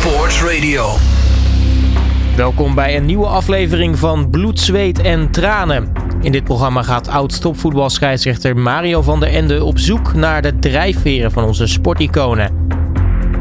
Sports 0.00 0.42
Radio. 0.42 0.88
Welkom 2.36 2.74
bij 2.74 2.96
een 2.96 3.04
nieuwe 3.04 3.26
aflevering 3.26 3.98
van 3.98 4.30
Bloed, 4.30 4.60
Zweet 4.60 5.00
en 5.00 5.30
Tranen. 5.30 5.92
In 6.20 6.32
dit 6.32 6.44
programma 6.44 6.82
gaat 6.82 7.08
oud-topvoetbalscheidsrechter 7.08 8.56
Mario 8.56 9.02
van 9.02 9.20
der 9.20 9.28
Ende 9.28 9.64
op 9.64 9.78
zoek 9.78 10.14
naar 10.14 10.42
de 10.42 10.58
drijfveren 10.58 11.32
van 11.32 11.44
onze 11.44 11.66
sporticonen. 11.66 12.68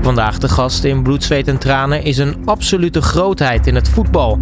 Vandaag 0.01 0.37
de 0.37 0.49
gast 0.49 0.83
in 0.83 1.03
Bloed, 1.03 1.23
Zweet 1.23 1.47
en 1.47 1.57
Tranen 1.57 2.03
is 2.03 2.17
een 2.17 2.35
absolute 2.45 3.01
grootheid 3.01 3.67
in 3.67 3.75
het 3.75 3.89
voetbal. 3.89 4.39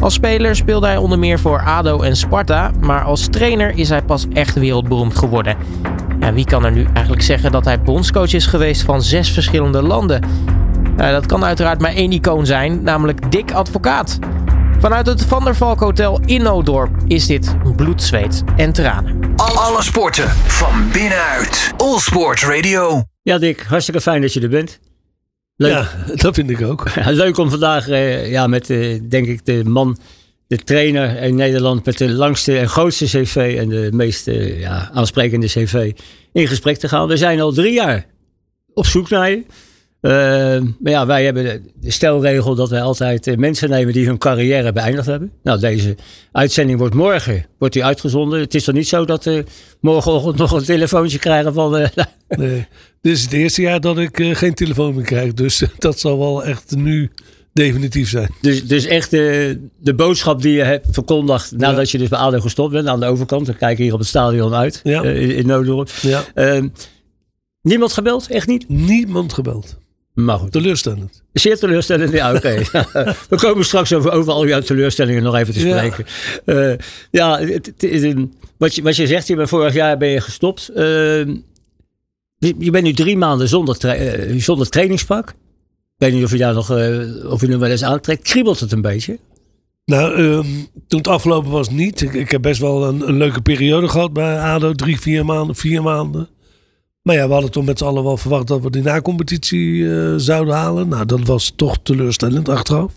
Als 0.00 0.14
speler 0.14 0.56
speelde 0.56 0.86
hij 0.86 0.96
onder 0.96 1.18
meer 1.18 1.38
voor 1.38 1.62
ADO 1.64 2.00
en 2.00 2.16
Sparta, 2.16 2.70
maar 2.80 3.04
als 3.04 3.26
trainer 3.26 3.78
is 3.78 3.88
hij 3.88 4.02
pas 4.02 4.26
echt 4.32 4.54
wereldberoemd 4.54 5.18
geworden. 5.18 5.56
Ja, 6.20 6.32
wie 6.32 6.44
kan 6.44 6.64
er 6.64 6.72
nu 6.72 6.86
eigenlijk 6.92 7.22
zeggen 7.22 7.52
dat 7.52 7.64
hij 7.64 7.82
bondscoach 7.82 8.32
is 8.32 8.46
geweest 8.46 8.82
van 8.82 9.02
zes 9.02 9.30
verschillende 9.30 9.82
landen? 9.82 10.20
Nou, 10.96 11.12
dat 11.12 11.26
kan 11.26 11.44
uiteraard 11.44 11.80
maar 11.80 11.94
één 11.94 12.12
icoon 12.12 12.46
zijn, 12.46 12.82
namelijk 12.82 13.32
Dick 13.32 13.52
Advocaat. 13.52 14.18
Vanuit 14.78 15.06
het 15.06 15.24
Van 15.24 15.44
der 15.44 15.56
Valk 15.56 15.80
Hotel 15.80 16.20
in 16.24 16.42
Noodorp 16.42 16.90
is 17.06 17.26
dit 17.26 17.54
bloed, 17.76 18.02
zweet 18.02 18.42
en 18.56 18.72
tranen. 18.72 19.32
Alle 19.36 19.82
sporten 19.82 20.28
van 20.28 20.90
binnenuit. 20.92 21.72
All 21.76 21.98
Sports 21.98 22.44
Radio. 22.44 23.02
Ja, 23.22 23.38
Dick, 23.38 23.60
hartstikke 23.60 24.00
fijn 24.00 24.20
dat 24.20 24.32
je 24.32 24.40
er 24.40 24.48
bent. 24.48 24.80
Leuk, 25.56 25.72
Ja, 25.72 25.88
dat 26.14 26.34
vind 26.34 26.50
ik 26.50 26.62
ook. 26.62 26.96
Leuk 27.06 27.38
om 27.38 27.50
vandaag 27.50 27.88
eh, 27.88 28.30
ja, 28.30 28.46
met, 28.46 28.70
eh, 28.70 29.00
denk 29.08 29.26
ik, 29.26 29.44
de 29.44 29.64
man, 29.64 29.98
de 30.46 30.56
trainer 30.56 31.16
in 31.22 31.34
Nederland 31.34 31.84
met 31.84 31.98
de 31.98 32.12
langste 32.12 32.58
en 32.58 32.68
grootste 32.68 33.04
cv 33.04 33.56
en 33.58 33.68
de 33.68 33.88
meest 33.92 34.28
eh, 34.28 34.60
ja, 34.60 34.90
aansprekende 34.92 35.46
cv 35.46 35.92
in 36.32 36.48
gesprek 36.48 36.76
te 36.76 36.88
gaan. 36.88 37.08
We 37.08 37.16
zijn 37.16 37.40
al 37.40 37.52
drie 37.52 37.72
jaar 37.72 38.06
op 38.74 38.86
zoek 38.86 39.08
naar 39.08 39.30
je. 39.30 39.44
Eh, 40.02 40.10
maar 40.80 40.92
ja, 40.92 41.06
wij 41.06 41.24
hebben 41.24 41.44
de- 41.80 41.90
stelregel 41.90 42.54
dat 42.54 42.70
wij 42.70 42.82
altijd 42.82 43.26
eh, 43.26 43.36
mensen 43.36 43.70
nemen 43.70 43.92
die 43.92 44.06
hun 44.06 44.18
carrière 44.18 44.72
beëindigd 44.72 45.06
hebben. 45.06 45.32
Nou, 45.42 45.60
deze 45.60 45.96
uitzending 46.32 46.78
wordt 46.78 46.94
morgen 46.94 47.46
wordt 47.58 47.74
die 47.74 47.84
uitgezonden. 47.84 48.40
Het 48.40 48.54
is 48.54 48.64
toch 48.64 48.74
niet 48.74 48.88
zo 48.88 49.04
dat 49.04 49.24
we 49.24 49.44
morgenochtend 49.80 50.36
nog 50.44 50.52
een 50.52 50.64
telefoontje 50.64 51.18
krijgen 51.18 51.52
van... 51.54 51.76
eh, 51.76 51.88
Nee. 52.28 52.66
Dit 53.00 53.12
is 53.16 53.22
het 53.22 53.32
eerste 53.32 53.62
jaar 53.62 53.80
dat 53.80 53.98
ik 53.98 54.20
eh, 54.20 54.34
geen 54.34 54.54
telefoon 54.54 54.94
meer 54.94 55.04
krijg. 55.04 55.34
Dus 55.34 55.62
dat 55.78 55.98
zal 56.00 56.18
wel 56.18 56.44
echt 56.44 56.76
nu 56.76 57.10
definitief 57.52 58.08
zijn. 58.08 58.30
Dus, 58.40 58.66
dus 58.66 58.84
echt 58.84 59.10
de, 59.10 59.60
de 59.78 59.94
boodschap 59.94 60.42
die 60.42 60.52
je 60.52 60.62
hebt 60.62 60.86
verkondigd 60.90 61.56
nadat 61.56 61.90
je 61.90 61.98
dus 61.98 62.08
bij 62.08 62.18
ADO 62.18 62.40
gestopt 62.40 62.72
bent 62.72 62.86
aan 62.88 63.00
de 63.00 63.06
overkant. 63.06 63.46
We 63.46 63.54
kijken 63.54 63.84
hier 63.84 63.92
op 63.92 63.98
het 63.98 64.08
stadion 64.08 64.54
uit 64.54 64.80
Ja. 64.82 65.02
eh, 65.02 65.22
in, 65.22 65.34
in 65.36 65.46
Noodorp. 65.46 65.88
Ja. 66.00 66.24
Ehm, 66.34 66.68
niemand 67.62 67.92
gebeld? 67.92 68.26
Echt 68.30 68.46
niet? 68.46 68.68
Niemand 68.68 69.32
gebeld. 69.32 69.80
Maar 70.14 70.38
goed. 70.38 70.52
Teleurstellend. 70.52 71.22
Zeer 71.32 71.58
teleurstellend. 71.58 72.12
Ja, 72.12 72.34
oké. 72.34 72.62
We 73.30 73.36
komen 73.36 73.64
straks 73.64 73.92
over, 73.92 74.10
over 74.12 74.32
al 74.32 74.46
jouw 74.46 74.60
teleurstellingen 74.60 75.22
nog 75.22 75.34
even 75.36 75.54
te 75.54 75.66
Ja. 75.68 75.76
spreken. 75.76 76.04
Ja, 76.46 76.76
ja 77.10 77.38
het, 77.38 77.66
het 77.66 77.82
is 77.82 78.02
een- 78.02 78.34
wat, 78.58 78.74
je, 78.74 78.82
wat 78.82 78.96
je 78.96 79.06
zegt, 79.06 79.26
je 79.26 79.36
bent 79.36 79.48
vorig 79.48 79.74
jaar 79.74 79.96
ben 79.98 80.08
je 80.08 80.20
gestopt. 80.20 80.68
Ehm, 80.68 81.36
je, 82.38 82.70
bent 82.70 82.84
nu 82.84 82.92
drie 82.92 83.16
maanden 83.16 83.48
zonder, 83.48 83.78
tra- 83.78 83.94
eh, 83.94 84.40
zonder 84.40 84.68
trainingspak. 84.68 85.28
Ik 85.28 85.34
weet 85.96 86.12
niet 86.12 86.24
of 86.24 86.30
je 86.32 86.38
daar 86.38 86.54
nog, 86.54 86.70
eh, 86.70 87.30
of 87.30 87.40
je 87.40 87.46
nu 87.46 87.56
wel 87.56 87.70
eens 87.70 87.84
aantrekt. 87.84 88.22
Kriebelt 88.22 88.60
het 88.60 88.72
een 88.72 88.80
beetje? 88.82 89.18
Nou, 89.84 90.14
ehm, 90.14 90.46
toen 90.88 90.98
het 90.98 91.08
afgelopen 91.08 91.50
was 91.50 91.70
niet. 91.70 92.00
Ik, 92.00 92.12
ik 92.14 92.30
heb 92.30 92.42
best 92.42 92.60
wel 92.60 92.84
een, 92.88 93.08
een 93.08 93.16
leuke 93.16 93.40
periode 93.40 93.88
gehad 93.88 94.12
bij 94.12 94.38
ADO. 94.38 94.72
Drie, 94.72 95.00
vier 95.00 95.24
maanden, 95.24 95.56
vier 95.56 95.82
maanden. 95.82 96.28
Maar 97.02 97.14
ja, 97.14 97.26
we 97.26 97.32
hadden 97.32 97.50
toen 97.50 97.64
met 97.64 97.78
z'n 97.78 97.84
allen 97.84 98.02
wel 98.04 98.16
verwacht 98.16 98.46
dat 98.46 98.60
we 98.62 98.70
die 98.70 98.82
na-competitie 98.82 99.94
eh, 99.94 100.14
zouden 100.16 100.54
halen. 100.54 100.88
Nou, 100.88 101.06
dat 101.06 101.20
was 101.26 101.52
toch 101.56 101.76
teleurstellend 101.82 102.48
achteraf. 102.48 102.92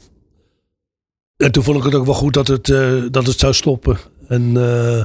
En 1.38 1.52
toen 1.52 1.64
vond 1.64 1.78
ik 1.78 1.84
het 1.84 1.96
ook 1.96 2.06
wel 2.06 2.14
goed 2.14 2.34
dat 2.34 2.48
het, 2.48 2.70
eh, 2.70 3.04
dat 3.12 3.26
het 3.28 3.40
zou 3.40 3.54
stoppen. 3.54 3.98
En, 4.28 4.42
eh, 4.48 5.04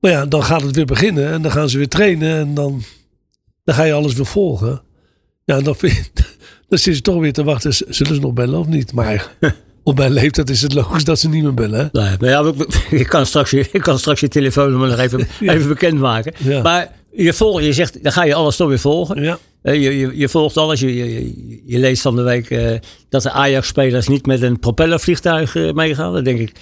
maar 0.00 0.10
ja, 0.10 0.26
dan 0.26 0.42
gaat 0.44 0.62
het 0.62 0.76
weer 0.76 0.84
beginnen. 0.84 1.30
En 1.32 1.42
dan 1.42 1.50
gaan 1.50 1.68
ze 1.68 1.76
weer 1.78 1.88
trainen. 1.88 2.36
En 2.36 2.54
dan, 2.54 2.82
dan 3.64 3.74
ga 3.74 3.82
je 3.82 3.92
alles 3.92 4.14
weer 4.14 4.26
volgen. 4.26 4.82
Ja, 5.44 5.56
en 5.56 5.64
dan, 5.64 5.74
vind, 5.76 6.10
dan 6.68 6.78
zit 6.78 6.94
je 6.96 7.02
toch 7.02 7.20
weer 7.20 7.32
te 7.32 7.44
wachten. 7.44 7.72
Zullen 7.72 8.14
ze 8.14 8.20
nog 8.20 8.32
bellen 8.32 8.58
of 8.58 8.66
niet? 8.66 8.92
Maar 8.92 9.36
op 9.84 9.96
mijn 9.98 10.12
leeftijd 10.12 10.50
is 10.50 10.62
het 10.62 10.72
logisch 10.74 11.04
dat 11.04 11.18
ze 11.18 11.28
niet 11.28 11.42
meer 11.42 11.54
bellen. 11.54 11.78
hè? 11.92 12.00
Nee, 12.00 12.16
maar 12.20 12.28
ja, 12.30 12.52
ik 12.98 13.06
kan 13.06 13.26
straks, 13.26 13.50
je- 13.50 13.68
ik 13.72 13.82
kan 13.82 13.98
straks 13.98 14.20
je 14.20 14.28
telefoonnummer 14.28 14.88
nog 14.88 14.98
even, 14.98 15.26
even 15.40 15.68
bekendmaken. 15.68 16.32
Ja. 16.38 16.62
Maar 16.62 16.92
je, 17.16 17.32
volgt, 17.32 17.64
je 17.64 17.72
zegt, 17.72 18.02
dan 18.02 18.12
ga 18.12 18.24
je 18.24 18.34
alles 18.34 18.56
toch 18.56 18.68
weer 18.68 18.78
volgen. 18.78 19.22
Ja. 19.22 19.38
Je, 19.62 19.98
je, 19.98 20.10
je 20.14 20.28
volgt 20.28 20.56
alles. 20.56 20.80
Je, 20.80 20.94
je, 20.94 21.62
je 21.66 21.78
leest 21.78 22.02
van 22.02 22.16
de 22.16 22.22
week 22.22 22.50
eh, 22.50 22.78
dat 23.08 23.22
de 23.22 23.30
Ajax-spelers 23.30 24.08
niet 24.08 24.26
met 24.26 24.42
een 24.42 24.58
propellervliegtuig 24.58 25.56
eh, 25.56 25.72
meegaan. 25.72 26.12
Dan 26.12 26.24
denk 26.24 26.38
ik, 26.38 26.52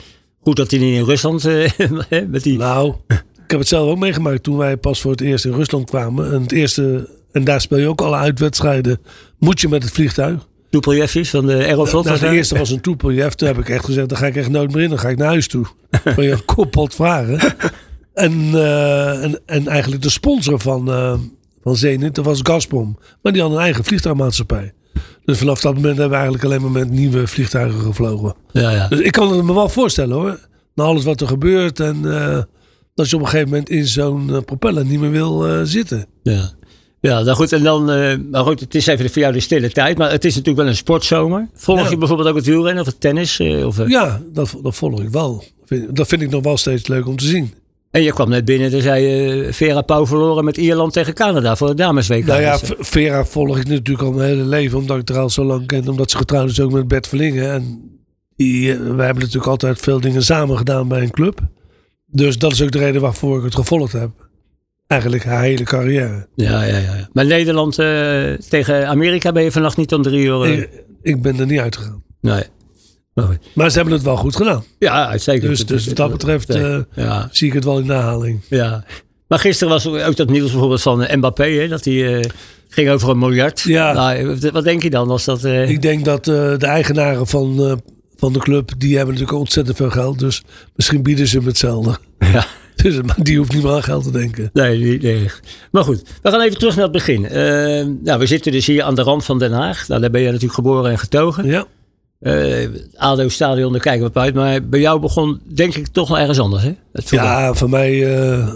goed 0.40 0.56
dat 0.56 0.70
die 0.70 0.80
niet 0.80 0.96
in 0.96 1.04
Rusland 1.04 1.44
eh, 1.44 1.70
met 2.28 2.42
die... 2.42 2.58
Nou, 2.58 2.94
ik 3.44 3.50
heb 3.50 3.58
het 3.58 3.68
zelf 3.68 3.90
ook 3.90 3.98
meegemaakt 3.98 4.42
toen 4.42 4.56
wij 4.56 4.76
pas 4.76 5.00
voor 5.00 5.10
het 5.10 5.20
eerst 5.20 5.44
in 5.44 5.52
Rusland 5.52 5.90
kwamen. 5.90 6.32
En, 6.32 6.42
het 6.42 6.52
eerste, 6.52 7.08
en 7.32 7.44
daar 7.44 7.60
speel 7.60 7.78
je 7.78 7.88
ook 7.88 8.00
alle 8.00 8.16
uitwedstrijden. 8.16 9.00
Moet 9.38 9.60
je 9.60 9.68
met 9.68 9.82
het 9.82 9.92
vliegtuig. 9.92 10.46
Toepeljefjes 10.70 11.30
van 11.30 11.46
de 11.46 11.54
Aeroflot. 11.54 12.04
Nou, 12.04 12.18
was 12.18 12.30
de 12.30 12.36
eerste 12.36 12.58
was 12.58 12.70
een 12.70 12.80
toepeljeff. 12.80 13.34
Toen 13.34 13.48
heb 13.48 13.58
ik 13.58 13.68
echt 13.68 13.84
gezegd, 13.84 14.08
dan 14.08 14.18
ga 14.18 14.26
ik 14.26 14.36
echt 14.36 14.48
nooit 14.48 14.72
meer 14.72 14.82
in. 14.82 14.88
Dan 14.88 14.98
ga 14.98 15.08
ik 15.08 15.16
naar 15.16 15.28
huis 15.28 15.48
toe. 15.48 15.66
Van 16.14 16.24
je 16.24 16.36
koppelt 16.44 16.94
vragen. 16.94 17.54
En, 18.14 18.32
eh, 18.54 19.22
en, 19.24 19.40
en 19.46 19.66
eigenlijk 19.68 20.02
de 20.02 20.10
sponsor 20.10 20.60
van, 20.60 20.90
eh 20.90 21.14
van 21.62 21.76
Zenit, 21.76 22.14
dat 22.14 22.24
was 22.24 22.40
Gazprom. 22.42 22.98
Maar 23.22 23.32
die 23.32 23.42
had 23.42 23.50
een 23.50 23.58
eigen 23.58 23.84
vliegtuigmaatschappij. 23.84 24.72
Dus 25.24 25.38
vanaf 25.38 25.60
dat 25.60 25.74
moment 25.74 25.92
hebben 25.98 26.08
we 26.08 26.14
eigenlijk 26.14 26.44
alleen 26.44 26.60
maar 26.62 26.70
met 26.70 26.90
nieuwe 26.90 27.26
vliegtuigen 27.26 27.80
gevlogen. 27.80 28.34
Ja, 28.52 28.70
ja. 28.70 28.88
Dus 28.88 29.00
ik 29.00 29.12
kan 29.12 29.32
het 29.36 29.44
me 29.44 29.54
wel 29.54 29.68
voorstellen 29.68 30.16
hoor. 30.16 30.38
Na 30.74 30.84
alles 30.84 31.04
wat 31.04 31.20
er 31.20 31.26
gebeurt 31.26 31.80
en 31.80 31.96
eh, 32.14 32.38
dat 32.94 33.10
je 33.10 33.16
op 33.16 33.22
een 33.22 33.28
gegeven 33.28 33.48
moment 33.50 33.68
in 33.68 33.86
zo'n 33.86 34.42
propeller 34.44 34.84
niet 34.84 35.00
meer 35.00 35.10
wil 35.10 35.66
zitten. 35.66 36.06
Ja. 36.22 36.50
Ja, 37.00 37.20
nou 37.22 37.36
goed, 37.36 37.52
en 37.52 37.62
dan, 37.62 37.84
maar 38.30 38.44
goed, 38.44 38.60
het 38.60 38.74
is 38.74 38.86
even 38.86 39.10
voor 39.10 39.22
jou 39.22 39.32
de 39.32 39.40
stille 39.40 39.70
tijd, 39.70 39.98
maar 39.98 40.10
het 40.10 40.24
is 40.24 40.30
natuurlijk 40.34 40.62
wel 40.62 40.68
een 40.68 40.76
sportzomer. 40.76 41.48
Volg 41.54 41.82
Ja. 41.82 41.90
je 41.90 41.96
bijvoorbeeld 41.96 42.28
ook 42.28 42.36
het 42.36 42.46
wielrennen 42.46 42.82
of 42.82 42.88
het 42.88 43.00
tennis? 43.00 43.40
of, 43.40 43.88
Ja, 43.88 44.20
dat, 44.32 44.56
dat 44.62 44.74
volg 44.74 45.00
ik 45.00 45.08
wel. 45.08 45.44
Dat 45.90 46.06
vind 46.08 46.22
ik 46.22 46.30
nog 46.30 46.42
wel 46.42 46.56
steeds 46.56 46.86
leuk 46.88 47.06
om 47.06 47.16
te 47.16 47.24
zien. 47.26 47.52
En 47.92 48.02
je 48.02 48.12
kwam 48.12 48.28
net 48.28 48.44
binnen, 48.44 48.70
dan 48.70 48.80
zei 48.80 49.04
je 49.06 49.52
Vera 49.52 49.80
Pauw 49.82 50.06
verloren 50.06 50.44
met 50.44 50.56
Ierland 50.56 50.92
tegen 50.92 51.14
Canada 51.14 51.56
voor 51.56 51.68
het 51.68 51.76
damesweek. 51.76 52.24
Nou 52.24 52.40
ja, 52.40 52.58
Vera 52.78 53.24
volg 53.24 53.58
ik 53.58 53.68
natuurlijk 53.68 54.02
al 54.08 54.12
mijn 54.12 54.28
hele 54.28 54.44
leven, 54.44 54.78
omdat 54.78 54.98
ik 54.98 55.08
er 55.08 55.18
al 55.18 55.30
zo 55.30 55.44
lang 55.44 55.66
ken. 55.66 55.88
Omdat 55.88 56.10
ze 56.10 56.16
getrouwd 56.16 56.50
is 56.50 56.60
ook 56.60 56.72
met 56.72 56.88
Bert 56.88 57.06
Verlingen. 57.08 57.52
En 57.52 57.90
die, 58.36 58.72
eh, 58.72 58.78
wij 58.78 59.04
hebben 59.04 59.22
natuurlijk 59.22 59.46
altijd 59.50 59.78
veel 59.80 60.00
dingen 60.00 60.22
samen 60.22 60.56
gedaan 60.56 60.88
bij 60.88 61.02
een 61.02 61.10
club. 61.10 61.40
Dus 62.06 62.38
dat 62.38 62.52
is 62.52 62.62
ook 62.62 62.70
de 62.70 62.78
reden 62.78 63.00
waarvoor 63.00 63.38
ik 63.38 63.44
het 63.44 63.54
gevolgd 63.54 63.92
heb. 63.92 64.10
Eigenlijk 64.86 65.24
haar 65.24 65.42
hele 65.42 65.62
carrière. 65.64 66.28
Ja, 66.34 66.62
ja, 66.64 66.76
ja. 66.78 67.08
Maar 67.12 67.26
Nederland 67.26 67.78
eh, 67.78 68.32
tegen 68.48 68.86
Amerika 68.88 69.32
ben 69.32 69.42
je 69.42 69.52
vannacht 69.52 69.76
niet 69.76 69.92
om 69.94 70.02
drie 70.02 70.24
uur. 70.24 70.42
eh, 70.42 70.58
Ik, 70.58 70.68
ik 71.02 71.22
ben 71.22 71.38
er 71.40 71.46
niet 71.46 71.60
uitgegaan. 71.60 72.02
nee. 72.20 72.42
Maar 73.54 73.70
ze 73.70 73.76
hebben 73.76 73.94
het 73.94 74.02
wel 74.02 74.16
goed 74.16 74.36
gedaan. 74.36 74.64
Ja, 74.78 75.08
uitstekend. 75.08 75.48
Dus, 75.48 75.66
dus 75.66 75.86
wat 75.86 75.96
dat 75.96 76.10
betreft 76.10 76.50
eh, 76.50 76.78
ja, 76.94 77.28
zie 77.32 77.46
ik 77.48 77.52
het 77.54 77.64
wel 77.64 77.78
in 77.78 77.86
de 77.86 77.92
herhaling. 77.92 78.40
ja. 78.48 78.84
Maar 79.28 79.38
gisteren 79.40 79.72
was 79.72 79.86
ook 79.86 80.16
dat 80.16 80.30
nieuws 80.30 80.50
bijvoorbeeld 80.50 80.82
van 80.82 81.06
Mbappé, 81.18 81.44
hè, 81.44 81.68
dat 81.68 81.84
hij 81.84 82.16
eh, 82.20 82.24
ging 82.68 82.90
over 82.90 83.08
een 83.08 83.18
miljard. 83.18 83.60
Ja. 83.60 83.92
Nou, 83.92 84.38
wat 84.52 84.64
denk 84.64 84.82
je 84.82 84.90
dan 84.90 85.10
als 85.10 85.24
dat... 85.24 85.44
eh, 85.44 85.70
Ik 85.70 85.82
denk 85.82 86.04
dat 86.04 86.24
de 86.24 86.56
eigenaren 86.60 87.26
van, 87.26 87.80
van 88.16 88.32
de 88.32 88.38
club, 88.38 88.70
die 88.78 88.96
hebben 88.96 89.14
natuurlijk 89.14 89.40
ontzettend 89.40 89.76
veel 89.76 89.90
geld. 89.90 90.18
Dus 90.18 90.42
misschien 90.74 91.02
bieden 91.02 91.26
ze 91.26 91.36
hem 91.36 91.46
hetzelfde. 91.46 91.96
ja. 92.18 92.46
Dus, 92.82 93.00
maar 93.02 93.16
die 93.22 93.38
hoeft 93.38 93.52
niet 93.52 93.62
meer 93.62 93.72
aan 93.72 93.82
geld 93.82 94.04
te 94.04 94.10
denken. 94.10 94.50
Nee, 94.52 94.98
echt. 95.24 95.40
Maar 95.70 95.84
goed, 95.84 96.02
we 96.22 96.30
gaan 96.30 96.40
even 96.40 96.58
terug 96.58 96.74
naar 96.74 96.84
het 96.84 96.92
begin. 96.92 97.20
Nou, 98.02 98.18
we 98.18 98.26
zitten 98.26 98.52
dus 98.52 98.66
hier 98.66 98.82
aan 98.82 98.94
de 98.94 99.02
rand 99.02 99.24
van 99.24 99.38
Den 99.38 99.52
Haag. 99.52 99.88
Nou, 99.88 100.00
daar 100.00 100.10
ben 100.10 100.20
je 100.20 100.26
natuurlijk 100.26 100.54
geboren 100.54 100.90
en 100.90 100.98
getogen. 100.98 101.46
Ja. 101.46 101.64
Eh 102.22 102.68
ADO-stadion, 102.96 103.72
daar 103.72 103.80
kijken 103.80 104.02
we 104.02 104.08
op 104.08 104.16
uit. 104.18 104.34
Maar 104.34 104.68
bij 104.68 104.80
jou 104.80 105.00
begon 105.00 105.40
denk 105.54 105.74
ik 105.74 105.86
toch 105.86 106.08
wel 106.08 106.18
ergens 106.18 106.38
anders, 106.40 106.62
hè? 106.62 106.72
Ja, 107.24 107.54
voor 107.54 107.70
mij. 107.70 108.16
eh, 108.16 108.54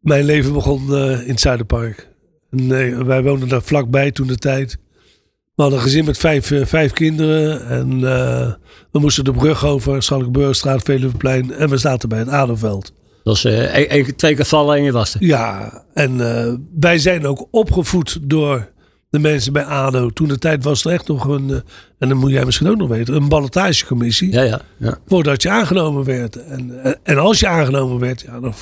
mijn 0.00 0.24
leven 0.24 0.52
begon 0.52 0.94
eh, 0.94 1.20
in 1.20 1.30
het 1.30 1.40
Zuiderpark. 1.40 2.08
En, 2.50 2.58
eh, 2.80 2.98
wij 2.98 3.22
woonden 3.22 3.48
daar 3.48 3.62
vlakbij 3.62 4.10
toen 4.10 4.26
de 4.26 4.36
tijd. 4.36 4.78
We 5.54 5.62
hadden 5.66 5.78
een 5.78 5.84
gezin 5.84 6.04
met 6.04 6.18
vijf, 6.18 6.52
vijf 6.64 6.92
kinderen. 6.92 7.66
En 7.66 8.00
we 8.90 8.98
moesten 8.98 9.24
de 9.24 9.32
brug 9.32 9.64
over, 9.64 10.02
Schalkburgstraat, 10.02 10.82
Veluweplein. 10.82 11.52
En 11.52 11.68
we 11.68 11.76
zaten 11.76 12.08
bij 12.08 12.18
het 12.18 12.28
Aderveld. 12.28 12.84
Dat 12.84 12.92
was 13.42 13.44
één- 13.44 13.88
één- 13.88 14.16
twee 14.16 14.34
keer 14.34 14.44
vallen 14.44 14.76
en 14.76 14.82
je 14.82 14.92
was 14.92 15.14
er. 15.14 15.24
Ja, 15.24 15.82
en 15.94 16.16
wij 16.80 16.98
zijn 16.98 17.26
ook 17.26 17.48
opgevoed 17.50 18.18
door 18.22 18.70
de 19.10 19.18
mensen 19.18 19.52
bij 19.52 19.64
ADO. 19.64 20.10
Toen 20.10 20.28
de 20.28 20.38
tijd 20.38 20.64
was 20.64 20.84
er 20.84 20.92
echt 20.92 21.08
nog 21.08 21.24
een, 21.24 21.50
eh, 21.50 21.56
en 21.98 22.08
dat 22.08 22.14
moet 22.18 22.30
jij 22.30 22.44
misschien 22.44 22.68
ook 22.68 22.76
nog 22.76 22.88
weten, 22.88 23.14
een 23.14 23.28
ballotagecommissie. 23.28 24.32
Ja, 24.32 24.42
ja. 24.42 24.60
ja. 24.76 24.98
Voordat 25.06 25.42
je 25.42 25.50
aangenomen 25.50 26.04
werd. 26.04 26.36
En, 26.44 26.82
en, 26.84 26.98
en 27.02 27.18
als 27.18 27.40
je 27.40 27.46
aangenomen 27.48 27.98
werd, 27.98 28.20
ja, 28.20 28.40
dan, 28.40 28.54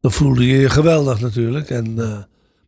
dan 0.00 0.12
voelde 0.12 0.46
je 0.46 0.56
je 0.58 0.70
geweldig 0.70 1.20
natuurlijk. 1.20 1.70
En, 1.70 1.94
eh, 1.98 2.18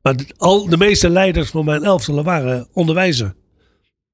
maar 0.03 0.17
de- 0.17 0.27
al, 0.37 0.69
de 0.69 0.77
meeste 0.77 1.11
leiders 1.11 1.51
van 1.51 1.65
mijn 1.65 1.83
elftallen 1.85 2.25
waren 2.25 2.69
onderwijzer. 2.73 3.35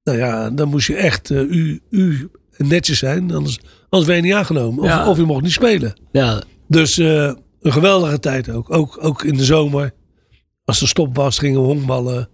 Nou 0.03 0.17
ja, 0.17 0.49
dan 0.49 0.67
moest 0.69 0.87
je 0.87 0.95
echt 0.95 1.31
eh, 1.31 1.39
u, 1.41 1.81
u 1.89 2.29
netjes 2.57 2.97
zijn. 2.97 3.31
Anders, 3.33 3.59
anders 3.89 4.09
werd 4.11 4.21
je 4.21 4.27
niet 4.27 4.33
aangenomen. 4.37 4.83
Of, 4.83 4.89
Ja. 4.89 5.09
of 5.09 5.17
je 5.17 5.23
mocht 5.23 5.41
niet 5.43 5.51
spelen. 5.51 5.93
Ja, 6.11 6.41
Dus 6.67 6.97
eh, 6.97 7.33
een 7.61 7.71
geweldige 7.71 8.19
tijd 8.19 8.49
ook. 8.49 8.73
ook. 8.73 8.97
Ook 9.01 9.23
in 9.23 9.37
de 9.37 9.43
zomer. 9.45 9.93
Als 10.65 10.81
er 10.81 10.87
stop 10.87 11.15
was, 11.15 11.39
gingen 11.39 11.59
we 11.61 11.65
honkballen. 11.67 12.29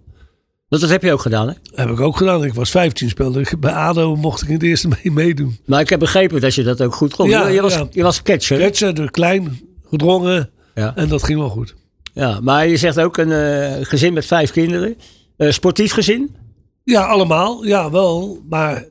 Dat, 0.74 0.82
dat 0.82 0.90
heb 0.90 1.04
je 1.04 1.14
ook 1.14 1.22
gedaan, 1.22 1.48
hè? 1.48 1.54
Heb 1.76 1.90
ik 1.90 2.00
ook 2.00 2.18
gedaan. 2.18 2.44
Ik 2.44 2.54
was 2.54 2.70
15 2.72 3.10
speelde. 3.10 3.40
ik. 3.40 3.60
Bij 3.60 3.72
ADO 3.74 4.16
mocht 4.16 4.42
ik 4.42 4.48
in 4.48 4.54
het 4.54 4.64
eerste 4.64 4.88
mee 5.04 5.12
meedoen. 5.14 5.58
Maar 5.66 5.80
ik 5.82 5.90
heb 5.90 6.00
begrepen 6.00 6.42
dat 6.42 6.56
je 6.56 6.64
dat 6.64 6.82
ook 6.82 6.96
goed 6.96 7.16
kon. 7.16 7.30
Ja, 7.30 7.48
je, 7.48 7.54
je 7.54 7.62
was, 7.62 7.74
ja. 7.74 7.88
je 7.92 8.04
was 8.04 8.22
catcher. 8.22 8.96
de 8.96 9.12
klein, 9.12 9.62
gedrongen. 9.90 10.50
Ja. 10.76 10.96
En 10.96 11.08
dat 11.08 11.24
ging 11.24 11.40
wel 11.40 11.50
goed. 11.50 11.76
Ja, 12.14 12.40
maar 12.42 12.68
je 12.68 12.78
zegt 12.78 13.00
ook 13.00 13.18
een 13.18 13.32
eh, 13.32 13.86
gezin 13.86 14.14
met 14.14 14.26
vijf 14.26 14.52
kinderen. 14.52 14.96
Eh, 15.38 15.52
sportief 15.52 15.94
gezin? 15.94 16.36
Ja, 16.84 17.02
allemaal. 17.06 17.66
Ja, 17.66 17.92
wel. 17.92 18.42
Maar 18.50 18.86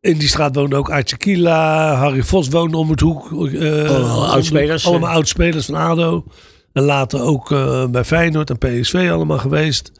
in 0.00 0.18
die 0.18 0.28
straat 0.28 0.54
woonde 0.54 0.76
ook 0.76 0.90
Artje 0.90 1.16
Kila. 1.16 1.94
Harry 1.94 2.22
Vos 2.22 2.48
woonde 2.48 2.76
om 2.76 2.90
het 2.90 3.00
hoek. 3.00 3.24
eh, 3.52 3.90
Allemaal 3.90 4.26
oudspelers, 4.28 4.86
Allemaal 4.86 5.10
oudspelers 5.10 5.66
van 5.66 5.74
ADO. 5.74 6.24
En 6.72 6.82
later 6.82 7.20
ook 7.22 7.48
bij 7.90 8.04
Feyenoord 8.04 8.50
en 8.50 8.58
PSV 8.58 9.08
allemaal 9.12 9.38
geweest. 9.38 9.92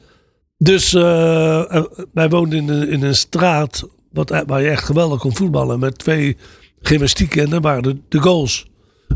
Dus 0.58 0.94
eh, 0.94 1.76
eh, 1.76 1.84
wij 2.12 2.28
woonden 2.28 2.58
in 2.58 2.68
een, 2.68 2.88
in 2.88 3.02
een 3.02 3.14
straat 3.14 3.88
wat, 4.12 4.42
waar 4.46 4.62
je 4.62 4.68
echt 4.68 4.84
geweldig 4.84 5.20
kon 5.20 5.36
voetballen. 5.36 5.78
Met 5.78 5.98
twee 5.98 6.36
gymnastieken 6.80 7.42
en 7.42 7.50
daar 7.50 7.60
waren 7.60 7.82
de, 7.82 7.96
de 8.08 8.18
goals. 8.18 8.66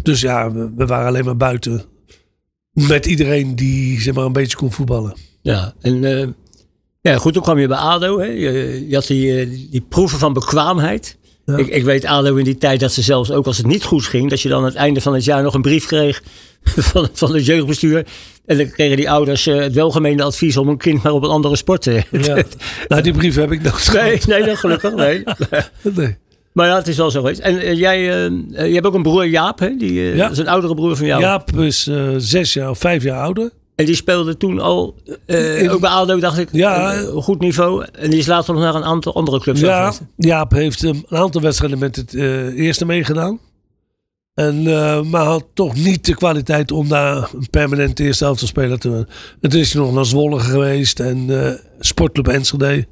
Dus 0.02 0.20
ja, 0.20 0.52
we, 0.52 0.86
waren 0.86 1.06
alleen 1.06 1.24
maar 1.24 1.36
buiten. 1.36 1.84
Met 2.72 3.06
iedereen 3.06 3.56
die 3.56 4.00
zeg 4.00 4.14
maar, 4.14 4.24
een 4.24 4.32
beetje 4.32 4.56
kon 4.56 4.72
voetballen. 4.72 5.16
Ja, 5.40 5.74
en 5.80 6.04
eh, 6.04 6.28
ja, 7.00 7.16
goed, 7.16 7.32
toen 7.32 7.42
kwam 7.42 7.58
je 7.58 7.68
bij 7.68 7.76
ADO. 7.76 8.18
Hè? 8.18 8.26
Je, 8.26 8.84
je 8.88 8.94
had 8.94 9.06
die, 9.06 9.68
die 9.70 9.80
proeven 9.88 10.18
van 10.18 10.32
bekwaamheid. 10.32 11.18
Ja. 11.44 11.56
Ik, 11.56 11.66
ik 11.66 11.84
weet 11.84 12.04
ADO 12.04 12.34
in 12.36 12.44
die 12.44 12.58
tijd 12.58 12.80
dat 12.80 12.92
ze 12.92 13.02
zelfs 13.02 13.30
ook 13.30 13.46
als 13.46 13.56
het 13.56 13.66
niet 13.66 13.84
goed 13.84 14.04
ging... 14.04 14.30
dat 14.30 14.40
je 14.40 14.48
dan 14.48 14.58
aan 14.58 14.64
het 14.64 14.74
einde 14.74 15.00
van 15.00 15.14
het 15.14 15.24
jaar 15.24 15.42
nog 15.42 15.54
een 15.54 15.62
brief 15.62 15.86
kreeg 15.86 16.22
van, 16.62 17.08
van 17.12 17.34
het 17.34 17.46
jeugdbestuur. 17.46 18.06
En 18.46 18.56
dan 18.56 18.70
kregen 18.70 18.96
die 18.96 19.10
ouders 19.10 19.46
eh, 19.46 19.56
het 19.56 19.72
welgemeende 19.72 20.22
advies 20.22 20.56
om 20.56 20.68
een 20.68 20.76
kind 20.76 21.02
maar 21.02 21.12
op 21.12 21.22
een 21.22 21.30
andere 21.30 21.56
sport 21.56 21.82
te... 21.86 22.02
Ja. 22.10 22.42
nou, 22.88 23.02
die 23.02 23.12
brief 23.12 23.34
heb 23.34 23.52
ik 23.52 23.62
nog 23.62 23.92
Nee, 23.92 24.20
nee, 24.26 24.44
dat 24.44 24.56
gelukkig, 24.58 24.94
nee. 24.94 25.22
nee. 25.82 26.16
Maar 26.52 26.66
ja, 26.66 26.76
het 26.76 26.88
is 26.88 26.96
wel 26.96 27.10
zo 27.10 27.20
geweest. 27.20 27.40
En 27.40 27.58
eh, 27.58 27.78
jij, 27.78 28.08
eh, 28.08 28.24
eh, 28.26 28.66
je 28.66 28.74
hebt 28.74 28.86
ook 28.86 28.94
een 28.94 29.02
broer 29.02 29.26
Jaap, 29.26 29.58
hè? 29.58 29.76
Die, 29.76 30.00
eh, 30.00 30.16
Ja. 30.16 30.22
dat 30.22 30.32
is 30.32 30.38
een 30.38 30.48
oudere 30.48 30.74
broer 30.74 30.96
van 30.96 31.06
jou. 31.06 31.20
Jaap 31.20 31.58
is 31.58 31.86
eh, 31.86 32.08
zes 32.16 32.52
jaar 32.52 32.70
of 32.70 32.78
vijf 32.78 33.02
jaar 33.02 33.20
ouder. 33.22 33.50
En 33.74 33.84
die 33.86 33.94
speelde 33.94 34.36
toen 34.36 34.60
al, 34.60 34.94
eh, 35.26 35.62
In- 35.62 35.70
ook 35.70 35.80
bij 35.80 35.90
ADO 35.90 36.18
dacht 36.18 36.38
ik, 36.38 36.48
Ja. 36.52 36.94
een, 36.94 37.16
een 37.16 37.22
goed 37.22 37.40
niveau. 37.40 37.84
En 37.92 38.10
die 38.10 38.18
is 38.18 38.26
later 38.26 38.54
nog 38.54 38.62
naar 38.62 38.74
een 38.74 38.84
aantal 38.84 39.14
andere 39.14 39.40
clubs 39.40 39.60
Ja. 39.60 39.92
Jaap 40.16 40.52
heeft 40.52 40.82
um, 40.82 41.02
een 41.08 41.18
aantal 41.18 41.40
wedstrijden 41.40 41.78
met 41.78 41.96
het 41.96 42.14
eh, 42.14 42.46
eerste 42.58 42.84
meegedaan. 42.84 43.38
En, 44.34 44.66
eh, 44.66 45.02
maar 45.02 45.24
had 45.24 45.44
toch 45.54 45.74
niet 45.74 46.04
de 46.06 46.14
kwaliteit 46.14 46.72
om 46.72 46.88
daar 46.88 47.16
een 47.34 47.46
permanent 47.50 48.00
eerste 48.00 48.32
speler 48.34 48.78
te 48.78 48.88
worden. 48.88 49.08
En 49.40 49.50
toen 49.50 49.60
is 49.60 49.72
nog 49.74 49.92
naar 49.92 50.06
Zwolle 50.06 50.38
geweest 50.40 51.00
en 51.00 51.44
eh, 51.46 51.52
Sportclub 51.80 52.28
Enschede. 52.28 52.86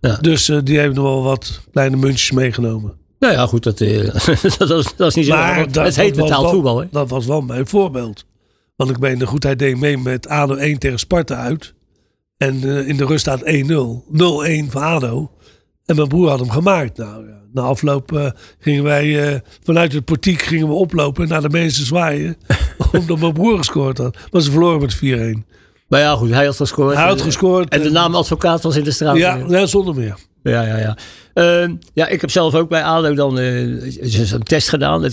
Ja. 0.00 0.16
Dus 0.20 0.48
eh, 0.48 0.58
die 0.64 0.78
heeft 0.78 0.94
nog 0.94 1.04
wel 1.04 1.22
wat 1.22 1.60
kleine 1.72 1.96
muntjes 1.96 2.30
meegenomen. 2.30 2.92
Nou 3.18 3.32
ja, 3.34 3.46
goed, 3.46 3.62
dat, 3.62 3.80
eh, 3.80 4.04
dat, 4.58 4.70
is, 4.70 4.86
dat 4.96 5.08
is 5.08 5.14
niet 5.14 5.26
zo. 5.26 5.32
Maar 5.32 5.72
dat- 5.72 5.84
het 5.84 5.96
heet 5.96 6.16
was 6.16 6.28
betaald 6.28 6.50
voetbal, 6.50 6.78
hè? 6.80 6.86
Dat 6.90 7.10
was 7.10 7.26
wel 7.26 7.40
mijn 7.40 7.66
voorbeeld. 7.66 8.24
Want 8.76 8.90
ik 8.90 8.98
ben 8.98 9.10
in 9.12 9.18
de 9.18 9.26
goedheid 9.26 9.58
deed 9.58 9.80
mee 9.80 9.98
met 9.98 10.28
ADO 10.28 10.54
1 10.54 10.78
tegen 10.78 10.98
Sparta 10.98 11.36
uit. 11.36 11.74
En 12.36 12.62
eh, 12.62 12.88
in 12.88 12.96
de 12.96 13.04
rust 13.06 13.20
staat 13.20 13.40
1-0. 13.40 13.44
0-1 13.44 14.70
voor 14.70 14.80
ADO. 14.80 15.30
En 15.84 15.96
mijn 15.96 16.08
broer 16.08 16.28
had 16.28 16.38
hem 16.38 16.50
gemaakt. 16.50 16.96
Nou 16.96 17.26
ja, 17.28 17.40
na 17.52 17.62
afloop 17.62 18.12
eh, 18.12 18.30
gingen 18.58 18.82
wij 18.82 19.32
eh, 19.34 19.40
vanuit 19.62 19.92
het 19.92 20.04
portiek 20.04 20.42
gingen 20.42 20.68
we 20.68 20.74
oplopen 20.74 21.22
en 21.22 21.28
naar 21.28 21.42
de 21.42 21.48
mensen 21.48 21.86
zwaaien. 21.86 22.36
omdat 22.92 23.18
mijn 23.18 23.32
broer 23.32 23.56
gescoord 23.58 23.98
had. 23.98 24.16
Maar 24.30 24.42
ze 24.42 24.50
verloren 24.50 24.80
met 24.80 24.96
4-1. 24.96 25.52
Maar 25.88 26.00
ja, 26.00 26.14
goed, 26.14 26.30
hij 26.30 26.44
had 26.44 26.56
gescoord. 26.56 26.96
Hij 26.96 27.04
had 27.06 27.18
En- 27.18 27.24
gescoord. 27.24 27.68
En 27.68 27.82
de 27.82 27.90
naam 27.90 28.14
advocaat 28.14 28.62
was 28.62 28.76
in 28.76 28.84
de 28.84 28.90
straat. 28.90 29.16
Ja, 29.16 29.44
ja, 29.48 29.66
zonder 29.66 29.94
meer. 29.94 30.16
Ja, 30.42 30.62
ja, 30.62 30.76
ja. 30.78 30.96
Ehm, 31.34 31.74
ja, 31.92 32.06
ik 32.08 32.20
heb 32.20 32.30
zelf 32.30 32.54
ook 32.54 32.68
bij 32.68 32.82
ADO 32.82 33.14
dan 33.14 33.38
eh, 33.38 33.60
een 34.32 34.42
test 34.42 34.68
gedaan. 34.68 35.04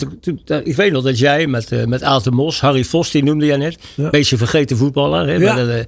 Ik 0.64 0.76
weet 0.76 0.92
nog 0.92 1.04
dat 1.04 1.20
jij 1.20 1.48
met, 1.48 1.72
eh 1.72 1.86
met 1.86 2.04
Aad 2.04 2.24
de 2.24 2.32
Mos, 2.32 2.62
Harry 2.62 2.84
Vos, 2.84 3.12
die 3.12 3.24
noemde 3.24 3.46
jij 3.46 3.58
net. 3.58 3.78
Ja. 3.96 4.10
Beetje 4.10 4.38
vergeten 4.38 4.78
voetballer. 4.78 5.28
Hè, 5.28 5.34
Ja. 5.34 5.54
met 5.54 5.68
een, 5.68 5.72
eh, 5.74 5.84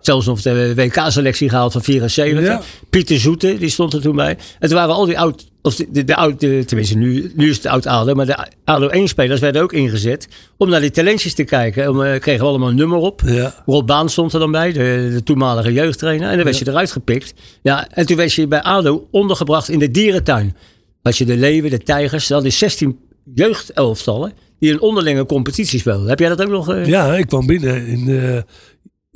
zelfs 0.00 0.26
nog 0.26 0.42
de 0.42 0.74
WK-selectie 0.74 1.48
gehaald 1.48 1.72
van 1.72 1.82
74. 1.82 2.44
Ja. 2.46 2.60
Pieter 2.90 3.18
Zoete, 3.18 3.58
die 3.58 3.68
stond 3.68 3.92
er 3.92 4.00
toen 4.00 4.16
bij. 4.16 4.36
En 4.58 4.68
toen 4.68 4.78
waren 4.78 4.94
al 4.94 5.04
die 5.06 5.18
oud, 5.18 5.46
of 5.62 5.74
de, 5.76 5.86
de, 5.90 6.04
de 6.04 6.16
oud, 6.16 6.40
de- 6.40 6.62
tenminste 6.66 6.96
nu, 6.96 7.32
nu 7.36 7.48
is 7.50 7.56
het 7.56 7.66
oud 7.66 7.86
ADO, 7.86 8.14
maar 8.14 8.26
de 8.26 8.46
ADO 8.64 8.88
1-spelers 8.88 9.40
werden 9.40 9.62
ook 9.62 9.72
ingezet 9.72 10.28
om 10.56 10.68
naar 10.68 10.80
die 10.80 10.90
talentjes 10.90 11.34
te 11.34 11.44
kijken. 11.44 11.88
Om, 11.90 12.02
eh, 12.02 12.20
kregen 12.20 12.40
we 12.42 12.48
allemaal 12.48 12.68
een 12.68 12.74
nummer 12.76 12.98
op. 12.98 13.22
Ja. 13.24 13.62
Rob 13.66 13.86
Baan 13.86 14.08
stond 14.10 14.32
er 14.32 14.38
dan 14.40 14.50
bij, 14.50 14.72
de, 14.72 15.08
de 15.12 15.22
toenmalige 15.24 15.72
jeugdtrainer. 15.72 16.28
En 16.30 16.34
dan 16.36 16.44
werd 16.44 16.58
je 16.58 16.68
eruit 16.68 16.92
gepikt. 16.92 17.34
Ja, 17.62 17.88
en 17.90 18.06
toen 18.06 18.16
werd 18.16 18.32
je 18.32 18.46
bij 18.46 18.62
ADO 18.62 19.08
ondergebracht 19.10 19.68
in 19.68 19.78
de 19.78 19.90
dierentuin. 19.90 20.56
Had 21.02 21.16
je 21.18 21.24
de 21.24 21.36
leeuwen, 21.36 21.70
de 21.70 21.78
tijgers. 21.78 22.26
Dat 22.26 22.44
is 22.44 22.58
16 22.58 22.98
jeugdelftallen 23.34 24.32
die 24.58 24.72
een 24.72 24.80
onderlinge 24.80 25.26
competitie 25.26 25.78
speelden. 25.78 26.08
Heb 26.08 26.18
jij 26.18 26.28
dat 26.28 26.42
ook 26.42 26.48
nog? 26.48 26.68
eh? 26.74 26.86
Ja, 26.86 27.16
ik 27.16 27.26
kwam 27.26 27.46
binnen 27.46 27.86
in, 27.86 28.04
de 28.04 28.44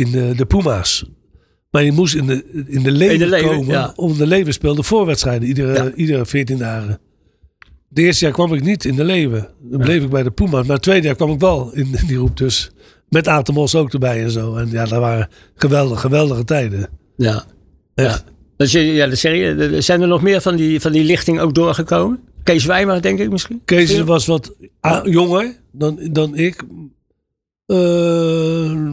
in 0.01 0.11
de, 0.11 0.33
de 0.37 0.47
Puma's. 0.47 1.05
Maar 1.71 1.83
je 1.85 1.93
moest 1.93 2.15
in 2.15 2.27
de, 2.27 2.65
in 2.67 2.83
de 2.83 2.91
leven, 2.91 3.15
In 3.15 3.21
de 3.21 3.29
leven, 3.29 3.49
komen. 3.49 3.67
ja. 3.67 3.93
Om 3.97 4.17
de 4.17 4.27
leven 4.27 4.53
speelde 4.53 4.83
voorwedstrijden 4.83 5.49
iedere, 5.49 5.73
Ja. 5.73 5.93
iedere 5.95 6.27
14 6.27 6.59
dagen. 6.59 6.99
De 7.89 8.03
eerste 8.03 8.25
jaar 8.25 8.35
kwam 8.35 8.55
ik 8.55 8.63
niet 8.65 8.85
in 8.85 8.95
de 8.97 9.05
leven. 9.05 9.49
Dan 9.63 9.81
bleef 9.81 10.03
ik 10.03 10.11
bij 10.11 10.23
de 10.23 10.31
Puma's. 10.31 10.67
Maar 10.67 10.75
het 10.77 10.83
tweede 10.83 11.07
jaar 11.07 11.17
kwam 11.17 11.31
ik 11.31 11.41
wel 11.41 11.73
in, 11.75 11.89
in 12.01 12.07
die 12.07 12.17
roep. 12.17 12.37
Dus 12.37 12.71
met 13.09 13.29
Atemos 13.29 13.75
ook 13.75 13.93
erbij 13.93 14.23
en 14.23 14.31
zo. 14.31 14.57
En 14.57 14.71
ja, 14.71 14.85
dat 14.87 14.99
waren 15.01 15.29
geweldige, 15.55 16.01
geweldige 16.01 16.45
tijden. 16.45 16.89
Ja. 17.17 17.45
Echt. 17.95 18.25
Dus, 18.57 18.73
je- 18.73 18.79
ja, 18.81 19.07
de 19.07 19.17
serie, 19.17 19.45
er 19.45 19.83
zijn 19.83 20.01
er 20.01 20.09
nog 20.09 20.23
meer 20.23 20.41
van 20.41 20.57
die, 20.57 20.81
van 20.81 20.93
die 20.93 21.05
lichting 21.05 21.41
ook 21.41 21.55
doorgekomen? 21.55 22.21
Kees 22.43 22.65
Wijmer, 22.65 23.03
denk 23.03 23.19
ik 23.19 23.31
misschien? 23.31 23.61
Kees 23.65 23.91
Ja. 23.97 24.05
was 24.05 24.27
wat 24.27 24.55
jonger 25.05 25.57
dan, 25.73 25.99
dan 26.13 26.37
ik. 26.37 26.63
Eh 27.67 28.93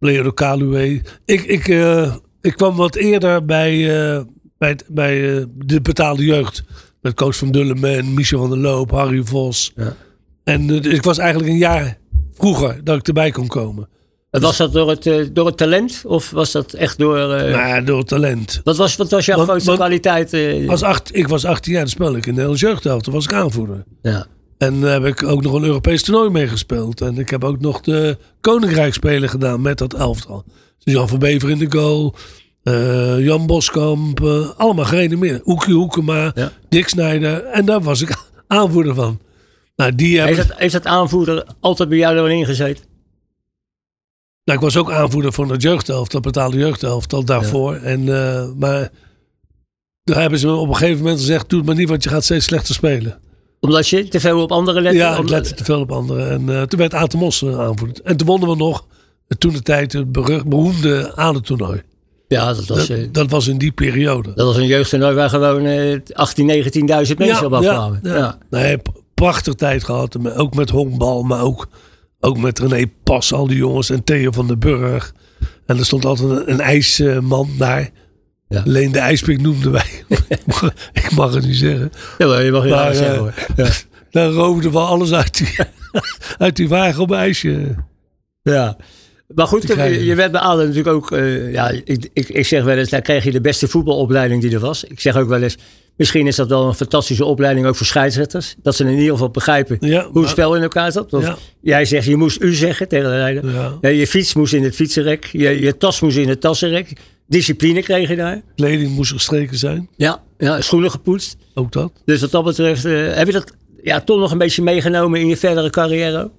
Leo 0.00 0.30
Kaluwe. 0.30 1.00
Ik, 1.24 1.42
ik, 1.42 1.68
eh, 1.68 2.14
ik 2.40 2.52
kwam 2.56 2.76
wat 2.76 2.94
eerder 2.94 3.44
bij, 3.44 4.00
eh, 4.14 4.20
bij, 4.58 4.78
bij 4.88 5.36
eh, 5.38 5.44
de 5.56 5.80
betaalde 5.80 6.24
jeugd. 6.24 6.62
Met 7.00 7.14
coach 7.14 7.36
van 7.36 7.50
Dulleman, 7.50 8.14
Michel 8.14 8.38
van 8.38 8.50
der 8.50 8.58
Loop, 8.58 8.90
Harry 8.90 9.22
Vos. 9.24 9.72
Ja. 9.76 9.96
En 10.44 10.66
dus 10.66 10.86
ik 10.86 11.02
was 11.02 11.18
eigenlijk 11.18 11.50
een 11.50 11.58
jaar 11.58 11.98
vroeger 12.34 12.80
dat 12.84 12.96
ik 12.98 13.06
erbij 13.06 13.30
kon 13.30 13.46
komen. 13.46 13.88
Was 14.30 14.56
dat 14.56 14.72
door 14.72 14.88
het, 14.90 15.30
door 15.32 15.46
het 15.46 15.56
talent? 15.56 16.02
Of 16.06 16.30
was 16.30 16.52
dat 16.52 16.72
echt 16.72 16.98
door... 16.98 17.16
Maar 17.26 17.48
ja, 17.68 17.80
door 17.80 17.98
het 17.98 18.08
talent. 18.08 18.60
wat, 18.64 18.76
was, 18.76 18.96
wat 18.96 19.10
was 19.10 19.24
jouw 19.26 19.36
Want- 19.36 19.48
grootste 19.48 19.68
want- 19.70 19.80
kwaliteit? 19.82 20.32
eh? 20.32 20.68
Als 20.68 20.82
acht, 20.82 21.16
ik 21.16 21.28
was 21.28 21.44
18 21.44 21.72
jaar, 21.72 21.80
dan 21.82 21.90
speelde 21.90 22.16
ik 22.16 22.22
in 22.22 22.22
de 22.22 22.30
Nederlandse 22.30 22.66
jeugdhelft. 22.66 23.04
Toen 23.04 23.14
was 23.14 23.24
ik 23.24 23.32
aanvoerder. 23.32 23.84
ja. 24.02 24.26
En 24.60 24.80
daar 24.80 24.92
heb 24.92 25.04
ik 25.04 25.22
ook 25.22 25.42
nog 25.42 25.52
een 25.52 25.64
Europees 25.64 26.02
toernooi 26.02 26.30
meegespeeld. 26.30 27.00
En 27.00 27.18
ik 27.18 27.28
heb 27.30 27.44
ook 27.44 27.60
nog 27.60 27.80
de 27.80 28.18
Koninkrijksspelen 28.40 29.28
gedaan 29.28 29.60
met 29.60 29.78
dat 29.78 29.94
elftal. 29.94 30.44
Dus 30.78 30.94
Jan 30.94 31.08
van 31.08 31.18
Bever 31.18 31.50
in 31.50 31.58
de 31.58 31.70
goal. 31.78 32.14
eh, 32.62 33.20
Jan 33.24 33.46
Boskamp. 33.46 34.20
eh, 34.24 34.50
allemaal 34.56 34.84
gerenommeerd. 34.84 35.42
Hoekie 35.44 35.74
Hoekema. 35.74 36.32
Ja. 36.34 36.52
Dick 36.68 36.88
Snijder. 36.88 37.44
En 37.44 37.64
daar 37.64 37.80
was 37.82 38.00
ik 38.00 38.16
aanvoerder 38.46 38.94
van. 38.94 39.20
Nou, 39.76 39.94
die 39.94 40.20
Heeft 40.20 40.48
dat, 40.48 40.58
heeft 40.58 40.72
dat 40.72 40.86
aanvoerder 40.86 41.46
altijd 41.60 41.88
bij 41.88 41.98
jou 41.98 42.16
erin 42.18 42.38
ingezeten? 42.38 42.84
nou, 44.44 44.58
ik 44.58 44.64
was 44.64 44.76
ook 44.76 44.90
aanvoerder 44.92 45.32
van 45.32 45.50
het 45.50 45.62
jeugdhelft. 45.62 46.12
Dat 46.12 46.22
betaalde 46.22 46.56
jeugdhelft 46.58 47.12
al 47.12 47.24
daarvoor. 47.24 47.74
En, 47.74 48.00
eh, 48.08 48.48
maar 48.56 48.90
daar 50.04 50.20
hebben 50.20 50.38
ze 50.38 50.46
me 50.46 50.52
op 50.54 50.68
een 50.68 50.76
gegeven 50.76 51.02
moment 51.02 51.18
gezegd. 51.20 51.48
Doe 51.48 51.58
het 51.58 51.68
maar 51.68 51.76
niet, 51.76 51.88
want 51.88 52.02
je 52.02 52.08
gaat 52.08 52.24
steeds 52.24 52.44
slechter 52.44 52.74
spelen. 52.74 53.20
Omdat 53.60 53.88
je 53.88 54.08
te 54.08 54.20
veel 54.20 54.42
op 54.42 54.52
anderen 54.52 54.82
lette? 54.82 54.98
Ja, 54.98 55.16
ik 55.16 55.28
lette 55.28 55.54
te 55.54 55.64
veel 55.64 55.80
op 55.80 55.92
anderen. 55.92 56.30
En 56.30 56.56
eh, 56.56 56.62
toen 56.62 56.78
werd 56.78 56.94
Atemos 56.94 57.42
uh, 57.42 57.58
aanvoerder. 57.60 58.04
En 58.04 58.16
toen 58.16 58.26
wonnen 58.26 58.48
we 58.48 58.56
nog, 58.56 58.86
eh, 59.28 59.36
toen 59.38 59.52
de 59.52 59.62
tijd, 59.62 59.92
het 59.92 60.12
beroemde 60.12 61.12
adertoernooi. 61.16 61.82
ja 62.28 62.46
dat 62.52 62.66
was, 62.66 62.86
Dat, 62.88 62.98
eh, 62.98 63.04
dat 63.12 63.30
was 63.30 63.48
in 63.48 63.58
die 63.58 63.72
periode. 63.72 64.32
dat 64.34 64.46
was 64.46 64.56
een 64.56 64.66
jeugdtoernooi 64.66 65.14
waar 65.14 65.28
gewoon 65.30 65.64
eh 65.64 65.98
18, 66.12 66.46
19.000 66.46 67.18
mensen 67.18 67.46
op 67.46 67.52
afkwamen. 67.52 68.00
Ja, 68.02 68.16
ja. 68.16 68.38
Nee, 68.50 68.76
p- 68.76 68.92
prachtig 69.14 69.54
tijd 69.54 69.84
gehad. 69.84 70.34
Ook 70.36 70.54
met 70.54 70.70
honkbal, 70.70 71.22
maar 71.22 71.42
ook, 71.42 71.68
ook 72.20 72.38
met 72.38 72.58
René 72.58 72.84
Pas, 73.04 73.32
al 73.32 73.46
die 73.46 73.56
jongens. 73.56 73.90
En 73.90 74.04
Theo 74.04 74.30
van 74.30 74.46
den 74.46 74.58
Burg. 74.58 75.14
En 75.66 75.78
er 75.78 75.84
stond 75.84 76.04
altijd 76.04 76.30
een, 76.30 76.50
een 76.50 76.60
ijsman 76.60 77.48
daar. 77.58 77.90
Ja. 78.50 78.62
Leen 78.64 78.92
de 78.92 78.98
IJspik 78.98 79.40
noemden 79.40 79.72
wij. 79.72 80.04
ik 80.92 81.10
mag 81.10 81.34
het 81.34 81.46
niet 81.46 81.56
zeggen. 81.56 81.92
Ja, 82.18 82.26
maar 82.26 82.44
je 82.44 82.50
mag 82.50 82.62
Maar, 82.62 82.70
maar, 82.70 82.90
eh, 82.90 82.96
zeggen 82.96 83.18
hoor. 83.18 83.34
Ja. 83.56 83.68
Daar 84.10 84.30
roofden 84.30 84.72
we 84.72 84.78
alles 84.78 85.12
uit 85.12 85.38
die, 85.38 85.56
uit 86.38 86.56
die 86.56 86.68
wagen 86.68 87.02
op 87.02 87.12
ijsje. 87.12 87.74
Ja. 88.42 88.76
Maar 89.34 89.46
goed, 89.46 89.64
krijgen. 89.64 89.98
je, 89.98 90.04
je 90.04 90.14
werd 90.14 90.32
bij 90.32 90.40
natuurlijk 90.40 90.86
ook... 90.88 91.12
eh, 91.12 91.52
ja, 91.52 91.68
ik, 91.84 92.08
ik, 92.12 92.28
ik 92.28 92.46
zeg 92.46 92.64
wel 92.64 92.76
eens, 92.76 92.88
daar 92.88 93.00
kreeg 93.00 93.24
je 93.24 93.30
de 93.30 93.40
beste 93.40 93.68
voetbalopleiding 93.68 94.42
die 94.42 94.52
er 94.54 94.60
was. 94.60 94.84
Ik 94.84 95.00
zeg 95.00 95.16
ook 95.16 95.28
wel 95.28 95.42
eens, 95.42 95.56
misschien 95.96 96.26
is 96.26 96.36
dat 96.36 96.48
wel 96.48 96.66
een 96.66 96.74
fantastische 96.74 97.24
opleiding 97.24 97.66
ook 97.66 97.76
voor 97.76 97.86
scheidsrechters. 97.86 98.54
Dat 98.62 98.76
ze 98.76 98.84
in 98.84 98.98
ieder 98.98 99.12
geval 99.12 99.30
begrijpen 99.30 99.76
Ja, 99.80 100.08
hoe 100.12 100.20
het 100.20 100.30
spel 100.30 100.56
in 100.56 100.62
elkaar 100.62 100.92
zat. 100.92 101.10
Want 101.10 101.24
Ja. 101.24 101.36
Jij 101.60 101.84
zegt, 101.84 102.06
je 102.06 102.16
moest 102.16 102.40
u 102.42 102.54
zeggen 102.54 102.88
tegen 102.88 103.10
de. 103.42 103.78
Ja, 103.80 103.88
je 103.88 104.06
fiets 104.06 104.34
moest 104.34 104.52
in 104.52 104.64
het 104.64 104.74
fietsenrek. 104.74 105.24
Je, 105.24 105.60
je 105.60 105.76
tas 105.76 106.00
moest 106.00 106.16
in 106.16 106.28
het 106.28 106.40
tassenrek. 106.40 106.92
Discipline 107.30 107.82
kreeg 107.82 108.08
je 108.08 108.16
daar. 108.16 108.42
Kleding 108.54 108.90
moest 108.94 109.12
gestreken 109.12 109.56
zijn. 109.58 109.88
Ja, 109.96 110.22
ja 110.38 110.60
schoenen 110.60 110.90
gepoetst. 110.90 111.36
Ook 111.54 111.72
dat. 111.72 111.92
Dus 112.04 112.20
wat 112.20 112.30
dat 112.30 112.44
betreft, 112.44 112.84
eh, 112.84 113.14
heb 113.14 113.26
je 113.26 113.32
dat 113.32 113.52
ja, 113.82 114.00
toch 114.00 114.18
nog 114.18 114.32
een 114.32 114.38
beetje 114.38 114.62
meegenomen 114.62 115.20
in 115.20 115.26
je 115.26 115.36
verdere 115.36 115.70
carrière? 115.70 116.30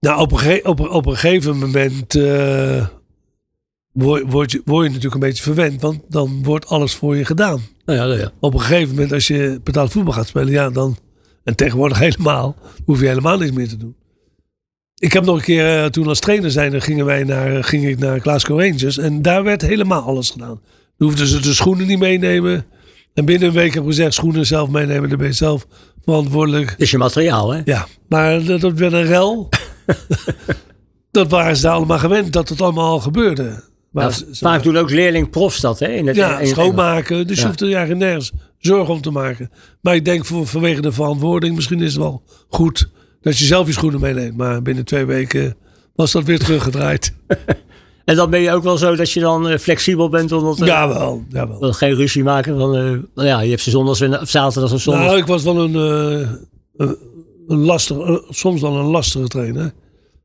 Nou, 0.00 0.20
op 0.20 0.32
een, 0.32 0.66
op, 0.66 0.78
een- 0.78 0.90
op 0.90 1.06
een 1.06 1.16
gegeven 1.16 1.58
moment 1.58 2.14
eh, 2.14 2.86
word, 3.92 4.22
word, 4.32 4.50
je, 4.52 4.62
word 4.64 4.82
je 4.82 4.88
natuurlijk 4.88 5.14
een 5.14 5.28
beetje 5.28 5.42
verwend. 5.42 5.80
Want 5.80 6.00
dan 6.08 6.42
wordt 6.42 6.66
alles 6.66 6.94
voor 6.94 7.16
je 7.16 7.24
gedaan. 7.24 7.60
Nou 7.84 7.98
ja, 7.98 8.18
ja. 8.18 8.32
Op 8.40 8.54
een 8.54 8.60
gegeven 8.60 8.94
moment, 8.94 9.12
als 9.12 9.26
je 9.26 9.60
betaald 9.64 9.92
voetbal 9.92 10.12
gaat 10.12 10.26
spelen, 10.28 10.52
ja, 10.52 10.70
dan. 10.70 10.96
En 11.44 11.56
tegenwoordig 11.56 11.98
helemaal, 12.08 12.56
hoef 12.84 13.00
je 13.00 13.06
helemaal 13.06 13.38
niks 13.38 13.52
meer 13.52 13.68
te 13.68 13.76
doen. 13.76 13.94
Ik 15.00 15.12
heb 15.12 15.24
nog 15.24 15.36
een 15.36 15.42
keer, 15.42 15.78
eh, 15.82 15.84
toen 15.86 16.06
als 16.06 16.18
trainer 16.20 16.50
zijn, 16.50 16.82
gingen 16.82 17.04
wij 17.04 17.24
naar, 17.24 17.64
ging 17.64 17.86
ik 17.86 17.98
naar 17.98 18.20
Glasgow 18.20 18.60
Rangers. 18.60 18.98
En 18.98 19.22
daar 19.22 19.42
werd 19.44 19.62
helemaal 19.62 20.02
alles 20.02 20.30
gedaan. 20.30 20.60
Dan 20.98 21.08
hoefden 21.08 21.26
ze 21.26 21.40
de 21.40 21.54
schoenen 21.54 21.86
niet 21.86 21.98
meenemen. 21.98 22.64
En 23.14 23.24
binnen 23.24 23.48
een 23.48 23.54
week 23.54 23.74
heb 23.74 23.82
ik 23.82 23.88
gezegd, 23.88 24.14
schoenen 24.14 24.46
zelf 24.46 24.68
meenemen, 24.68 25.08
dan 25.08 25.18
ben 25.18 25.26
je 25.26 25.32
zelf 25.32 25.66
verantwoordelijk. 26.04 26.74
Is 26.78 26.90
je 26.90 26.98
materiaal, 26.98 27.50
hè? 27.50 27.60
Ja, 27.64 27.86
maar 28.08 28.44
dat, 28.44 28.60
dat 28.60 28.72
werd 28.78 28.92
een 28.92 29.04
rel. 29.06 29.48
dat 31.10 31.30
waren 31.30 31.56
ze 31.56 31.62
daar 31.62 31.72
allemaal 31.72 31.98
gewend, 31.98 32.32
dat 32.32 32.48
het 32.48 32.60
allemaal 32.60 32.90
al 32.90 33.00
gebeurde. 33.00 33.62
Maar 33.90 34.12
ze- 34.12 34.26
vaak 34.30 34.62
doen 34.62 34.76
ook 34.76 34.90
leerling 34.90 35.30
profs 35.30 35.60
dat, 35.60 35.78
hè? 35.78 35.86
In 35.88 36.06
het, 36.06 36.16
ja, 36.16 36.34
in- 36.38 36.40
in- 36.40 36.46
schoonmaken. 36.50 37.26
Dus 37.26 37.40
je 37.40 37.46
hoeft 37.46 37.60
er 37.60 37.66
eigenlijk 37.66 38.00
nergens 38.00 38.32
zorgen 38.58 38.94
om 38.94 39.00
te 39.00 39.10
maken. 39.10 39.50
Maar 39.80 39.94
ik 39.94 40.04
denk 40.04 40.24
voor, 40.24 40.46
vanwege 40.46 40.80
de 40.80 40.92
verantwoording, 40.92 41.54
misschien 41.54 41.80
is 41.82 41.92
het 41.92 42.02
wel 42.02 42.22
goed 42.48 42.88
dat 43.20 43.38
je 43.38 43.44
zelf 43.44 43.66
je 43.66 43.72
schoenen 43.72 44.00
meeneemt. 44.00 44.36
Maar 44.36 44.62
binnen 44.62 44.84
twee 44.84 45.04
weken 45.04 45.56
was 45.94 46.12
dat 46.12 46.24
weer 46.24 46.38
teruggedraaid. 46.38 47.12
En 48.04 48.16
dan 48.16 48.30
ben 48.30 48.40
je 48.40 48.52
ook 48.52 48.62
wel 48.62 48.76
zo 48.76 48.96
dat 48.96 49.10
je 49.12 49.20
dan 49.20 49.48
eh, 49.48 49.58
flexibel 49.58 50.08
bent 50.08 50.32
omdat 50.32 50.60
uh, 50.60 50.66
jawel, 50.66 51.24
jawel. 51.28 51.72
geen 51.72 51.94
ruzie 51.94 52.22
maken 52.22 52.58
van, 52.58 52.74
eh, 52.76 52.82
nou 53.14 53.28
ja, 53.28 53.40
je 53.40 53.50
hebt 53.50 53.62
ze 53.62 53.70
zondags 53.70 54.00
en- 54.00 54.20
of 54.20 54.28
zaterdag 54.30 54.72
of 54.72 54.80
zondag. 54.80 55.04
Nou, 55.04 55.16
ik 55.18 55.26
was 55.26 55.42
wel 55.42 55.58
een, 55.58 55.74
eh, 55.74 56.28
een, 56.76 56.96
een 57.48 57.64
lastige, 57.64 58.02
eh, 58.04 58.16
soms 58.30 58.60
wel 58.60 58.76
een 58.76 58.84
lastige 58.86 59.26
trainer. 59.26 59.72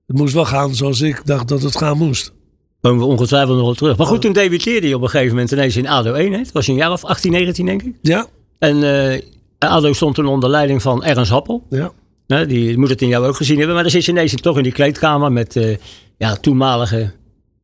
Het 0.07 0.17
moest 0.17 0.33
wel 0.33 0.45
gaan 0.45 0.75
zoals 0.75 1.01
ik 1.01 1.21
dacht 1.25 1.47
dat 1.47 1.61
het 1.61 1.77
gaan 1.77 1.97
moest. 1.97 2.33
Komen 2.81 2.99
we 2.99 3.05
ongetwijfeld 3.05 3.55
nog 3.55 3.65
wel 3.65 3.73
terug. 3.75 3.97
Maar 3.97 4.07
goed, 4.07 4.21
toen 4.21 4.33
debuteerde 4.33 4.87
je 4.87 4.95
op 4.95 5.01
een 5.01 5.09
gegeven 5.09 5.33
moment 5.33 5.51
ineens 5.51 5.77
in 5.77 5.87
ADO 5.87 6.13
1. 6.13 6.31
Hè? 6.31 6.37
Het 6.37 6.51
was 6.51 6.67
een 6.67 6.75
jaar 6.75 6.91
of 6.91 7.03
18, 7.05 7.31
19 7.31 7.65
denk 7.65 7.81
ik. 7.83 7.95
Ja, 8.01 8.25
En 8.59 8.83
eh, 9.13 9.21
ADO 9.59 9.93
stond 9.93 10.15
toen 10.15 10.25
onder 10.25 10.49
leiding 10.49 10.81
van 10.81 11.03
Ernst 11.03 11.31
Happel. 11.31 11.63
ja. 11.69 11.91
Hè, 12.27 12.45
die 12.45 12.77
moet 12.77 12.89
het 12.89 13.01
in 13.01 13.07
jou 13.07 13.27
ook 13.27 13.35
gezien 13.35 13.57
hebben. 13.57 13.73
Maar 13.73 13.83
dan 13.83 13.91
zit 13.91 14.05
je 14.05 14.11
ineens 14.11 14.33
toch 14.33 14.57
in 14.57 14.63
die 14.63 14.71
kleedkamer 14.71 15.31
met 15.31 15.55
eh, 15.55 15.77
ja, 16.17 16.35
toenmalige 16.35 17.11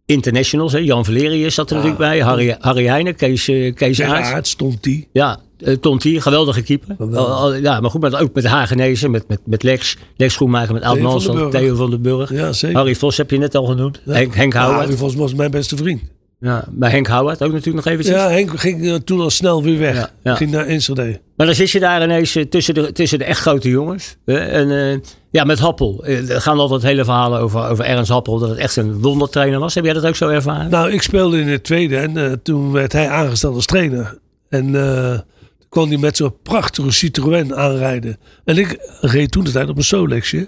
internationals. 0.05 0.71
Hè. 0.71 0.79
Jan 0.79 1.05
Valerius 1.05 1.53
zat 1.53 1.69
er 1.69 1.75
natuurlijk 1.75 2.01
bij. 2.01 2.19
Harry, 2.19 2.55
Harry 2.59 2.85
Heijnen, 2.85 3.15
Kees, 3.15 3.47
eh, 3.47 3.75
Kees 3.75 4.01
Aerts. 4.01 4.55
die. 4.81 5.07
Ja, 5.13 5.39
uh, 5.59 5.75
Tonti, 5.75 6.21
geweldige 6.21 6.61
keeper. 6.61 6.95
Geweldig. 6.97 7.61
Ja, 7.61 7.79
maar 7.79 7.89
goed, 7.89 8.01
maar 8.01 8.21
ook 8.21 8.33
met 8.33 8.45
Hagenezen, 8.45 9.11
met, 9.11 9.27
met, 9.27 9.39
met 9.45 9.63
Lex, 9.63 9.97
Lex 10.17 10.33
Schoenmaker, 10.33 10.73
met 10.73 10.83
Oud 10.83 11.23
den 11.23 11.35
Burg. 11.35 11.51
Theo 11.51 11.75
van 11.75 11.89
den 11.89 12.01
Burg. 12.01 12.31
Ja, 12.31 12.53
zeker. 12.53 12.77
Harry 12.77 12.95
Vos 12.95 13.17
heb 13.17 13.31
je 13.31 13.37
net 13.37 13.55
al 13.55 13.65
genoemd. 13.65 14.01
Ja. 14.05 14.13
Henk, 14.13 14.35
Henk. 14.35 14.53
Harry 14.53 14.97
Vos 14.97 15.15
was 15.15 15.33
mijn 15.33 15.51
beste 15.51 15.75
vriend. 15.75 16.01
Ja, 16.39 16.65
maar 16.77 16.91
Henk 16.91 17.07
Houwaard 17.07 17.43
ook 17.43 17.51
natuurlijk 17.51 17.85
nog 17.85 17.93
eventjes. 17.93 18.15
Ja, 18.15 18.29
Henk 18.29 18.59
ging 18.59 19.03
toen 19.03 19.19
al 19.19 19.29
snel 19.29 19.63
weer 19.63 19.79
weg. 19.79 20.11
Ging 20.23 20.51
naar 20.51 20.65
Enschede. 20.65 21.19
Maar 21.41 21.49
dan 21.49 21.59
zit 21.59 21.71
je 21.71 21.79
daar 21.79 22.03
ineens 22.03 22.35
eh, 22.35 22.43
tussen 22.45 22.73
de, 22.73 22.91
tussen 22.91 23.19
de 23.19 23.25
echt 23.25 23.39
grote 23.39 23.69
jongens. 23.69 24.15
hè, 24.25 24.37
en 24.37 24.71
eh, 24.93 24.99
ja, 25.31 25.43
met 25.43 25.59
Happel. 25.59 26.03
Eh, 26.05 26.29
Er 26.29 26.41
gaan 26.41 26.57
altijd 26.59 26.81
hele 26.81 27.03
verhalen 27.03 27.39
over, 27.39 27.67
over 27.69 27.85
Ernst 27.85 28.11
Happel. 28.11 28.39
Dat 28.39 28.49
het 28.49 28.57
echt 28.57 28.75
een 28.75 29.01
wondertrainer 29.01 29.59
was. 29.59 29.75
Heb 29.75 29.83
jij 29.83 29.93
dat 29.93 30.05
ook 30.05 30.15
zo 30.15 30.27
ervaren? 30.29 30.69
Nou, 30.71 30.91
ik 30.91 31.01
speelde 31.01 31.39
in 31.39 31.47
het 31.47 31.63
tweede 31.63 31.97
en 31.97 32.39
toen 32.43 32.71
werd 32.71 32.91
hij 32.91 33.09
aangesteld 33.09 33.55
als 33.55 33.65
trainer. 33.65 34.17
En 34.49 34.71
toen 34.71 35.69
kwam 35.69 35.87
hij 35.89 35.97
met 35.97 36.17
zo'n 36.17 36.35
prachtige 36.43 36.91
Citroën 36.91 37.55
aanrijden. 37.55 38.17
En 38.45 38.57
ik 38.57 38.77
reed 39.01 39.31
toen 39.31 39.43
de 39.43 39.51
tijd 39.51 39.69
op 39.69 39.77
een 39.77 39.83
Solexje. 39.83 40.47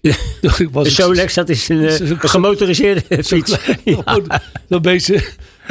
Ja. 0.00 0.14
ik 0.58 0.68
was 0.72 0.84
de 0.84 0.90
Solex, 0.90 1.34
dat 1.34 1.48
is 1.48 1.68
een, 1.68 1.82
Dat 1.82 1.90
is 2.00 2.12
ook 2.12 2.22
een 2.22 2.28
zo- 2.28 2.28
gemotoriseerde 2.28 3.02
fiets. 3.24 3.56
Ja. 3.84 4.02
Zo'n 4.68 4.82
beetje. 4.82 5.24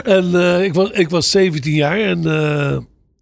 En 0.03 0.36
ik, 0.63 0.74
was, 0.74 0.89
ik 0.92 1.10
was 1.10 1.32
17 1.32 1.74
jaar 1.74 2.00
en, 2.00 2.25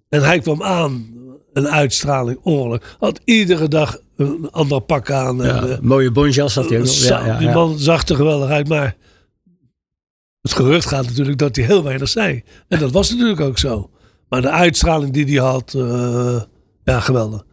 en 0.10 0.22
hij 0.24 0.40
kwam 0.40 0.64
aan. 0.64 1.20
Een 1.54 1.68
uitstraling, 1.68 2.40
ongelooflijk. 2.44 2.96
Had 3.00 3.20
iedere 3.24 3.68
dag 3.68 3.98
een 4.16 4.52
ander 4.52 4.82
pak 4.82 5.12
aan. 5.12 5.44
En, 5.44 5.72
eh, 5.72 5.80
mooie 5.80 6.12
bonjas 6.12 6.56
had 6.56 6.70
hij 6.70 6.80
ook 6.80 6.86
Ja, 6.86 7.26
ja, 7.26 7.38
die 7.38 7.50
man 7.50 7.80
zag 7.80 8.08
er 8.08 8.16
geweldig 8.16 8.50
uit, 8.50 8.68
maar 8.68 8.96
het 10.42 10.54
gerucht 10.54 10.88
gaat 10.88 11.06
natuurlijk 11.06 11.38
dat 11.38 11.56
hij 11.56 11.66
heel 11.66 11.84
weinig 11.84 12.10
zei. 12.10 12.44
En 12.68 12.80
dat 12.80 12.92
was 12.92 13.10
natuurlijk 13.10 13.40
ook 13.40 13.58
zo. 13.58 13.90
Maar 14.30 14.42
de 14.42 14.50
uitstraling 14.50 15.14
die 15.14 15.26
hij 15.26 15.50
had, 15.50 15.74
eh, 15.74 16.42
ja, 16.84 17.00
geweldig. 17.00 17.44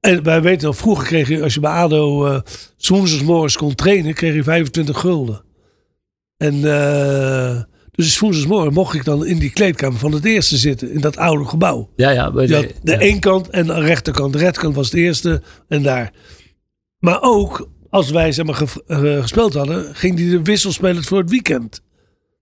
En 0.00 0.22
wij 0.22 0.42
weten 0.42 0.66
nog, 0.66 0.76
vroeger 0.76 1.06
kreeg 1.06 1.28
je, 1.28 1.42
als 1.42 1.54
je 1.54 1.60
bij 1.60 1.70
ADO 1.70 2.26
uh, 2.26 2.40
woensdagsmorgens 2.88 3.56
kon 3.56 3.74
trainen, 3.74 4.14
kreeg 4.14 4.34
je 4.34 4.42
25 4.42 5.00
gulden. 5.00 5.44
En 6.36 6.54
uh, 6.54 7.62
dus 7.96 8.18
woensdagsmorgen 8.18 8.72
mocht 8.72 8.94
ik 8.94 9.04
dan 9.04 9.26
in 9.26 9.38
die 9.38 9.50
kleedkamer 9.50 9.98
van 9.98 10.12
het 10.12 10.24
eerste 10.24 10.56
zitten, 10.56 10.92
in 10.92 11.00
dat 11.00 11.16
oude 11.16 11.44
gebouw. 11.44 11.90
Ja, 11.96 12.10
ja. 12.10 12.30
de- 12.30 12.74
de 12.82 13.04
ja. 13.04 13.18
kant 13.18 13.48
en 13.50 13.66
de 13.66 13.80
rechterkant. 13.80 14.32
De 14.32 14.38
rechterkant 14.38 14.74
was 14.74 14.86
het 14.86 14.94
eerste 14.94 15.42
en 15.68 15.82
daar. 15.82 16.12
Maar 16.98 17.18
ook 17.22 17.68
als 17.90 18.10
wij 18.10 18.32
zeg 18.32 18.44
maar, 18.44 18.54
ge- 18.54 18.84
eh, 18.86 19.22
gespeeld 19.22 19.54
hadden, 19.54 19.94
ging 19.94 20.16
die 20.16 20.30
de 20.30 20.42
wissel 20.42 20.72
spelen 20.72 21.04
voor 21.04 21.18
het 21.18 21.30
weekend. 21.30 21.80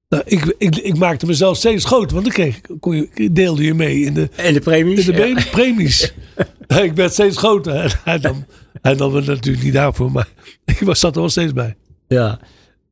Nou, 0.08 0.22
ik, 0.26 0.54
ik, 0.58 0.76
ik 0.76 0.96
maakte 0.96 1.26
mezelf 1.26 1.56
steeds 1.56 1.84
groter, 1.84 2.12
want 2.12 2.24
dan 2.24 2.34
kreeg, 2.34 2.60
kon 2.80 2.96
je, 3.14 3.32
deelde 3.32 3.62
je 3.64 3.74
mee 3.74 4.00
in 4.00 4.14
de, 4.14 4.28
En 4.36 4.54
de 4.54 4.60
premies? 4.60 5.08
in 5.08 5.14
de 5.16 5.26
ja. 5.26 5.44
premies. 5.50 6.12
ik 6.82 6.92
werd 6.94 7.12
steeds 7.12 7.36
groter. 7.36 7.74
En 7.74 7.90
hij 8.04 8.18
nam, 8.18 8.46
hij 8.82 8.94
nam 8.94 9.14
het 9.14 9.26
natuurlijk 9.26 9.64
niet 9.64 9.72
daarvoor, 9.72 10.12
maar 10.12 10.28
ik 10.64 10.78
was, 10.78 11.00
zat 11.00 11.14
er 11.14 11.20
wel 11.20 11.30
steeds 11.30 11.52
bij. 11.52 11.76
Ja. 12.08 12.40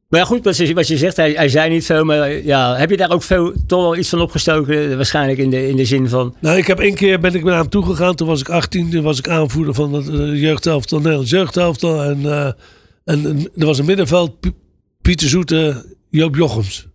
Maar 0.09 0.21
ja, 0.21 0.27
goed, 0.27 0.45
wat 0.45 0.57
je, 0.57 0.75
wat 0.75 0.89
je 0.89 0.97
zegt, 0.97 1.17
hij, 1.17 1.33
hij 1.33 1.49
zei 1.49 1.71
niet 1.71 1.85
veel, 1.85 2.05
maar 2.05 2.33
ja, 2.33 2.77
heb 2.77 2.91
je 2.91 2.97
daar 2.97 3.11
ook 3.11 3.23
veel, 3.23 3.53
toch 3.67 3.83
wel 3.83 3.97
iets 3.97 4.09
van 4.09 4.21
opgestoken? 4.21 4.97
Waarschijnlijk 4.97 5.39
in 5.39 5.51
de, 5.51 5.69
in 5.69 5.77
de 5.77 5.85
zin 5.85 6.09
van, 6.09 6.35
Nou, 6.41 6.59
ik 6.59 6.67
heb 6.67 6.79
één 6.79 6.95
keer 6.95 7.21
ben 7.21 7.35
ik 7.35 7.45
naar 7.45 7.59
hem 7.59 7.69
toegegaan. 7.69 8.15
Toen 8.15 8.27
was 8.27 8.41
ik 8.41 8.49
18. 8.49 8.91
Toen 8.91 9.03
was 9.03 9.19
ik 9.19 9.29
aanvoerder 9.29 9.75
van 9.75 9.93
het 9.93 10.09
uh, 10.09 10.41
jeugdhelftal, 10.41 10.99
Nederlands 10.99 11.31
jeugdhelftal. 11.31 12.03
En, 12.03 12.21
uh, 12.21 12.47
en, 12.47 12.55
en 13.05 13.51
er 13.57 13.67
was 13.67 13.79
een 13.79 13.85
middenveld, 13.85 14.41
P 14.41 14.51
Pieter 15.03 15.29
Zoete, 15.29 15.85
Joop 16.11 16.37
Jochems. 16.37 16.87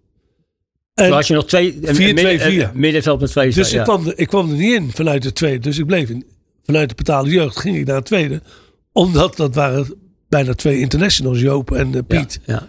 En, 0.94 1.06
toen 1.06 1.14
had 1.14 1.28
je 1.28 1.34
nog 1.34 1.48
twee, 1.48 1.80
vier, 1.82 2.14
midden- 2.14 2.40
vier. 2.40 2.72
middenveld 2.74 3.20
met 3.20 3.30
twee. 3.30 3.52
dus 3.52 3.72
ja. 3.72 3.78
ik, 3.78 3.84
kwam 3.84 4.08
er, 4.08 4.14
ik 4.20 4.28
kwam 4.28 4.50
er 4.50 4.56
niet 4.58 4.74
in 4.74 4.92
vanuit 4.94 5.24
de 5.24 5.34
tweede. 5.34 5.60
Dus 5.60 5.78
ik 5.78 5.86
bleef 5.86 6.10
in, 6.10 6.26
vanuit 6.64 6.90
de 6.90 6.96
betaalde 6.96 7.30
jeugd 7.30 7.60
ging 7.60 7.78
ik 7.78 7.86
naar 7.86 7.96
het 7.96 8.06
tweede. 8.06 8.42
Omdat 8.92 9.38
dat 9.38 9.56
waren 9.56 9.94
bijna 10.30 10.54
twee 10.54 10.80
internationals, 10.80 11.40
Joop 11.40 11.72
en 11.72 11.94
uh, 11.94 12.00
Piet. 12.08 12.40
Ja, 12.46 12.54
ja. 12.54 12.68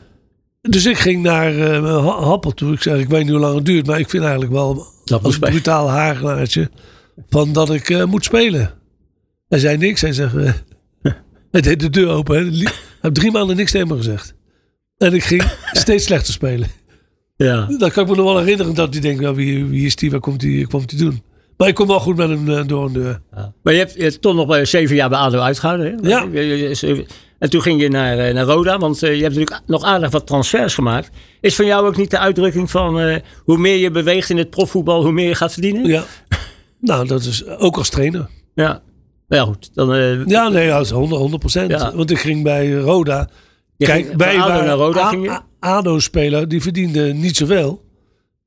Dus 0.69 0.87
ik 0.87 0.99
ging 0.99 1.23
naar 1.23 1.55
uh, 1.55 2.07
Happel 2.23 2.51
toe. 2.51 2.73
Ik 2.73 2.83
zeg, 2.83 2.99
ik 2.99 3.09
weet 3.09 3.23
niet 3.23 3.31
hoe 3.31 3.41
lang 3.41 3.55
het 3.55 3.65
duurt, 3.65 3.87
maar 3.87 3.99
ik 3.99 4.11
vind 4.11 4.23
eigenlijk 4.23 4.53
wel 4.53 4.75
Dat 4.75 5.23
als 5.23 5.39
moest 5.39 5.41
brutaal 5.41 5.89
hagenaartje 5.89 6.71
van 7.29 7.53
dat 7.53 7.71
ik 7.71 7.89
uh, 7.89 8.05
moet 8.05 8.25
spelen. 8.25 8.71
Hij 9.49 9.59
zei 9.59 9.77
niks. 9.77 10.01
Hij 10.01 10.13
zegt, 10.13 10.35
uh, 10.37 10.53
hij 11.51 11.61
deed 11.61 11.81
de 11.81 11.91
deur 11.91 12.09
open. 12.09 12.37
Hij 12.37 12.73
heeft 13.01 13.15
drie 13.15 13.31
maanden 13.31 13.57
niks 13.57 13.71
tegen 13.71 13.89
me 13.89 13.97
gezegd. 13.97 14.35
En 14.97 15.15
ik 15.15 15.25
ging 15.25 15.43
steeds 15.73 16.05
slechter 16.05 16.33
spelen. 16.33 16.69
Ja. 17.37 17.67
Dan 17.79 17.91
kan 17.91 18.05
ik 18.05 18.11
me 18.11 18.17
nog 18.17 18.33
wel 18.33 18.39
herinneren 18.39 18.75
dat 18.75 18.93
hij 18.93 19.03
denkt, 19.03 19.21
nou, 19.21 19.35
wie, 19.35 19.65
wie 19.65 19.87
is 19.87 19.97
die, 19.97 20.11
wat 20.11 20.21
komt 20.21 20.41
die 20.41 20.67
doen? 20.97 21.23
Maar 21.57 21.69
ik 21.69 21.75
kom 21.75 21.87
wel 21.87 22.01
goed 22.01 22.17
met 22.17 22.29
hem 22.29 22.67
door 22.67 22.87
een 22.87 22.93
deur. 22.93 23.21
Ja. 23.35 23.53
Maar 23.63 23.73
je 23.73 23.79
hebt, 23.79 23.95
je 23.95 24.03
hebt 24.03 24.21
toch 24.21 24.35
nog 24.35 24.47
bij 24.47 24.65
zeven 24.65 24.97
jaar 24.97 25.09
bij 25.09 25.19
ADO 25.19 25.39
uitgehouden. 25.39 25.99
Hè? 26.03 26.09
Ja. 26.09 26.27
En 27.39 27.51
toen 27.51 27.63
ging 27.63 27.81
je 27.81 27.89
naar, 27.89 28.35
naar 28.35 28.45
Roda, 28.45 28.79
want 28.79 29.03
uh, 29.03 29.15
je 29.15 29.23
hebt 29.23 29.35
natuurlijk 29.35 29.67
nog 29.67 29.83
aardig 29.83 30.11
wat 30.11 30.27
transfers 30.27 30.75
gemaakt. 30.75 31.11
Is 31.41 31.57
van 31.57 31.67
jou 31.67 31.87
ook 31.87 31.97
niet 31.97 32.11
de 32.11 32.19
uitdrukking 32.19 32.71
van 32.71 33.01
uh, 33.01 33.17
hoe 33.45 33.59
meer 33.59 33.77
je 33.77 33.91
beweegt 33.91 34.31
in 34.31 34.37
het 34.37 34.51
profvoetbal, 34.51 35.03
hoe 35.03 35.13
meer 35.13 35.29
je 35.29 35.35
gaat 35.35 35.53
verdienen? 35.53 35.87
Ja. 35.87 36.05
nou, 36.81 37.07
dat 37.07 37.25
is 37.25 37.47
ook 37.47 37.77
als 37.77 37.89
trainer. 37.89 38.29
Ja. 38.55 38.83
Ja, 39.29 39.45
goed. 39.45 39.75
Dan, 39.75 39.95
uh, 39.95 40.27
ja, 40.27 40.49
nee, 40.49 40.69
dat 40.69 40.85
is 40.85 40.91
100 40.91 41.39
procent. 41.39 41.71
Ja. 41.71 41.95
Want 41.95 42.11
ik 42.11 42.19
ging 42.19 42.43
bij 42.43 42.73
Roda. 42.73 43.29
Je 43.77 43.85
Kijk, 43.85 44.17
bij 44.17 44.41
ADO 44.41 44.65
naar 44.65 44.77
Roda 44.77 45.01
A, 45.01 45.09
ging 45.09 45.25
je? 45.25 45.41
ADO-speler, 45.59 46.49
die 46.49 46.63
verdiende 46.63 47.13
niet 47.13 47.37
zoveel. 47.37 47.85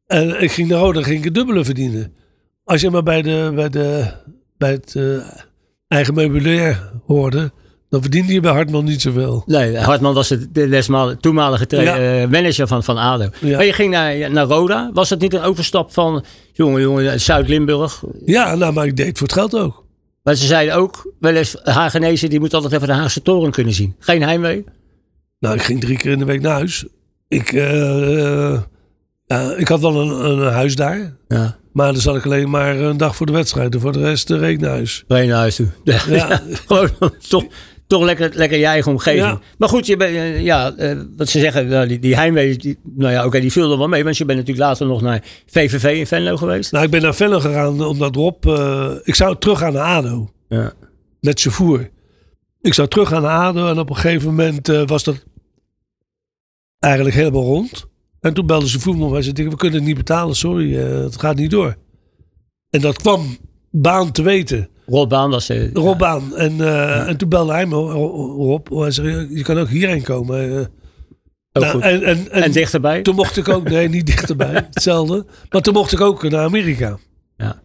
En 0.06 0.42
ik 0.42 0.52
ging 0.52 0.70
naar 0.70 0.80
Roda, 0.80 1.02
ging 1.02 1.18
ik 1.18 1.24
het 1.24 1.34
dubbele 1.34 1.66
verdienen. 1.66 2.14
Als 2.64 2.82
je 2.82 2.90
maar 2.90 3.04
bij, 3.04 3.22
de, 3.22 3.52
bij, 3.56 3.70
de, 3.70 4.12
bij 4.58 4.72
het 4.72 4.94
uh, 4.98 5.24
eigen 5.88 6.14
meubilair 6.14 6.92
hoorde, 7.06 7.52
Dan 7.90 8.02
verdiende 8.02 8.34
je 8.34 8.40
bij 8.40 8.52
Hartman 8.52 8.86
niet 8.86 9.02
zoveel. 9.02 9.44
Nee, 9.46 9.78
Hartman 9.78 10.14
was 10.14 10.28
de, 10.28 10.52
de 10.52 11.18
toenmalige 11.20 11.66
Ja. 11.70 11.98
eh, 11.98 12.28
manager 12.30 12.68
van, 12.68 12.84
van 12.84 12.98
ADO. 12.98 13.30
Ja. 13.40 13.56
Maar 13.56 13.66
je 13.66 13.74
ging 13.74 13.92
naar, 13.92 14.32
naar 14.32 14.46
Roda. 14.46 14.90
Was 14.94 15.10
dat 15.10 15.20
niet 15.20 15.34
een 15.34 15.42
overstap 15.42 15.94
van, 15.94 16.24
jongen, 16.54 16.82
jongen, 16.82 17.20
Zuid-Limburg? 17.20 18.04
Ja, 18.26 18.56
nou, 18.56 18.74
maar 18.74 18.86
ik 18.86 18.96
deed 18.98 19.08
het 19.08 19.18
voor 19.18 19.28
het 19.28 19.38
geld 19.38 19.56
ook. 19.56 19.86
Maar 20.24 20.36
ze 20.36 20.46
zeiden 20.46 20.76
ook, 20.76 21.12
wel 21.20 21.34
eens, 21.36 21.56
Hagenezen, 21.64 22.30
die 22.30 22.40
moet 22.40 22.54
altijd 22.54 22.74
even 22.74 22.88
de 22.88 22.94
Haagse 22.94 23.22
toren 23.22 23.52
kunnen 23.52 23.74
zien. 23.74 23.96
Geen 24.00 24.24
heimwee? 24.24 24.64
Nou, 25.40 25.56
ik 25.56 25.62
ging 25.62 25.80
drie 25.82 25.98
keer 25.98 26.12
in 26.12 26.20
de 26.20 26.26
week 26.26 26.42
naar 26.42 26.54
huis. 26.54 26.86
Ik, 27.28 27.52
eh, 27.52 28.54
eh, 28.54 28.60
ik 29.58 29.68
had 29.68 29.80
wel 29.80 30.02
een, 30.02 30.26
een 30.42 30.54
huis 30.54 30.76
daar. 30.76 31.18
Ja. 31.28 31.58
Maar 31.74 31.92
dan 31.92 32.02
zat 32.02 32.16
ik 32.16 32.26
alleen 32.26 32.50
maar 32.50 32.80
een 32.80 32.98
dag 32.98 33.16
voor 33.16 33.26
de 33.26 33.32
wedstrijd. 33.32 33.74
En 33.74 33.82
voor 33.82 33.92
de 33.92 34.00
rest 34.00 34.30
reed 34.30 34.60
naar 34.60 34.70
huis. 34.70 35.04
Je 35.08 35.14
naar 35.16 35.30
huis 35.32 35.56
toe? 35.56 35.68
Ja. 35.84 36.00
Ja. 36.10 36.42
Gewoon 36.66 36.90
toch, 37.30 37.44
toch 37.88 38.04
lekker, 38.04 38.32
lekker 38.34 38.58
je 38.58 38.66
eigen 38.66 38.92
omgeving. 38.92 39.26
Ja. 39.26 39.40
Maar 39.58 39.70
goed, 39.70 39.86
je 39.86 39.98
bent, 39.98 40.16
eh, 40.16 40.42
ja, 40.44 40.74
eh, 40.74 40.98
wat 41.18 41.30
ze 41.30 41.40
zeggen, 41.40 41.68
nou, 41.68 41.88
die, 41.88 42.00
die 42.00 42.16
heimwee, 42.16 42.58
die, 42.58 42.78
nou 42.84 43.12
ja, 43.12 43.26
oké, 43.26 43.40
die 43.40 43.52
viel 43.52 43.72
er 43.72 43.78
wel 43.78 43.88
mee. 43.88 44.04
Want 44.04 44.18
je 44.18 44.26
bent 44.26 44.40
natuurlijk 44.40 44.68
later 44.68 44.88
nog 44.88 45.02
naar 45.02 45.24
VVV 45.46 45.98
in 45.98 46.08
Venlo 46.08 46.38
geweest. 46.38 46.72
Nou, 46.72 46.86
ik 46.86 46.92
ben 46.92 47.02
naar 47.02 47.16
Venlo 47.16 47.40
gegaan 47.40 47.82
omdat 47.82 48.16
Rob... 48.16 48.46
eh, 48.46 48.92
ik 49.04 49.16
zou 49.16 49.38
terug 49.38 49.60
gaan 49.60 49.74
naar 49.74 49.84
ADO. 49.84 50.32
Ja. 50.48 50.74
Met 51.20 51.40
Chauffeur. 51.42 51.92
Ik 52.62 52.74
zou 52.74 52.88
terug 52.88 53.08
gaan 53.08 53.22
naar 53.22 53.40
ADO. 53.40 53.70
En 53.70 53.80
op 53.80 53.90
een 53.90 53.96
gegeven 53.96 54.28
moment 54.28 54.68
was 54.68 55.04
dat 55.04 55.24
eigenlijk 56.80 57.16
helemaal 57.16 57.44
rond. 57.44 57.88
En 58.20 58.34
toen 58.34 58.46
belde 58.46 58.70
ze 58.70 58.80
voetbal. 58.80 59.12
Wij 59.12 59.22
zeiden, 59.22 59.50
we 59.50 59.56
kunnen 59.56 59.78
het 59.78 59.88
niet 59.88 59.98
betalen. 59.98 60.36
Sorry, 60.36 60.74
het 60.76 61.20
gaat 61.20 61.36
niet 61.36 61.52
door. 61.52 61.76
En 62.70 62.82
dat 62.82 63.02
kwam 63.02 63.38
Baan 63.72 64.12
te 64.12 64.22
weten. 64.22 64.70
Rob 64.90 65.10
Baan 65.10 65.30
was... 65.30 65.50
eh, 65.50 65.72
Rob 65.74 66.04
aan. 66.04 66.36
En, 66.36 66.62
eh, 66.62 67.08
en 67.08 67.18
toen 67.18 67.30
belde 67.30 67.52
hij 67.52 67.66
me. 67.66 68.60
Hij 68.70 68.92
zei, 68.92 69.28
je 69.36 69.42
kan 69.44 69.58
ook 69.58 69.70
hierheen 69.70 70.02
komen. 70.04 70.60
Eh, 71.52 71.62
nou, 71.62 71.82
en, 71.82 72.04
en, 72.04 72.32
en, 72.32 72.44
En 72.44 72.52
dichterbij? 72.52 73.02
toen 73.02 73.16
mocht 73.16 73.38
ik 73.38 73.48
ook, 73.50 73.70
nee, 73.70 73.90
niet 73.90 74.06
dichterbij, 74.06 74.54
hetzelfde. 74.74 75.26
Maar 75.50 75.62
toen 75.62 75.74
mocht 75.74 75.92
ik 75.92 76.02
ook 76.02 76.30
naar 76.30 76.44
Amerika. 76.44 76.98
Ja. 77.38 77.62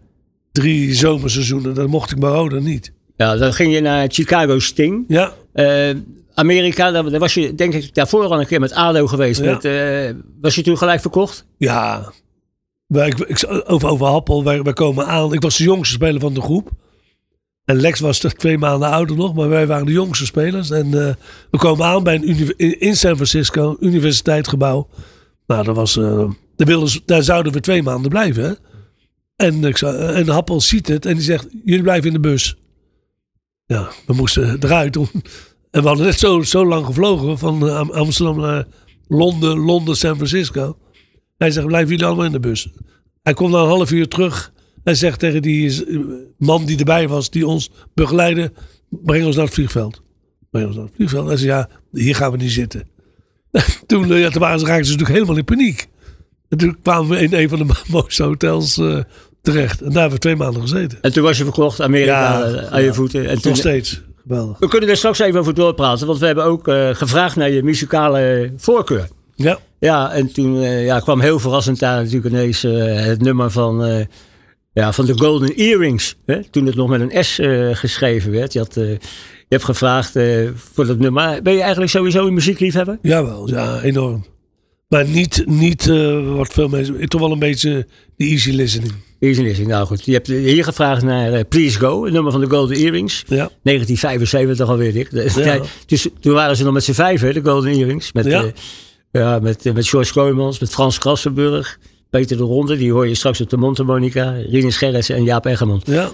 Drie 0.52 0.94
zomerseizoenen, 0.94 1.74
dat 1.74 1.86
mocht 1.88 2.10
ik 2.10 2.18
bij 2.20 2.30
Roda 2.30 2.58
niet. 2.58 2.92
Ja, 3.16 3.36
dan 3.36 3.52
ging 3.52 3.72
je 3.74 3.80
naar 3.80 4.06
Chicago 4.10 4.58
Sting. 4.58 5.04
Ja, 5.08 5.32
Eh, 5.52 5.90
Amerika, 6.34 6.90
daar, 6.90 7.10
daar 7.10 7.20
was 7.20 7.34
je 7.34 7.54
denk 7.54 7.74
ik 7.74 7.94
daarvoor 7.94 8.24
al 8.24 8.40
een 8.40 8.46
keer 8.46 8.60
met 8.60 8.72
ADO 8.72 9.06
geweest. 9.06 9.40
Ja. 9.42 9.58
Met, 9.62 10.16
was 10.40 10.54
je 10.54 10.62
toen 10.62 10.78
gelijk 10.78 11.00
verkocht? 11.00 11.46
ja. 11.58 12.12
Ik, 12.88 13.44
over, 13.66 13.88
over 13.88 14.06
Happel, 14.06 14.44
wij, 14.44 14.62
wij 14.62 14.72
komen 14.72 15.06
aan. 15.06 15.32
Ik 15.32 15.42
was 15.42 15.56
de 15.56 15.64
jongste 15.64 15.94
speler 15.94 16.20
van 16.20 16.34
de 16.34 16.40
groep. 16.40 16.70
En 17.64 17.80
Lex 17.80 18.00
was 18.00 18.22
er 18.22 18.34
twee 18.34 18.58
maanden 18.58 18.88
ouder 18.88 19.16
nog, 19.16 19.34
maar 19.34 19.48
wij 19.48 19.66
waren 19.66 19.86
de 19.86 19.92
jongste 19.92 20.26
spelers. 20.26 20.70
En 20.70 20.86
eh, 20.86 21.14
we 21.50 21.58
komen 21.58 21.86
aan 21.86 22.02
bij 22.02 22.14
een 22.14 22.58
in 22.80 22.96
San 22.96 23.14
Francisco, 23.14 23.76
universiteitsgebouw. 23.80 24.88
Nou, 25.46 25.64
dat 25.64 25.76
was, 25.76 25.96
eh, 25.96 26.30
daar, 26.56 26.66
wilden 26.66 27.00
daar 27.06 27.22
zouden 27.22 27.52
we 27.52 27.60
twee 27.60 27.82
maanden 27.82 28.10
blijven. 28.10 28.44
Hè? 28.44 28.52
En, 29.36 29.64
ik 29.64 29.80
en 29.80 30.28
Happel 30.28 30.60
ziet 30.60 30.88
het 30.88 31.06
en 31.06 31.14
die 31.14 31.22
zegt, 31.22 31.46
jullie 31.64 31.82
blijven 31.82 32.06
in 32.06 32.12
de 32.12 32.20
bus. 32.28 32.56
Ja, 33.66 33.88
we 34.06 34.14
moesten 34.14 34.56
eruit. 34.60 34.96
Om, 34.96 35.08
en 35.70 35.82
we 35.82 35.88
hadden 35.88 36.06
net 36.06 36.18
zo, 36.18 36.42
zo 36.42 36.66
lang 36.66 36.86
gevlogen 36.86 37.38
van 37.38 37.68
eh, 37.68 37.76
Am- 37.76 37.90
Amsterdam 37.90 38.40
naar 38.40 38.66
Londen, 39.08 39.58
Londen, 39.58 39.96
San 39.96 40.16
Francisco. 40.16 40.76
Hij 41.36 41.50
zegt, 41.50 41.66
blijven 41.66 41.90
jullie 41.90 42.06
allemaal 42.06 42.24
in 42.24 42.32
de 42.32 42.40
bus. 42.40 42.68
Hij 43.22 43.34
komt 43.34 43.52
na 43.52 43.58
een 43.58 43.66
half 43.66 43.90
uur 43.92 44.08
terug. 44.08 44.51
Hij 44.84 44.94
zegt 44.94 45.18
tegen 45.18 45.42
die 45.42 45.84
man 46.38 46.64
die 46.64 46.78
erbij 46.78 47.08
was, 47.08 47.30
die 47.30 47.46
ons 47.46 47.70
begeleidde, 47.94 48.52
breng 48.88 49.24
ons 49.24 49.36
naar 49.36 49.44
het 49.44 49.54
vliegveld. 49.54 50.02
Breng 50.50 50.66
ons 50.66 50.76
naar 50.76 50.84
het 50.84 50.94
vliegveld. 50.94 51.26
Hij 51.26 51.36
zei, 51.36 51.48
ja, 51.50 51.68
hier 51.92 52.14
gaan 52.14 52.30
we 52.30 52.36
niet 52.36 52.52
zitten. 52.52 52.90
toen, 53.86 54.12
eh, 54.12 54.20
ja, 54.20 54.30
toen 54.30 54.40
waren 54.40 54.58
ze, 54.58 54.66
raakten 54.66 54.84
ze 54.86 54.90
natuurlijk 54.92 55.18
helemaal 55.18 55.36
in 55.36 55.44
paniek. 55.44 55.88
En 56.48 56.58
toen 56.58 56.76
kwamen 56.82 57.08
we 57.08 57.22
in 57.22 57.34
een 57.34 57.48
van 57.48 57.58
de 57.58 57.66
mooiste 57.92 58.22
hotels 58.22 58.78
eh, 58.78 58.98
terecht. 59.42 59.80
En 59.80 59.90
daar 59.90 60.00
hebben 60.00 60.12
we 60.12 60.18
twee 60.18 60.36
maanden 60.36 60.62
gezeten. 60.62 60.98
En 61.00 61.12
toen 61.12 61.22
was 61.22 61.38
je 61.38 61.44
verkocht, 61.44 61.80
Amerika 61.80 62.38
Ja, 62.38 62.44
eh, 62.44 62.72
aan 62.72 62.82
je 62.82 62.94
voeten. 62.94 63.28
En 63.28 63.40
toen, 63.40 63.50
Nog 63.50 63.60
steeds. 63.60 64.02
Geweldig. 64.22 64.58
we 64.58 64.68
kunnen 64.68 64.88
er 64.88 64.96
straks 64.96 65.18
even 65.18 65.40
over 65.40 65.54
doorpraten, 65.54 66.06
want 66.06 66.18
we 66.18 66.26
hebben 66.26 66.44
ook 66.44 66.70
gevraagd 66.92 67.36
naar 67.36 67.50
je 67.50 67.62
muzikale 67.62 68.52
voorkeur. 68.56 69.08
Ja. 69.34 69.58
Ja, 69.78 70.12
en 70.12 70.32
toen 70.32 70.60
ja, 70.60 71.00
kwam 71.00 71.20
heel 71.20 71.38
verrassend 71.38 71.78
daar 71.78 71.96
natuurlijk 71.96 72.34
ineens 72.34 72.62
het 72.62 73.22
nummer 73.22 73.50
van, 73.50 74.06
ja, 74.72 74.92
van 74.92 75.06
de 75.06 75.18
Golden 75.18 75.54
Earrings. 75.54 76.16
Hè? 76.26 76.44
Toen 76.50 76.66
het 76.66 76.74
nog 76.74 76.88
met 76.88 77.00
een 77.00 77.24
S 77.24 77.38
eh, 77.38 77.68
geschreven 77.72 78.30
werd. 78.30 78.52
Je, 78.52 78.58
had, 78.58 78.76
eh, 78.76 78.90
je 78.90 78.98
hebt 79.48 79.64
gevraagd 79.64 80.16
eh, 80.16 80.48
voor 80.72 80.86
dat 80.86 80.98
nummer. 80.98 81.42
Ben 81.42 81.52
je 81.52 81.60
eigenlijk 81.60 81.90
sowieso 81.90 82.26
een 82.26 82.34
muziekliefhebber? 82.34 82.98
Jawel, 83.02 83.48
ja, 83.48 83.80
enorm. 83.82 84.24
Maar 84.88 85.08
niet, 85.08 85.42
niet 85.46 85.86
wat 86.24 86.52
veel 86.52 86.68
mensen... 86.68 87.08
Toch 87.08 87.20
wel 87.20 87.32
een 87.32 87.38
beetje 87.38 87.86
de 88.16 88.24
easy 88.24 88.50
listening. 88.50 88.92
Easy 89.18 89.42
listening. 89.42 89.70
Nou 89.70 89.86
goed, 89.86 90.04
je 90.04 90.12
hebt 90.12 90.26
hier 90.26 90.64
gevraagd 90.64 91.02
naar 91.02 91.44
Please 91.44 91.78
Go, 91.78 92.04
het 92.04 92.12
nummer 92.12 92.32
van 92.32 92.40
de 92.40 92.48
Golden 92.48 92.76
Earrings. 92.76 93.24
Ja. 93.26 93.50
1975 93.62 94.68
alweer, 94.68 94.94
Ja. 95.10 95.44
ja, 95.54 95.60
dus, 95.86 96.08
toen 96.20 96.34
waren 96.34 96.56
ze 96.56 96.64
nog 96.64 96.72
met 96.72 96.84
z'n 96.84 96.92
vijven, 96.92 97.34
de 97.34 97.50
Golden 97.50 97.72
Earrings. 97.72 98.12
Met, 98.12 98.24
Ja. 98.24 98.44
ja. 99.12 99.38
met, 99.38 99.74
met 99.74 99.88
George 99.88 100.12
Kooijmans, 100.12 100.58
met 100.58 100.70
Frans 100.70 100.98
Krassenburg, 100.98 101.78
Peter 102.12 102.36
de 102.36 102.42
Ronde. 102.42 102.76
Die 102.76 102.92
hoor 102.92 103.08
je 103.08 103.14
straks 103.14 103.40
op 103.40 103.50
de 103.50 103.56
Montemonica. 103.56 104.34
Rinus 104.48 104.76
Gerrits 104.76 105.08
en 105.08 105.24
Jaap 105.24 105.46
Eggermond. 105.46 105.86
Ja. 105.86 106.10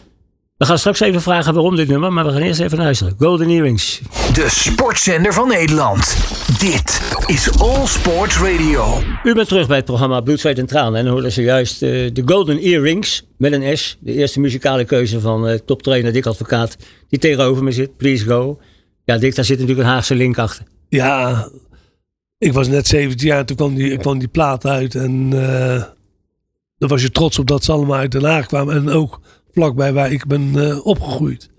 We 0.57 0.65
gaan 0.65 0.79
straks 0.79 1.01
even 1.01 1.21
vragen 1.21 1.55
waarom 1.55 1.77
dit 1.77 1.89
nummer, 1.89 2.13
maar 2.13 2.25
we 2.25 2.31
gaan 2.31 2.41
eerst 2.41 2.61
even 2.61 2.79
luisteren. 2.79 3.15
Golden 3.19 3.49
Earrings. 3.49 4.01
De 4.33 4.47
sportzender 4.49 5.33
van 5.33 5.49
Nederland. 5.49 6.17
Dit 6.59 7.01
is 7.27 7.59
All 7.59 7.87
Sports 7.87 8.39
Radio. 8.39 9.03
U 9.25 9.35
bent 9.35 9.49
terug 9.49 9.67
bij 9.67 9.77
het 9.77 9.85
programma 9.85 10.21
Bloed, 10.21 10.41
Zweet 10.41 10.59
en 10.59 10.67
Tranen. 10.67 10.99
En 10.99 11.05
dan 11.05 11.13
hoorden 11.13 11.33
ze 11.33 11.43
juist 11.43 11.83
eh, 11.83 11.91
de 11.91 12.23
Golden 12.25 12.59
Earrings 12.59 13.27
met 13.37 13.53
een 13.53 13.79
S. 13.79 13.97
De 14.01 14.13
eerste 14.13 14.41
muzikale 14.41 14.85
keuze 14.85 15.21
van 15.21 15.49
eh, 15.49 15.59
toptrainer 15.59 16.13
Dick 16.13 16.27
Advocaat. 16.27 16.77
Die 17.09 17.19
tegenover 17.19 17.65
me 17.65 17.73
zit. 17.73 17.97
Please 17.97 18.25
go. 18.25 18.59
Ja, 19.05 19.19
Dick, 19.19 19.35
daar 19.35 19.45
zit 19.45 19.59
natuurlijk 19.59 19.87
een 19.87 19.93
Haagse 19.93 20.15
link 20.15 20.39
achter. 20.39 20.65
Ja, 20.89 21.49
ik 22.39 22.53
was 22.53 22.69
net 22.69 22.87
17 22.87 23.27
jaar 23.27 23.39
en 23.39 23.47
toen 23.47 23.57
kwam 23.57 23.75
die, 23.75 23.97
kwam 23.99 24.19
die 24.19 24.29
plaat 24.29 24.67
uit. 24.67 24.95
En 24.95 25.29
eh 25.33 25.83
dan 26.79 26.89
was 26.89 27.03
je 27.03 27.11
trots 27.11 27.39
op 27.39 27.47
dat 27.47 27.65
ze 27.65 27.73
allemaal 27.73 27.99
uit 27.99 28.13
Den 28.13 28.25
Haag 28.25 28.47
kwamen. 28.47 28.75
En 28.75 28.89
ook 28.89 29.21
vlakbij 29.53 29.93
waar 29.93 30.13
ik 30.13 30.27
ben 30.27 30.53
eh, 30.55 30.87
opgegroeid. 30.87 31.51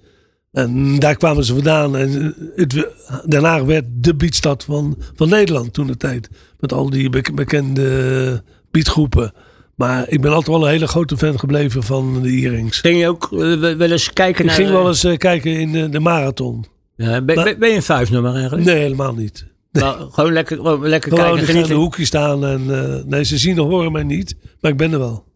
En 0.52 1.00
daar 1.00 1.16
kwamen 1.16 1.44
ze 1.44 1.54
vandaan. 1.54 1.98
En 1.98 2.36
het, 2.56 2.88
Den 3.26 3.44
Haag 3.44 3.62
werd 3.64 3.86
de 3.92 4.16
beatstad 4.16 4.64
van, 4.64 4.98
van 5.16 5.30
Nederland 5.30 5.74
toen 5.74 5.88
de 5.88 5.98
tijd. 5.98 6.30
Met 6.60 6.74
al 6.74 6.90
die 6.90 7.10
bek- 7.10 7.36
bekende 7.36 8.44
beatgroepen. 8.72 9.34
Maar 9.76 10.10
ik 10.10 10.22
ben 10.22 10.32
altijd 10.32 10.58
wel 10.58 10.66
een 10.66 10.72
hele 10.72 10.88
grote 10.88 11.18
fan 11.18 11.40
gebleven 11.40 11.84
van 11.84 12.22
de 12.22 12.30
Earrings. 12.30 12.80
Ging 12.80 13.00
je 13.00 13.08
ook 13.08 13.24
eh, 13.32 13.60
wel 13.76 13.92
eens 13.92 14.14
kijken 14.14 14.42
Ik 14.42 14.46
naar... 14.50 14.56
ging 14.60 14.70
wel 14.70 14.88
eens 14.88 15.04
eh, 15.04 15.18
kijken 15.18 15.52
in 15.60 15.72
de, 15.72 15.90
de 15.90 16.00
marathon. 16.00 16.66
Ja, 16.96 17.22
ben, 17.22 17.36
Maar- 17.36 17.46
ben- 17.46 17.60
ben 17.60 17.70
je 17.70 17.76
een 17.76 17.84
vuistnummer 17.84 18.34
eigenlijk? 18.34 18.66
Nee, 18.66 18.76
helemaal 18.78 19.14
niet. 19.14 19.46
Maar 19.72 19.96
gewoon 20.12 20.34
lekker, 20.34 20.56
gewoon 20.58 20.88
lekker 20.88 21.12
Gewoon 21.12 21.36
kijken, 21.36 21.54
ga 21.54 21.60
in 21.60 21.70
een 21.72 21.78
hoekje 21.78 22.06
staan 22.06 22.46
en 22.46 22.62
eh, 22.70 23.04
nee, 23.06 23.24
ze 23.24 23.38
zien 23.38 23.60
of 23.60 23.68
horen 23.70 23.92
mij 23.92 24.04
niet, 24.04 24.36
maar 24.62 24.72
ik 24.72 24.78
ben 24.78 24.92
er 24.94 25.00
wel. 25.00 25.28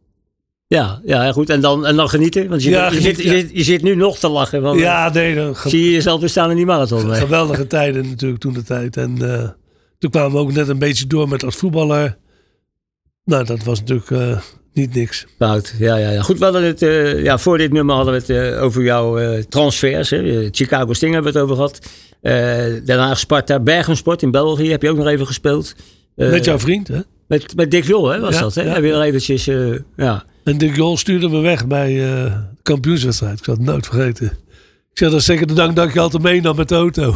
Ja, 0.67 1.02
ja, 1.06 1.32
goed. 1.32 1.50
En 1.50 1.62
dan, 1.62 1.86
en 1.86 1.96
dan 1.96 2.10
genieten. 2.10 2.50
Want 2.50 2.63
je, 2.63 2.69
Ja, 2.69 2.91
je, 2.91 3.02
zit, 3.02 3.17
je, 3.17 3.24
ja. 3.24 3.32
zit, 3.32 3.50
je 3.54 3.63
zit 3.63 3.82
nu 3.82 3.96
nog 3.96 4.17
te 4.19 4.30
lachen. 4.30 4.62
Want, 4.62 4.76
eh, 4.78 4.84
Ja, 4.84 5.10
nee, 5.13 5.36
dan 5.36 5.56
Zie 5.56 5.84
je 5.86 5.91
jezelf 5.91 6.19
weer 6.19 6.30
staan 6.30 6.50
in 6.50 6.56
die 6.56 6.65
marathon. 6.65 7.15
geweldige 7.15 7.67
tijden 7.67 8.10
natuurlijk 8.10 8.41
toen 8.41 8.54
de 8.54 8.63
tijd. 8.63 8.98
En 8.98 9.17
eh, 9.41 9.50
toen 10.00 10.10
kwamen 10.10 10.32
we 10.32 10.38
ook 10.38 10.52
net 10.52 10.67
een 10.67 10.80
beetje 10.80 11.08
door 11.08 11.28
met 11.30 11.43
als 11.43 11.56
voetballer. 11.56 12.17
Nou, 13.26 13.46
dat 13.46 13.63
was 13.63 13.80
natuurlijk 13.80 14.12
eh, 14.12 14.39
niet 14.74 14.93
niks. 14.93 15.26
Fout. 15.38 15.74
Ja, 15.80 15.96
ja, 15.96 16.10
ja. 16.10 16.22
Goed, 16.22 16.38
we 16.38 16.43
hadden 16.43 16.63
het, 16.63 16.82
eh, 16.82 17.24
ja, 17.24 17.38
voor 17.38 17.58
dit 17.58 17.72
nummer 17.72 17.96
hadden 17.96 18.13
we 18.13 18.19
het 18.19 18.54
eh, 18.54 18.63
over 18.63 18.84
jouw 18.84 19.17
eh, 19.17 19.43
transfers. 19.43 20.10
Hè. 20.10 20.41
Eh, 20.41 20.48
Chicago 20.52 20.93
Sting 20.93 21.13
hebben 21.13 21.34
we 21.34 21.39
het 21.39 21.48
over 21.50 21.56
gehad. 21.63 21.80
Eh 22.23 22.65
daarna 22.86 23.15
Sparta, 23.15 23.59
Bergensport 23.59 24.21
in 24.21 24.31
België 24.31 24.69
heb 24.71 24.81
je 24.81 24.89
ook 24.89 24.97
nog 24.97 25.07
even 25.07 25.25
gespeeld. 25.27 25.75
Eh, 26.15 26.29
Met 26.29 26.45
jouw 26.45 26.59
vriend, 26.59 26.88
hè? 26.88 26.99
Met, 27.27 27.55
met 27.55 27.71
Dick 27.71 27.83
Jol, 27.86 28.09
hè, 28.09 28.19
was 28.19 28.33
Ja, 28.33 28.39
dat. 28.41 28.55
Hè? 28.55 28.62
ja. 28.62 28.73
Heb 28.73 28.83
je 28.83 28.91
er 28.93 29.01
eventjes, 29.01 29.47
eh, 29.47 29.79
ja. 29.97 30.23
En 30.43 30.57
Dick 30.57 30.75
Jol 30.75 30.97
stuurde 30.97 31.29
me 31.29 31.39
weg 31.39 31.67
bij 31.67 31.93
de 31.93 32.31
kampioenswedstrijd. 32.63 33.39
Ik 33.39 33.45
zal 33.45 33.53
het 33.53 33.63
nooit 33.63 33.86
vergeten. 33.86 34.25
Ik 34.25 34.99
zeg, 34.99 35.09
dat 35.09 35.19
is 35.19 35.25
zeker 35.25 35.47
de 35.47 35.53
dank 35.53 35.75
dat 35.75 35.93
je 35.93 35.99
altijd 35.99 36.23
meenam 36.23 36.55
met 36.55 36.69
de 36.69 36.75
auto. 36.75 37.15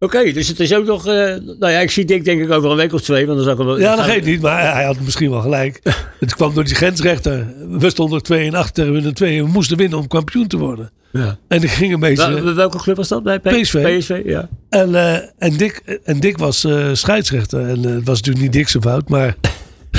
Oké, 0.00 0.32
dus 0.32 0.48
het 0.48 0.60
is 0.60 0.74
ook 0.74 0.84
nog... 0.86 1.06
eh, 1.06 1.14
nou 1.58 1.72
ja, 1.72 1.78
ik 1.78 1.90
zie 1.90 2.04
Dick 2.04 2.24
denk 2.24 2.40
ik 2.42 2.50
over 2.50 2.70
een 2.70 2.76
week 2.76 2.92
of 2.92 3.00
twee. 3.00 3.26
Want 3.26 3.36
dan 3.38 3.46
zal 3.46 3.58
ik 3.58 3.66
wel, 3.66 3.80
Ja, 3.80 3.96
dat 3.96 4.04
geeft 4.04 4.24
niet, 4.26 4.40
maar 4.40 4.74
hij 4.74 4.84
had 4.84 5.00
misschien 5.00 5.30
wel 5.30 5.40
gelijk. 5.40 5.80
Het 6.20 6.34
kwam 6.34 6.54
door 6.54 6.64
die 6.64 6.74
grensrechter. 6.74 7.54
We 7.68 7.90
stonden 7.90 8.22
2 8.22 8.46
en 8.46 8.54
8 8.54 8.74
tegen 8.74 8.92
winnen 8.92 9.14
2 9.14 9.38
en 9.38 9.44
we 9.44 9.50
moesten 9.50 9.76
winnen 9.76 9.98
om 9.98 10.06
kampioen 10.06 10.46
te 10.46 10.56
worden. 10.56 10.90
Ja. 11.12 11.38
En 11.48 11.62
ik 11.62 11.70
ging 11.70 11.92
een 11.92 12.00
beetje... 12.00 12.42
Wel- 12.42 12.54
welke 12.54 12.78
club 12.78 12.96
was 12.96 13.08
dat 13.08 13.22
bij 13.22 13.38
PSV. 13.38 13.98
PSV, 13.98 14.22
ja. 14.24 14.48
En, 14.68 14.94
eh, 14.94 15.14
en, 15.38 15.56
Dick, 15.56 16.00
en 16.04 16.20
Dick 16.20 16.38
was 16.38 16.64
eh, 16.64 16.88
scheidsrechter. 16.92 17.60
En 17.68 17.82
het 17.82 18.04
was 18.06 18.16
natuurlijk 18.16 18.44
niet 18.44 18.52
Dick 18.52 18.68
zijn 18.68 18.82
fout, 18.82 19.08
maar... 19.08 19.36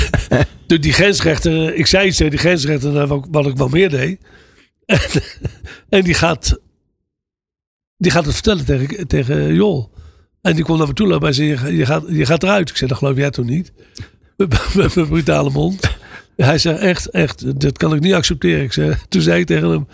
door 0.66 0.80
die 0.80 0.92
grensrechter... 0.92 1.74
Ik 1.74 1.86
zei 1.86 2.06
iets 2.06 2.16
tegen 2.16 2.30
die 2.30 2.40
grensrechter 2.40 2.90
nou, 2.92 3.06
wat, 3.06 3.26
wat 3.30 3.46
ik 3.46 3.56
wel 3.56 3.68
meer 3.68 3.90
deed. 3.90 4.18
En, 4.86 4.98
en 5.88 6.04
die 6.04 6.14
gaat 6.14 6.58
die 8.00 8.10
gaat 8.10 8.24
het 8.24 8.34
vertellen 8.34 8.64
tegen, 8.64 9.06
tegen 9.06 9.54
Jol. 9.54 9.90
En 10.42 10.54
die 10.54 10.64
komt 10.64 10.78
naar 10.78 10.86
me 10.86 10.92
toe 10.92 11.06
lopen 11.06 11.28
en 11.28 11.34
zei, 11.34 11.76
je, 11.76 11.86
gaat, 11.86 12.02
je 12.08 12.26
gaat 12.26 12.42
eruit. 12.42 12.70
Ik 12.70 12.76
zei, 12.76 12.90
dat 12.90 12.98
geloof 12.98 13.16
jij 13.16 13.30
toch 13.30 13.44
niet? 13.44 13.72
Met 14.74 14.94
mijn 14.94 15.08
brutale 15.08 15.50
mond. 15.50 15.98
Hij 16.36 16.58
zei, 16.58 16.76
echt, 16.76 17.10
echt, 17.10 17.60
dat 17.60 17.78
kan 17.78 17.94
ik 17.94 18.00
niet 18.00 18.14
accepteren. 18.14 18.62
Ik 18.62 18.72
zei, 18.72 18.96
toen 19.08 19.22
zei 19.22 19.40
ik 19.40 19.46
tegen 19.46 19.70
hem, 19.70 19.86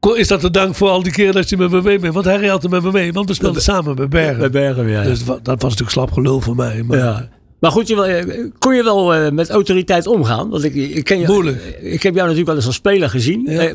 is 0.16 0.28
dat 0.28 0.40
de 0.40 0.50
dank 0.50 0.74
voor 0.74 0.88
al 0.88 1.02
die 1.02 1.12
keren 1.12 1.34
dat 1.34 1.48
je 1.48 1.56
met 1.56 1.70
me 1.70 1.82
mee 1.82 1.98
bent? 1.98 2.14
Want 2.14 2.26
hij 2.26 2.52
altijd 2.52 2.72
met 2.72 2.82
me 2.82 2.90
mee, 2.92 3.12
want 3.12 3.28
we 3.28 3.34
speelden 3.34 3.62
samen 3.62 3.96
bij 3.96 4.08
Bergen. 4.08 4.38
Bij 4.38 4.50
Bergen, 4.50 4.88
ja. 4.88 5.02
Dus 5.02 5.24
dat 5.24 5.42
was 5.44 5.62
natuurlijk 5.62 5.90
slap 5.90 6.12
gelul 6.12 6.40
voor 6.40 6.56
mij. 6.56 6.82
Maar, 6.82 6.98
ja. 6.98 7.28
Maar 7.60 7.70
goed, 7.70 7.88
je, 7.88 8.50
kon 8.58 8.74
je 8.74 8.82
wel 8.82 9.14
uh, 9.14 9.30
met 9.30 9.50
autoriteit 9.50 10.06
omgaan? 10.06 10.48
Want 10.48 10.64
ik, 10.64 10.74
ik 10.74 11.04
ken 11.04 11.18
je, 11.18 11.26
Moeilijk. 11.26 11.78
Ik 11.80 12.02
heb 12.02 12.14
jou 12.14 12.28
natuurlijk 12.28 12.46
wel 12.46 12.56
eens 12.56 12.66
als 12.66 12.74
speler 12.74 13.10
gezien. 13.10 13.46
Ja. 13.46 13.74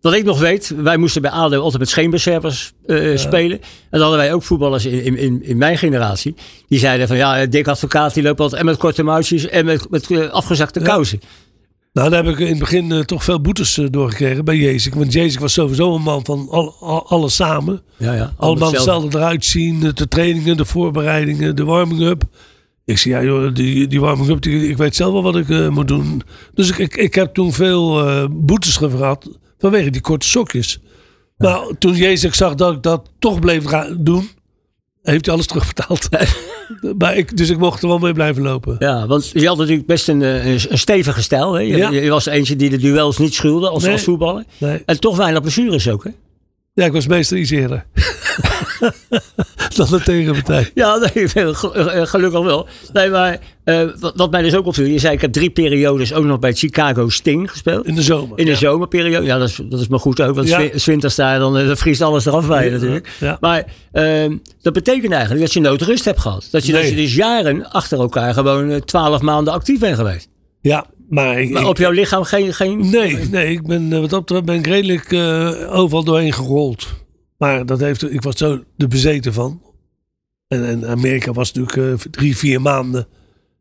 Wat 0.00 0.12
ik 0.12 0.24
nog 0.24 0.40
weet, 0.40 0.74
wij 0.76 0.96
moesten 0.96 1.22
bij 1.22 1.30
ADO 1.30 1.60
altijd 1.60 1.78
met 1.78 1.88
scheenbeservers 1.88 2.72
ja. 2.86 3.16
spelen. 3.16 3.60
En 3.60 3.68
dan 3.90 4.00
hadden 4.00 4.18
wij 4.18 4.32
ook 4.32 4.42
voetballers 4.42 4.86
in, 4.86 5.16
in, 5.16 5.42
in 5.42 5.56
mijn 5.56 5.78
generatie. 5.78 6.34
Die 6.68 6.78
zeiden 6.78 7.08
van 7.08 7.16
ja, 7.16 7.46
Dick 7.46 7.68
Advocaat 7.68 8.14
die 8.14 8.22
loopt 8.22 8.40
altijd 8.40 8.60
en 8.60 8.66
met 8.66 8.76
korte 8.76 9.02
mouwtjes 9.02 9.48
en 9.48 9.64
met, 9.64 9.90
met 9.90 10.30
afgezakte 10.30 10.80
ja. 10.80 10.86
kousen. 10.86 11.20
Nou, 11.92 12.10
daar 12.10 12.24
heb 12.24 12.32
ik 12.32 12.40
in 12.40 12.48
het 12.48 12.58
begin 12.58 12.90
uh, 12.90 13.00
toch 13.00 13.24
veel 13.24 13.40
boetes 13.40 13.80
doorgekregen 13.90 14.44
bij 14.44 14.56
Jezus. 14.56 14.92
Want 14.94 15.12
Jezus 15.12 15.40
was 15.40 15.52
sowieso 15.52 15.94
een 15.94 16.02
man 16.02 16.24
van 16.24 16.48
al, 16.50 16.74
al, 16.80 17.08
alles 17.08 17.34
samen. 17.34 17.82
Ja, 17.96 18.12
ja, 18.12 18.32
Allemaal 18.36 18.72
hetzelfde 18.72 19.18
eruit 19.18 19.44
zien. 19.44 19.80
De, 19.80 20.08
trainingen, 20.08 20.56
de 20.56 20.64
voorbereidingen, 20.64 21.56
de 21.56 21.64
warming-up. 21.64 22.22
Ik 22.84 22.98
zei, 22.98 23.14
ja 23.14 23.22
joh, 23.22 23.54
die, 23.54 23.86
die 23.86 24.00
warming-up, 24.00 24.46
ik 24.46 24.76
weet 24.76 24.96
zelf 24.96 25.12
wel 25.12 25.22
wat 25.22 25.36
ik 25.36 25.70
moet 25.70 25.88
doen. 25.88 26.22
Dus 26.54 26.70
ik, 26.70 26.78
ik, 26.78 26.96
ik 26.96 27.14
heb 27.14 27.34
toen 27.34 27.52
veel 27.52 28.28
boetes 28.30 28.76
gehad 28.76 29.28
vanwege 29.60 29.90
die 29.90 30.00
korte 30.00 30.26
sokjes. 30.28 30.78
Ja. 31.38 31.48
Nou, 31.48 31.74
toen 31.78 31.94
Jezus 31.94 32.36
zag 32.36 32.54
dat 32.54 32.74
ik 32.74 32.82
dat 32.82 33.10
toch 33.18 33.38
bleef 33.38 33.64
doen, 33.98 34.28
heeft 35.02 35.24
hij 35.24 35.34
alles 35.34 35.46
terugbetaald. 35.46 36.08
maar 36.98 37.16
ik, 37.16 37.36
dus 37.36 37.48
ik 37.50 37.58
mocht 37.58 37.82
er 37.82 37.88
wel 37.88 37.98
mee 37.98 38.12
blijven 38.12 38.42
lopen. 38.42 38.76
Ja, 38.78 39.06
want 39.06 39.30
je 39.32 39.46
had 39.46 39.56
natuurlijk 39.58 39.86
best 39.86 40.08
een, 40.08 40.20
een, 40.20 40.60
een 40.68 40.78
stevige 40.78 41.22
stijl. 41.22 41.52
Hè? 41.52 41.60
Je, 41.60 41.76
Ja. 41.76 41.90
je 41.90 42.10
was 42.10 42.26
eentje 42.26 42.56
die 42.56 42.70
de 42.70 42.76
duels 42.76 43.18
niet 43.18 43.34
schulde 43.34 43.68
als, 43.68 43.82
Nee. 43.82 43.92
als 43.92 44.02
voetballer. 44.02 44.44
Nee. 44.58 44.82
En 44.86 45.00
toch 45.00 45.16
weinig 45.16 45.40
blessures 45.40 45.88
ook, 45.88 46.04
hè? 46.04 46.10
Ja, 46.72 46.84
ik 46.84 46.92
was 46.92 47.06
meestal 47.06 47.38
iets 47.38 47.50
eerder. 47.50 47.86
dan 49.76 49.86
de 49.90 50.00
tegenpartij. 50.04 50.70
Ja, 50.74 50.96
nee, 50.96 51.28
gel- 51.54 51.74
eh, 51.74 52.06
gelukkig 52.06 52.42
wel. 52.42 52.68
Nee, 52.92 53.10
maar 53.10 53.38
eh, 53.64 53.88
wat, 54.14 54.30
mij 54.30 54.42
dus 54.42 54.54
ook 54.54 54.66
opviel. 54.66 54.84
Je 54.86 54.98
zei, 54.98 55.14
ik 55.14 55.20
heb 55.20 55.32
drie 55.32 55.50
periodes 55.50 56.12
ook 56.12 56.24
nog 56.24 56.38
bij 56.38 56.52
Chicago 56.52 57.08
Sting 57.08 57.50
gespeeld. 57.50 57.86
In 57.86 57.94
de 57.94 58.02
zomer. 58.02 58.38
In 58.38 58.44
de 58.44 58.50
ja. 58.50 58.56
zomerperiode. 58.56 59.26
Ja, 59.26 59.38
dat 59.38 59.48
is, 59.48 59.60
dat 59.64 59.80
is 59.80 59.88
maar 59.88 59.98
goed 59.98 60.20
ook. 60.20 60.34
Want 60.34 60.48
Ja. 60.48 60.58
ja. 60.60 60.70
winters 60.84 61.14
daar, 61.14 61.38
dan 61.38 61.58
eh, 61.58 61.66
dan 61.66 61.76
vriest 61.76 62.00
alles 62.00 62.26
eraf 62.26 62.46
bij 62.46 62.64
je 62.64 62.70
natuurlijk. 62.70 63.08
Ja. 63.20 63.36
Maar 63.40 63.64
ehm, 63.92 64.36
dat 64.62 64.72
betekent 64.72 65.12
eigenlijk 65.12 65.40
dat 65.42 65.52
je 65.52 65.60
nooit 65.60 65.82
rust 65.82 66.04
hebt 66.04 66.20
gehad. 66.20 66.48
Dat 66.50 66.66
je, 66.66 66.72
dat 66.72 66.88
je 66.88 66.94
dus 66.94 67.14
jaren 67.14 67.70
achter 67.70 67.98
elkaar 67.98 68.34
gewoon 68.34 68.70
eh, 68.70 68.80
twaalf 68.80 69.20
maanden 69.20 69.52
actief 69.52 69.78
bent 69.78 69.96
geweest. 69.96 70.28
Ja, 70.60 70.86
maar, 71.10 71.40
ik, 71.40 71.50
Maar 71.50 71.66
op 71.66 71.78
jouw 71.78 71.90
lichaam 71.90 72.24
geen... 72.24 72.54
geen 72.54 72.90
Nee, 72.90 73.16
nee, 73.30 73.52
ik 73.52 73.66
ben, 73.66 73.92
eh, 73.92 74.00
wat 74.00 74.10
dat 74.10 74.20
betreft 74.20 74.44
ben 74.44 74.54
ik 74.58 74.66
redelijk 74.66 75.12
eh, 75.12 75.78
overal 75.78 76.04
doorheen 76.04 76.32
gerold. 76.32 76.86
Maar 77.38 77.66
dat 77.66 77.80
heeft, 77.80 78.12
ik 78.12 78.22
was 78.22 78.36
zo 78.36 78.60
de 78.76 78.88
bezeten 78.88 79.32
van. 79.32 79.62
En, 80.48 80.66
en 80.66 80.86
Amerika 80.86 81.32
was 81.32 81.52
natuurlijk 81.52 82.02
eh, 82.02 82.10
drie, 82.10 82.36
vier 82.36 82.60
maanden. 82.60 83.06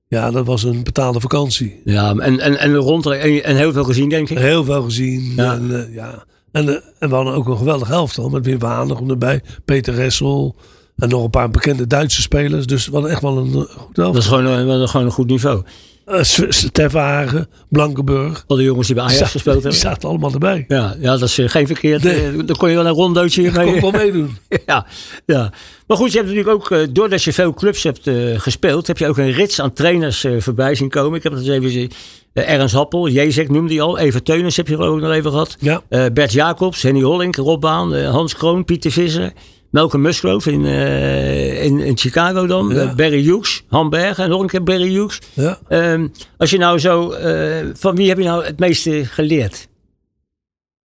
Ja, 0.07 0.31
dat 0.31 0.45
was 0.45 0.63
een 0.63 0.83
betaalde 0.83 1.19
vakantie. 1.19 1.81
Ja, 1.85 2.15
en, 2.15 2.39
en, 2.39 2.59
en 2.59 2.75
rond 2.75 3.05
en, 3.05 3.43
en 3.43 3.55
heel 3.55 3.73
veel 3.73 3.83
gezien, 3.83 4.09
denk 4.09 4.29
ik. 4.29 4.37
Heel 4.37 4.63
veel 4.63 4.83
gezien. 4.83 5.33
Ja. 5.35 5.53
En, 5.53 5.89
ja. 5.91 6.25
En, 6.51 6.67
en 6.99 7.09
we 7.09 7.15
hadden 7.15 7.33
ook 7.33 7.47
een 7.47 7.57
geweldig 7.57 7.89
elftal 7.89 8.29
met 8.29 8.45
Wim 8.45 8.61
Hanegem 8.61 9.09
erbij. 9.09 9.41
Peter 9.65 9.93
Ressel. 9.93 10.55
En 10.97 11.09
nog 11.09 11.23
een 11.23 11.29
paar 11.29 11.49
bekende 11.49 11.87
Duitse 11.87 12.21
spelers. 12.21 12.65
Dus 12.65 12.85
we 12.85 12.91
hadden 12.93 13.11
echt 13.11 13.21
wel 13.21 13.37
een 13.37 13.51
goed 13.51 13.95
Dat 13.95 14.05
elftal. 14.05 14.15
is 14.15 14.25
gewoon, 14.25 14.67
dat 14.67 14.81
is 14.81 14.89
gewoon 14.89 15.05
een 15.05 15.11
goed 15.11 15.27
niveau. 15.27 15.63
Uh, 16.11 16.19
Stefhagen, 16.49 17.47
Blankenburg. 17.69 18.43
Al 18.47 18.55
die 18.55 18.65
jongens 18.65 18.87
die 18.87 18.95
bij 18.95 19.03
Ajax 19.05 19.19
Die 19.19 19.27
gespeeld 19.27 19.55
Die 19.55 19.63
hebben. 19.63 19.81
zaten 19.81 20.09
allemaal 20.09 20.31
erbij. 20.33 20.65
Ja, 20.67 20.95
ja, 20.99 21.11
dat 21.17 21.21
is 21.29 21.37
eh, 21.37 21.49
geen 21.49 21.67
verkeerd. 21.67 22.03
Nee. 22.03 22.15
eh, 22.25 22.33
Dan 22.45 22.55
kon 22.55 22.69
je 22.69 22.75
wel 22.75 22.85
een 22.85 22.91
rondootje 22.93 23.43
Ik 23.43 23.53
kon 23.53 23.65
mee. 23.65 23.81
wel 23.81 23.91
meedoen. 23.91 24.37
Ja, 24.65 24.85
ja. 25.25 25.51
Maar 25.87 25.97
goed, 25.97 26.11
je 26.11 26.17
hebt 26.17 26.29
natuurlijk 26.29 26.55
ook, 26.55 26.71
eh, 26.71 26.79
doordat 26.91 27.23
je 27.23 27.33
veel 27.33 27.53
clubs 27.53 27.83
hebt 27.83 28.07
eh, 28.07 28.15
gespeeld, 28.39 28.87
heb 28.87 28.97
je 28.97 29.07
ook 29.07 29.17
een 29.17 29.31
rits 29.31 29.61
aan 29.61 29.73
trainers 29.73 30.23
eh, 30.23 30.31
voorbij 30.39 30.75
zien 30.75 30.89
komen. 30.89 31.17
Ik 31.17 31.23
heb 31.23 31.31
het 31.33 31.47
eens 31.47 31.65
even. 31.65 31.89
Eh, 32.33 32.49
Ernst 32.53 32.75
Happel, 32.75 33.07
Jezek 33.09 33.49
noemde 33.49 33.73
hij 33.73 33.81
al. 33.81 33.97
Even 33.97 34.23
Teunens 34.23 34.57
heb 34.57 34.67
je 34.67 34.77
ook 34.77 34.99
nog 35.01 35.11
even 35.11 35.31
gehad. 35.31 35.55
Ja. 35.59 35.81
Eh, 35.89 36.05
Bert 36.13 36.31
Jacobs, 36.31 36.81
Henny 36.81 37.01
Hollink, 37.01 37.35
Rob 37.35 37.61
Baan, 37.61 37.93
eh, 37.95 38.09
Hans 38.09 38.35
Kroon, 38.35 38.65
Pieter 38.65 38.91
Visser. 38.91 39.31
Malcolm 39.69 40.01
Musgrove 40.01 40.51
in, 40.51 40.65
eh, 40.65 41.63
in, 41.63 41.79
in 41.79 41.97
Chicago 41.97 42.47
dan. 42.47 42.69
Ja. 42.69 42.81
Eh, 42.81 42.95
Barry 42.95 43.23
Hughes, 43.23 43.63
Han 43.67 43.89
Bergen 43.89 44.23
en 44.23 44.29
nog 44.29 44.41
een 44.41 44.47
keer 44.47 44.63
Barry 44.63 44.93
Hughes. 44.93 45.19
Ja. 45.33 45.59
Ehm, 45.67 46.07
als 46.37 46.49
je 46.49 46.57
nou 46.57 46.79
zo, 46.79 47.11
eh, 47.11 47.65
van 47.73 47.95
wie 47.95 48.07
heb 48.07 48.17
je 48.17 48.23
nou 48.23 48.45
het 48.45 48.59
meeste 48.59 49.05
geleerd? 49.05 49.67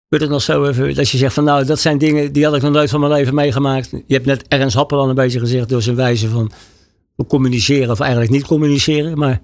Wordt 0.08 0.24
het 0.24 0.34
nog 0.34 0.42
zo 0.42 0.66
even, 0.66 0.96
dat 0.96 1.10
je 1.10 1.18
zegt 1.18 1.34
van 1.34 1.44
nou, 1.44 1.66
dat 1.66 1.80
zijn 1.80 1.98
dingen 1.98 2.32
die 2.32 2.46
had 2.46 2.56
ik 2.56 2.62
nog 2.62 2.72
nooit 2.72 2.90
van 2.90 3.00
mijn 3.00 3.12
leven 3.12 3.34
meegemaakt. 3.34 3.90
Je 4.08 4.14
hebt 4.14 4.26
net 4.26 4.48
Ernst 4.48 4.76
Happel 4.76 5.00
al 5.00 5.10
een 5.10 5.16
beetje 5.16 5.40
gezegd 5.40 5.70
door 5.70 5.82
zijn 5.82 5.96
wijze 5.96 6.30
van 6.30 6.52
communiceren 7.28 7.92
of 7.92 8.00
eigenlijk 8.00 8.32
niet 8.32 8.46
communiceren. 8.46 9.18
Maar 9.18 9.42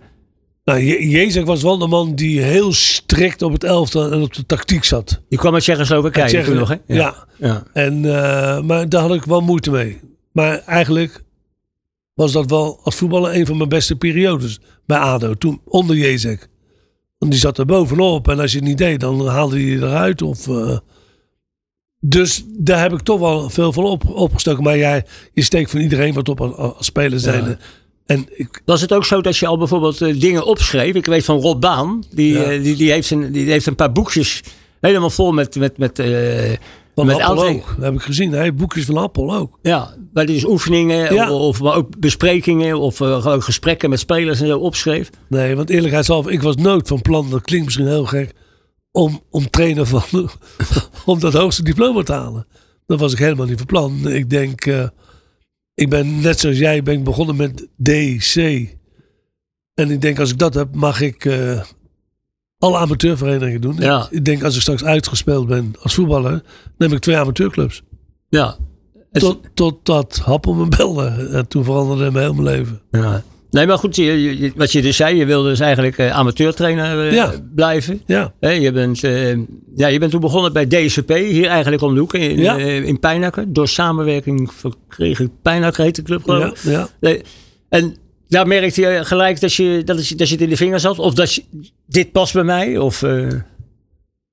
Nou, 0.65 0.79
Je- 0.79 1.09
Jezek 1.09 1.45
was 1.45 1.61
wel 1.61 1.77
de 1.77 1.87
man 1.87 2.15
die 2.15 2.41
heel 2.41 2.73
strikt 2.73 3.41
op 3.41 3.51
het 3.51 3.63
elftal 3.63 4.11
en 4.11 4.21
op 4.21 4.33
de 4.33 4.45
tactiek 4.45 4.83
zat. 4.83 5.21
je 5.29 5.37
kwam 5.37 5.53
uit 5.53 5.61
Tsjechoslowakije 5.63 6.21
Uit 6.23 6.31
Tsjechië- 6.33 6.49
toen 6.49 6.57
nog 6.59 6.69
hè? 6.69 6.75
Ja. 6.87 7.27
ja. 7.39 7.63
En, 7.73 8.05
eh, 8.05 8.61
maar 8.61 8.89
daar 8.89 9.01
had 9.01 9.13
ik 9.13 9.23
wel 9.23 9.41
moeite 9.41 9.71
mee. 9.71 9.99
Maar 10.31 10.59
eigenlijk 10.59 11.23
was 12.13 12.31
dat 12.31 12.49
wel 12.49 12.79
als 12.83 12.95
voetballer 12.95 13.35
een 13.35 13.45
van 13.45 13.57
mijn 13.57 13.69
beste 13.69 13.95
periodes 13.95 14.59
bij 14.85 14.97
ADO. 14.97 15.33
Toen 15.33 15.61
onder 15.65 15.95
Jezek. 15.95 16.47
Want 17.17 17.31
die 17.31 17.41
zat 17.41 17.57
er 17.57 17.65
bovenop. 17.65 18.27
En 18.27 18.39
als 18.39 18.51
je 18.51 18.57
het 18.57 18.67
niet 18.67 18.77
deed, 18.77 18.99
dan 18.99 19.27
haalde 19.27 19.55
hij 19.55 19.65
je 19.65 19.77
eruit. 19.77 20.21
Of, 20.21 20.47
eh, 20.47 20.77
dus 21.99 22.43
daar 22.47 22.81
heb 22.81 22.93
ik 22.93 22.99
toch 23.01 23.19
wel 23.19 23.49
veel 23.49 23.73
van 23.73 23.83
op, 23.83 24.05
opgestoken. 24.09 24.63
Maar 24.63 24.77
jij, 24.77 25.05
je 25.33 25.41
steekt 25.41 25.71
van 25.71 25.79
iedereen 25.79 26.13
wat 26.13 26.29
op 26.29 26.41
als, 26.41 26.55
als 26.55 26.85
speler 26.85 27.19
zijn. 27.19 27.59
En 28.05 28.25
ik, 28.29 28.61
Was 28.65 28.81
het 28.81 28.93
ook 28.93 29.05
zo 29.05 29.21
dat 29.21 29.37
je 29.37 29.47
al 29.47 29.57
bijvoorbeeld 29.57 30.01
eh, 30.01 30.19
dingen 30.19 30.45
opschreef? 30.45 30.95
Ik 30.95 31.05
weet 31.05 31.25
van 31.25 31.39
Rob 31.39 31.61
Baan, 31.61 32.03
die, 32.11 32.33
Ja. 32.33 32.43
eh, 32.43 32.63
die, 32.63 32.75
die, 32.75 32.91
heeft, 32.91 33.07
zijn, 33.07 33.31
die 33.31 33.51
heeft 33.51 33.65
een 33.65 33.75
paar 33.75 33.91
boekjes 33.91 34.43
helemaal 34.81 35.09
vol 35.09 35.31
met, 35.31 35.55
met, 35.55 35.77
met, 35.77 35.99
eh, 35.99 36.53
van 36.95 37.05
met 37.05 37.21
Appel 37.21 37.45
ook. 37.47 37.67
Dat 37.75 37.85
heb 37.85 37.93
ik 37.93 38.01
gezien. 38.01 38.31
Hij 38.31 38.41
heeft 38.43 38.55
boekjes 38.55 38.85
van 38.85 38.97
Appel 38.97 39.35
ook. 39.35 39.59
Ja, 39.61 39.95
die 40.13 40.25
dus 40.25 40.45
oefeningen 40.45 41.13
Ja. 41.13 41.31
of, 41.31 41.39
of 41.39 41.61
maar 41.61 41.75
ook 41.75 41.99
besprekingen 41.99 42.79
of 42.79 42.97
gewoon 42.97 43.43
gesprekken 43.43 43.89
met 43.89 43.99
spelers 43.99 44.41
en 44.41 44.47
zo 44.47 44.57
opschreef. 44.59 45.09
Nee, 45.29 45.55
want 45.55 45.69
eerlijkheidshalve, 45.69 46.31
ik 46.31 46.41
was 46.41 46.55
nooit 46.55 46.87
van 46.87 47.01
plan, 47.01 47.29
dat 47.29 47.41
klinkt 47.41 47.65
misschien 47.65 47.87
heel 47.87 48.05
gek, 48.05 48.33
om, 48.91 49.21
om 49.29 49.49
trainer 49.49 49.85
van, 49.85 50.03
om 51.05 51.19
dat 51.19 51.33
hoogste 51.33 51.63
diploma 51.63 52.03
te 52.03 52.13
halen. 52.13 52.47
Dat 52.85 52.99
was 52.99 53.11
ik 53.13 53.19
helemaal 53.19 53.45
niet 53.45 53.57
van 53.57 53.65
plan. 53.65 54.07
Ik 54.09 54.29
denk, 54.29 54.65
ik 55.75 55.89
ben 55.89 56.19
net 56.21 56.39
zoals 56.39 56.57
jij, 56.57 56.83
ben 56.83 56.93
ik 56.93 57.03
begonnen 57.03 57.35
met 57.35 57.67
D, 57.83 57.89
C. 58.33 58.35
En 59.73 59.91
ik 59.91 60.01
denk, 60.01 60.19
als 60.19 60.31
ik 60.31 60.37
dat 60.37 60.53
heb, 60.53 60.75
mag 60.75 61.01
ik 61.01 61.25
eh, 61.25 61.61
alle 62.57 62.77
amateurverenigingen 62.77 63.61
doen. 63.61 63.75
Ja. 63.75 64.07
Ik, 64.09 64.25
denk, 64.25 64.43
als 64.43 64.55
ik 64.55 64.61
straks 64.61 64.83
uitgespeeld 64.83 65.47
ben 65.47 65.73
als 65.81 65.93
voetballer, 65.93 66.31
dan 66.77 66.89
heb 66.89 66.91
ik 66.91 66.99
twee 66.99 67.17
amateurclubs. 67.17 67.83
Ja. 68.29 68.57
Tot, 69.11 69.39
totdat 69.53 70.17
Happel 70.17 70.53
me 70.53 70.67
belde. 70.67 71.29
En 71.31 71.47
toen 71.47 71.63
veranderde 71.63 72.11
mijn 72.11 72.35
mijn 72.35 72.43
leven. 72.43 72.81
ja. 72.91 73.23
Nee, 73.55 73.65
maar 73.67 73.77
goed, 73.77 73.95
je, 73.95 74.03
je- 74.03 74.37
je- 74.39 74.51
wat 74.55 74.71
je 74.71 74.81
dus 74.81 74.95
zei, 74.95 75.15
je 75.15 75.25
wilde 75.25 75.49
dus 75.49 75.59
eigenlijk 75.59 75.97
eh, 75.97 76.11
amateurtrainer 76.11 77.07
eh, 77.07 77.13
Ja. 77.13 77.33
blijven. 77.55 78.01
Ja, 78.05 78.33
je, 78.39 78.71
bent, 78.71 79.03
eh, 79.03 79.37
ja, 79.75 79.87
je 79.87 79.99
bent 79.99 80.11
toen 80.11 80.19
begonnen 80.21 80.53
bij 80.53 80.65
DSVP, 80.67 81.09
hier 81.15 81.45
eigenlijk 81.47 81.81
om 81.81 81.93
de 81.93 81.99
hoek 81.99 82.13
in, 82.13 82.37
Ja. 82.37 82.57
in 82.57 82.99
Pijnakker. 82.99 83.53
Door 83.53 83.67
samenwerking 83.67 84.53
verkreeg 84.53 85.19
ik 85.19 85.29
Pijnakker 85.41 85.83
heet 85.83 85.95
de 85.95 86.01
club 86.01 86.23
geloof 86.23 86.41
ja, 86.63 86.69
ik. 86.71 86.75
ja. 86.77 86.87
Nee, 86.99 87.21
En 87.69 87.95
daar 88.27 88.47
merkte 88.47 88.81
je 88.81 88.99
gelijk 89.05 89.39
dat 89.39 89.53
je, 89.53 89.81
dat, 89.85 89.97
het- 89.97 90.17
dat 90.17 90.27
je 90.27 90.33
het 90.33 90.43
in 90.43 90.49
de 90.49 90.57
vingers 90.57 90.83
had? 90.83 90.99
Of 90.99 91.13
dat 91.13 91.33
je, 91.33 91.43
dit 91.87 92.11
past 92.11 92.33
bij 92.33 92.43
mij? 92.43 92.77
Of, 92.77 92.99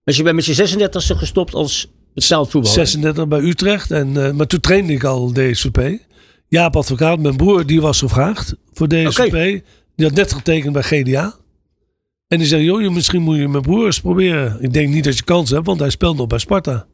dus 0.05 0.17
je 0.17 0.23
bent 0.23 0.35
met 0.37 0.45
je 0.45 0.55
36e 0.55 1.17
gestopt 1.19 1.55
als 1.55 1.91
betaald 2.15 2.51
voetballer? 2.51 2.77
36 2.87 3.29
bij 3.29 3.41
Utrecht. 3.41 3.91
En, 3.91 4.37
maar 4.37 4.47
toen 4.47 4.61
trainde 4.61 4.93
ik 4.93 5.05
al 5.05 5.33
DSVP. 5.33 5.99
Jaap 6.53 6.77
Advocaat, 6.77 7.19
mijn 7.19 7.37
broer, 7.37 7.67
die 7.67 7.81
was 7.81 7.99
gevraagd 7.99 8.55
voor 8.73 8.89
DSVP. 8.89 9.65
Die 9.97 10.07
had 10.07 10.15
net 10.17 10.33
getekend 10.33 10.73
bij 10.73 10.83
GDA. 10.83 11.35
En 12.29 12.39
die 12.39 12.47
zei, 12.47 12.65
joh, 12.65 12.81
je- 12.81 12.91
misschien 12.91 13.23
moet 13.23 13.37
je 13.37 13.49
mijn 13.49 13.63
broer 13.63 13.85
eens 13.87 14.01
proberen. 14.01 14.57
Ik 14.63 14.73
denk 14.73 14.89
niet 14.89 15.05
dat 15.05 15.17
je 15.17 15.25
kans 15.25 15.51
hebt, 15.51 15.67
want 15.67 15.81
hij 15.81 15.91
speelt 15.91 16.17
nog 16.17 16.27
bij 16.27 16.39
Sparta. 16.39 16.87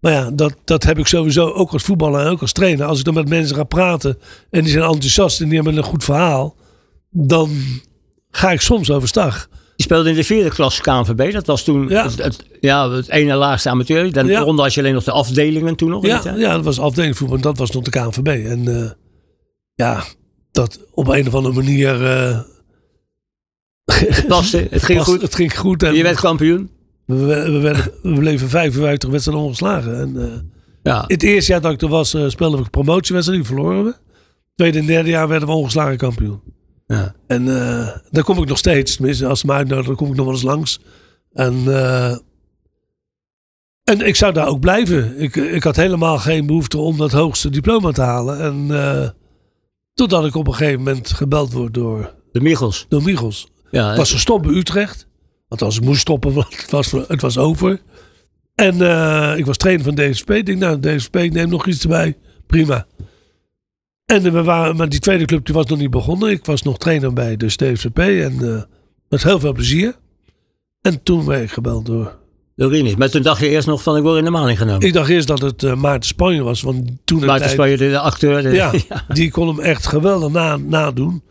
Maar 0.00 0.12
ja, 0.12 0.30
dat, 0.30 0.54
dat 0.64 0.82
heb 0.82 0.98
ik 0.98 1.06
sowieso 1.06 1.50
ook 1.50 1.72
als 1.72 1.82
voetballer 1.82 2.20
en 2.26 2.30
ook 2.32 2.40
als 2.40 2.52
trainer. 2.52 2.86
Als 2.86 2.98
ik 2.98 3.04
dan 3.04 3.14
met 3.14 3.28
mensen 3.28 3.56
ga 3.56 3.64
praten 3.64 4.18
en 4.50 4.62
die 4.62 4.72
zijn 4.72 4.84
enthousiast 4.84 5.40
en 5.40 5.46
die 5.48 5.54
hebben 5.56 5.76
een 5.76 5.82
goed 5.82 6.04
verhaal. 6.04 6.56
Dan 7.10 7.50
ga 8.30 8.50
ik 8.52 8.60
soms 8.60 8.90
overstag. 8.90 9.48
Speelde 9.84 10.08
in 10.10 10.14
de 10.14 10.24
vierde 10.24 10.50
klas 10.50 10.80
KNVB. 10.80 11.32
Dat 11.32 11.46
was 11.46 11.62
toen 11.64 11.88
Ja. 11.88 12.04
het, 12.04 12.22
het- 12.22 12.46
ja, 12.60 12.90
het 12.90 13.08
ene 13.08 13.34
laagste 13.34 13.68
amateur. 13.70 14.12
Dan 14.12 14.26
Ja. 14.26 14.40
ronde 14.40 14.62
had 14.62 14.74
je 14.74 14.80
alleen 14.80 14.94
nog 14.94 15.04
de 15.04 15.10
afdelingen 15.10 15.76
toen 15.76 15.90
nog. 15.90 16.06
Ja, 16.06 16.14
niet, 16.24 16.40
ja, 16.40 16.54
dat 16.54 16.64
was 16.64 16.80
afdeling 16.80 17.16
voetbal. 17.16 17.40
Dat 17.40 17.58
was 17.58 17.70
nog 17.70 17.82
de 17.82 17.90
KNVB. 17.90 18.26
En 18.46 18.82
eh, 18.82 18.90
ja, 19.74 20.04
dat 20.52 20.78
op 20.90 21.08
een 21.08 21.26
of 21.26 21.34
andere 21.34 21.54
manier... 21.54 22.04
eh, 22.06 22.38
Het 23.84 24.26
paste, 24.26 24.66
het 24.70 24.82
ging 24.82 25.02
goed. 25.02 25.22
Het 25.22 25.34
ging 25.34 25.58
goed. 25.58 25.82
En 25.82 25.94
Je 25.94 26.02
werd 26.02 26.20
kampioen. 26.20 26.70
we, 27.06 27.16
we, 27.24 27.58
werden, 27.58 27.92
we 28.02 28.12
bleven 28.18 28.48
55 28.48 29.10
wedstrijden 29.10 29.44
ongeslagen. 29.44 29.98
En 30.00 30.22
eh, 30.22 30.38
Ja. 30.82 31.04
het 31.06 31.22
eerste 31.22 31.52
jaar 31.52 31.60
dat 31.60 31.72
ik 31.72 31.82
er 31.82 31.88
was, 31.88 32.08
speelden 32.08 32.58
we 32.58 32.64
een 32.64 32.70
promotiewedstrijd. 32.70 33.40
Die 33.40 33.48
verloren 33.54 33.84
we. 33.84 33.94
Tweede 34.54 34.78
en 34.78 34.86
derde 34.86 35.08
jaar 35.10 35.28
werden 35.28 35.48
we 35.48 35.54
ongeslagen 35.54 35.96
kampioen. 35.96 36.40
Ja. 36.94 37.14
En 37.26 37.48
eh, 37.48 37.88
daar 38.10 38.24
kom 38.24 38.38
ik 38.42 38.48
nog 38.48 38.58
steeds. 38.58 38.96
Tenminste, 38.96 39.26
als 39.26 39.40
ze 39.40 39.52
uitnodigen, 39.52 39.86
dan 39.86 39.96
kom 39.96 40.10
ik 40.10 40.16
nog 40.16 40.24
wel 40.24 40.34
eens 40.34 40.42
langs. 40.42 40.80
En, 41.32 41.54
eh, 41.66 42.10
en 43.84 44.00
ik 44.06 44.16
zou 44.16 44.32
daar 44.32 44.46
ook 44.46 44.60
blijven. 44.60 45.20
Ik, 45.20 45.36
ik 45.36 45.62
had 45.62 45.76
helemaal 45.76 46.18
geen 46.18 46.46
behoefte 46.46 46.78
om 46.78 46.96
dat 46.96 47.12
hoogste 47.12 47.50
diploma 47.50 47.90
te 47.92 48.02
halen. 48.02 48.40
En 48.40 48.66
eh, 48.70 49.08
totdat 49.94 50.24
ik 50.24 50.34
op 50.34 50.46
een 50.46 50.54
gegeven 50.54 50.78
moment 50.82 51.10
gebeld 51.12 51.52
word 51.52 51.74
door, 51.74 52.14
De 52.32 52.40
Michels. 52.40 52.86
door 52.88 53.02
Michels. 53.02 53.48
Ja, 53.70 53.90
Ik 53.90 53.96
was 53.96 54.12
gestopt 54.12 54.46
bij 54.46 54.54
Utrecht. 54.54 55.06
Althans, 55.48 55.76
ik 55.76 55.84
moest 55.84 56.00
stoppen, 56.00 56.32
want 56.40 56.60
het 56.60 56.70
was, 56.70 56.92
het 56.92 57.20
was 57.20 57.38
over. 57.38 57.80
En 58.54 58.80
eh, 58.80 59.38
ik 59.38 59.46
was 59.46 59.56
trainer 59.56 59.84
van 59.84 59.94
DSP. 59.94 60.30
Ik 60.30 60.46
denk, 60.46 60.58
nou, 60.58 60.80
DSP, 60.80 61.14
neem 61.14 61.48
nog 61.48 61.66
iets 61.66 61.82
erbij. 61.82 62.16
Prima. 62.46 62.86
En 64.06 64.24
eh, 64.26 64.32
we 64.32 64.42
waren, 64.42 64.76
maar 64.76 64.88
die 64.88 65.00
tweede 65.00 65.24
club 65.24 65.46
die 65.46 65.54
was 65.54 65.66
nog 65.66 65.78
niet 65.78 65.90
begonnen. 65.90 66.30
Ik 66.30 66.44
was 66.44 66.62
nog 66.62 66.78
trainer 66.78 67.12
bij 67.12 67.36
dus 67.36 67.56
DSP. 67.56 67.98
En 67.98 68.54
eh, 68.54 68.62
met 69.08 69.22
heel 69.22 69.40
veel 69.40 69.52
plezier. 69.52 69.94
En 70.80 71.02
toen 71.02 71.24
werd 71.26 71.42
ik 71.42 71.50
gebeld 71.50 71.86
door... 71.86 72.16
door 72.56 72.70
Rinus. 72.70 72.94
Maar 72.96 73.10
toen 73.10 73.22
dacht 73.22 73.40
je 73.40 73.48
eerst 73.48 73.66
nog 73.66 73.82
van 73.82 73.96
ik 73.96 74.02
word 74.02 74.18
in 74.18 74.24
de 74.24 74.30
maling 74.30 74.58
genomen. 74.58 74.86
Ik 74.86 74.92
dacht 74.92 75.08
eerst 75.08 75.26
dat 75.26 75.40
het 75.40 75.62
eh, 75.62 75.74
Maarten 75.74 76.08
Spanje 76.08 76.42
was. 76.42 76.62
Want 76.62 76.90
toen 77.04 77.24
Maarten 77.24 77.50
Spanje, 77.50 77.76
de, 77.76 77.88
de 77.88 77.98
acteur. 77.98 78.42
de- 78.42 78.50
Ja, 78.62 78.72
die 79.08 79.30
kon 79.30 79.48
hem 79.48 79.60
echt 79.60 79.86
geweldig 79.86 80.30
na, 80.32 80.56
nadoen. 80.56 81.22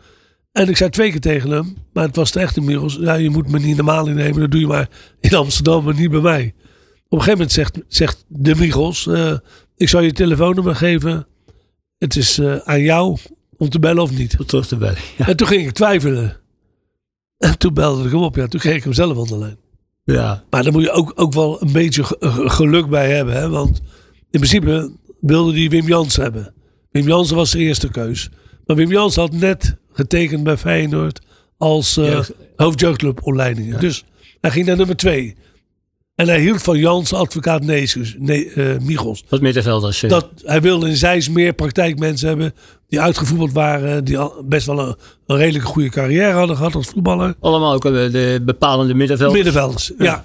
En 0.51 0.69
ik 0.69 0.77
zei 0.77 0.89
twee 0.89 1.11
keer 1.11 1.19
tegen 1.19 1.49
hem, 1.49 1.75
maar 1.93 2.05
het 2.05 2.15
was 2.15 2.31
de 2.31 2.39
echte 2.39 2.61
Miros. 2.61 2.97
Ja, 2.99 3.13
je 3.13 3.29
moet 3.29 3.47
me 3.51 3.59
niet 3.59 3.75
normaal 3.75 4.07
innemen, 4.07 4.39
dat 4.39 4.51
doe 4.51 4.59
je 4.59 4.67
maar 4.67 4.89
in 5.19 5.33
Amsterdam, 5.35 5.83
maar 5.83 5.93
niet 5.95 6.11
bij 6.11 6.19
mij. 6.21 6.53
Op 7.09 7.19
een 7.19 7.25
gegeven 7.25 7.31
moment 7.31 7.51
zegt, 7.51 7.79
zegt 7.87 8.25
de 8.27 8.51
eh, 9.07 9.33
ik 9.75 9.89
zal 9.89 10.01
je 10.01 10.11
telefoonnummer 10.13 10.75
geven. 10.75 11.27
Het 12.03 12.15
is 12.15 12.37
eh, 12.39 12.55
aan 12.63 12.81
jou 12.81 13.17
om 13.57 13.69
te 13.69 13.79
bellen 13.79 14.03
of 14.03 14.11
niet. 14.17 14.39
Om 14.39 14.45
terug 14.45 14.67
te 14.67 14.75
bellen. 14.77 14.97
Ja. 15.17 15.27
En 15.27 15.35
toen 15.37 15.47
ging 15.47 15.67
ik 15.67 15.71
twijfelen. 15.73 16.37
En 17.37 17.57
toen 17.57 17.73
belde 17.73 18.05
ik 18.05 18.11
hem 18.11 18.21
op. 18.21 18.35
Ja, 18.35 18.47
toen 18.47 18.59
kreeg 18.59 18.75
ik 18.75 18.83
hem 18.83 18.93
zelf 18.93 19.17
aan 19.17 19.23
de 19.27 19.37
lijn. 19.37 19.57
ja. 20.03 20.43
Maar 20.49 20.63
daar 20.63 20.71
moet 20.71 20.81
je 20.83 20.91
ook, 20.91 21.11
ook 21.15 21.33
wel 21.33 21.61
een 21.61 21.71
beetje 21.71 22.03
ge- 22.03 22.17
geluk 22.49 22.87
bij 22.89 23.15
hebben. 23.15 23.33
Hè? 23.33 23.49
Want 23.49 23.77
in 24.31 24.39
principe 24.39 24.91
wilde 25.19 25.51
die 25.53 25.69
Wim 25.69 25.87
Jans 25.87 26.15
hebben. 26.15 26.53
Wim 26.91 27.07
Jansen 27.07 27.35
was 27.35 27.51
de 27.51 27.59
eerste 27.59 27.89
keus. 27.89 28.29
Maar 28.65 28.75
Wim 28.75 28.91
Jans 28.91 29.15
had 29.15 29.31
net 29.31 29.75
getekend 29.91 30.43
bij 30.43 30.57
Feyenoord 30.57 31.19
als 31.57 31.97
eh 31.97 32.05
Jeugd- 32.05 32.31
hoofdjeugdclubopleidingen. 32.55 33.79
Dus 33.79 34.03
hij 34.41 34.51
ging 34.51 34.65
naar 34.65 34.77
nummer 34.77 34.95
twee. 34.95 35.35
En 36.15 36.27
hij 36.27 36.39
hield 36.39 36.61
van 36.61 36.77
Jans 36.77 37.13
advocaat 37.13 37.63
Neesus, 37.63 38.15
nee, 38.17 38.51
eh, 38.53 38.77
Michels. 38.81 39.23
Wat 39.29 39.41
middenvelders. 39.41 39.99
Dat, 39.99 40.29
hij 40.43 40.61
wilde 40.61 40.87
in 40.87 40.95
Zeist 40.95 41.29
meer 41.29 41.53
praktijkmensen 41.53 42.27
hebben 42.27 42.53
die 42.87 43.01
uitgevoerd 43.01 43.53
waren. 43.53 44.03
Die 44.03 44.17
al 44.17 44.43
best 44.45 44.65
wel 44.65 44.79
een, 44.79 44.95
een 45.27 45.37
redelijke 45.37 45.67
goede 45.67 45.89
carrière 45.89 46.31
hadden 46.31 46.55
gehad 46.55 46.75
als 46.75 46.87
voetballer. 46.87 47.35
Allemaal 47.39 47.73
ook 47.73 47.85
eh, 47.85 47.91
de 47.91 48.41
bepalende 48.45 48.93
middenvelders. 48.93 49.43
Middenvelders, 49.43 49.91
ja. 49.97 50.23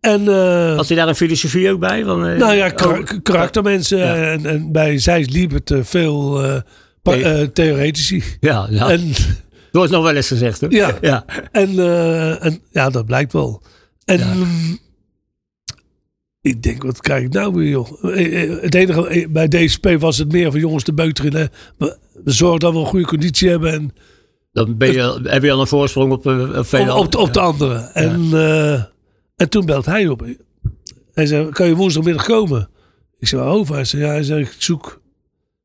En, 0.00 0.28
eh, 0.28 0.76
Had 0.76 0.88
hij 0.88 0.96
daar 0.96 1.08
een 1.08 1.14
filosofie 1.14 1.70
ook 1.70 1.80
bij? 1.80 2.04
Van, 2.04 2.36
Nou 2.36 2.54
ja, 2.54 2.66
oh, 2.66 2.74
kar- 2.74 3.20
karaktermensen. 3.22 3.98
Ja. 3.98 4.30
En, 4.32 4.46
en 4.46 4.72
bij 4.72 4.98
Zeist 4.98 5.30
liep 5.30 5.50
het 5.50 5.74
veel 5.80 6.42
theoretici. 7.52 8.22
Ja, 8.40 8.66
ja. 8.70 8.90
En, 8.90 9.12
wordt 9.72 9.90
nog 9.92 10.02
wel 10.02 10.14
eens 10.14 10.28
gezegd. 10.28 10.60
Hoor. 10.60 10.72
Ja. 10.72 10.96
ja. 11.00 11.24
en, 11.52 11.78
en 12.40 12.60
ja, 12.70 12.90
dat 12.90 13.06
blijkt 13.06 13.32
wel. 13.32 13.62
En 14.04 14.20
mm, 14.36 14.78
ik 16.40 16.62
denk, 16.62 16.82
wat 16.82 17.00
krijg 17.00 17.24
ik 17.24 17.32
nou 17.32 17.54
weer, 17.54 17.68
joh? 17.68 18.04
Eh, 18.14 18.42
eh, 18.42 18.62
Het 18.62 18.74
enige, 18.74 19.08
eh, 19.08 19.28
bij 19.28 19.48
DSP 19.48 19.96
was 19.98 20.18
het 20.18 20.32
meer 20.32 20.50
van 20.50 20.60
jongens 20.60 20.84
te 20.84 20.92
beuteren. 20.92 21.32
Hè. 21.40 21.44
We, 21.78 21.96
zorgen 22.24 22.60
dat 22.60 22.72
we 22.72 22.78
een 22.78 22.86
goede 22.86 23.06
conditie 23.06 23.48
hebben. 23.48 23.72
En 23.72 23.94
Dan 24.52 24.76
ben 24.76 24.92
je, 24.92 25.20
heb 25.22 25.42
je 25.42 25.52
al 25.52 25.60
een 25.60 25.66
voorsprong 25.66 26.12
op, 26.12 26.26
op 26.26 26.74
op, 26.96 27.14
op, 27.16 27.32
de- 27.32 27.40
anderen. 27.40 27.94
En, 27.94 28.30
en 29.36 29.48
toen 29.48 29.66
belt 29.66 29.86
hij 29.86 30.08
op. 30.08 30.26
Hij 31.12 31.26
zei, 31.26 31.48
kan 31.48 31.66
je 31.68 31.74
woensdagmiddag 31.76 32.24
komen? 32.24 32.68
Ik 33.18 33.26
zei, 33.28 33.42
waarover? 33.42 33.74
Hij 33.74 33.84
zei, 33.84 34.02
ja, 34.02 34.08
hij 34.08 34.22
zei, 34.22 34.40
ik 34.42 34.54
zoek 34.58 35.00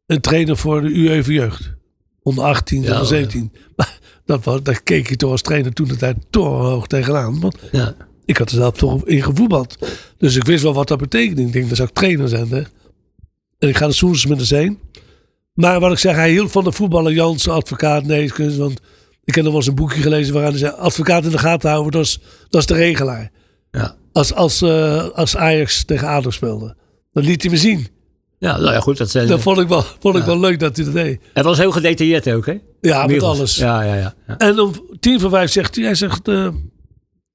een 0.05 0.21
trainer 0.21 0.57
voor 0.57 0.81
de 0.81 0.87
UEFA 0.97 1.31
jeugd. 1.31 1.73
Onder 2.21 2.43
18, 2.43 2.81
Ja, 2.81 2.91
onder 2.91 3.05
17. 3.07 3.51
Maar 3.75 3.99
dat 4.25 4.43
was, 4.43 4.63
daar 4.63 4.81
keek 4.83 5.09
je 5.09 5.15
toch 5.15 5.31
als 5.31 5.41
trainer 5.41 5.73
toen 5.73 5.87
de 5.87 5.95
tijd 5.95 6.17
torenhoog 6.29 6.87
tegenaan. 6.87 7.39
Want 7.39 7.57
Ja. 7.71 7.95
Ik 8.25 8.37
had 8.37 8.49
er 8.49 8.55
zelf 8.55 8.77
toch 8.77 9.05
in 9.05 9.23
gevoetbald. 9.23 9.77
Dus 10.17 10.35
ik 10.35 10.43
wist 10.43 10.63
wel 10.63 10.73
wat 10.73 10.87
dat 10.87 10.97
betekende. 10.97 11.41
Ik 11.41 11.53
denk, 11.53 11.67
dan 11.67 11.75
zou 11.75 11.87
ik 11.87 11.95
trainer 11.95 12.29
zijn. 12.29 12.47
Hè? 12.49 12.61
En 13.59 13.69
ik 13.69 13.77
ga 13.77 13.85
er 13.85 13.93
soms 13.93 14.25
met 14.25 14.49
heen. 14.49 14.79
Maar 15.53 15.79
wat 15.79 15.91
ik 15.91 15.97
zeg, 15.97 16.15
hij 16.15 16.29
hield 16.29 16.51
van 16.51 16.63
de 16.63 16.71
voetballer 16.71 17.13
Jansen, 17.13 17.53
advocaat, 17.53 18.03
neeskunst. 18.03 18.57
Want 18.57 18.79
ik 19.23 19.35
heb 19.35 19.43
nog 19.43 19.53
wel 19.53 19.61
eens 19.61 19.69
een 19.69 19.75
boekje 19.75 20.01
gelezen 20.01 20.33
waarin 20.33 20.51
hij 20.51 20.59
zei... 20.59 20.73
advocaat 20.73 21.23
in 21.23 21.29
de 21.29 21.37
gaten 21.37 21.69
houden, 21.69 21.91
dat 21.91 22.01
is, 22.01 22.19
dat 22.49 22.61
is 22.61 22.67
de 22.67 22.73
regelaar. 22.73 23.31
Ja. 23.71 23.95
Als, 24.11 24.33
als, 24.33 24.61
eh, 24.61 25.09
als 25.09 25.35
Ajax 25.35 25.83
tegen 25.83 26.07
ADO 26.07 26.29
speelde. 26.29 26.75
Dan 27.13 27.23
liet 27.23 27.41
hij 27.41 27.51
me 27.51 27.57
zien. 27.57 27.87
ja, 28.39 28.57
nou 28.57 28.73
ja, 28.73 28.79
goed. 28.79 28.97
Dat, 28.97 29.09
zijn, 29.09 29.27
Dat 29.27 29.41
vond 29.41 29.57
ik 29.57 29.67
wel, 29.67 29.83
vond 29.99 30.15
ik 30.15 30.23
wel 30.23 30.39
leuk 30.39 30.59
dat 30.59 30.75
hij 30.75 30.85
dat 30.85 30.93
deed. 30.93 31.21
Hij 31.33 31.43
was 31.43 31.57
heel 31.57 31.71
gedetailleerd 31.71 32.29
ook, 32.29 32.45
hè? 32.45 32.57
Ja, 32.81 33.05
met 33.05 33.23
alles. 33.23 33.55
Ja, 33.55 33.81
ja, 33.81 33.95
ja. 33.95 34.13
ja. 34.27 34.37
En 34.37 34.59
om 34.59 34.71
tien 34.99 35.19
voor 35.19 35.29
vijf 35.29 35.51
zegt 35.51 35.75
hij, 35.75 35.83
hij 35.83 35.95
zegt, 35.95 36.27
eh, 36.27 36.47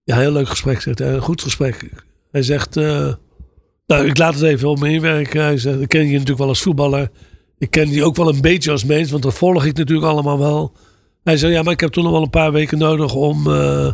ja, 0.05 0.17
heel 0.17 0.33
leuk 0.33 0.49
gesprek, 0.49 0.81
zegt 0.81 0.99
hij, 0.99 1.19
goed 1.19 1.43
gesprek. 1.43 1.91
Hij 2.31 2.43
zegt, 2.43 2.77
eh, 2.77 3.15
nou, 3.87 4.07
ik 4.07 4.19
laat 4.19 4.35
het 4.35 4.43
even 4.43 4.69
op 4.69 4.79
me 4.79 4.89
inwerken. 4.89 5.43
Hij 5.43 5.59
zegt, 5.59 5.81
ik 5.81 5.89
ken 5.89 6.07
je 6.07 6.13
natuurlijk 6.13 6.39
wel 6.39 6.49
als 6.49 6.63
voetballer. 6.63 7.11
Ik 7.59 7.71
ken 7.71 7.89
die 7.89 8.05
ook 8.05 8.17
wel 8.17 8.29
een 8.29 8.41
beetje 8.41 8.71
als 8.71 8.85
mens, 8.85 9.11
want 9.11 9.23
dat 9.23 9.35
volg 9.35 9.65
ik 9.65 9.77
natuurlijk 9.77 10.09
allemaal 10.09 10.39
wel. 10.39 10.73
Hij 11.23 11.37
zei, 11.37 11.53
ja, 11.53 11.63
maar 11.63 11.73
ik 11.73 11.81
heb 11.81 11.91
toen 11.93 12.05
nog 12.05 12.13
wel 12.13 12.23
een 12.23 12.31
paar 12.31 12.53
weken 12.53 12.79
nodig 12.79 13.15
om, 13.15 13.47
eh, 13.47 13.93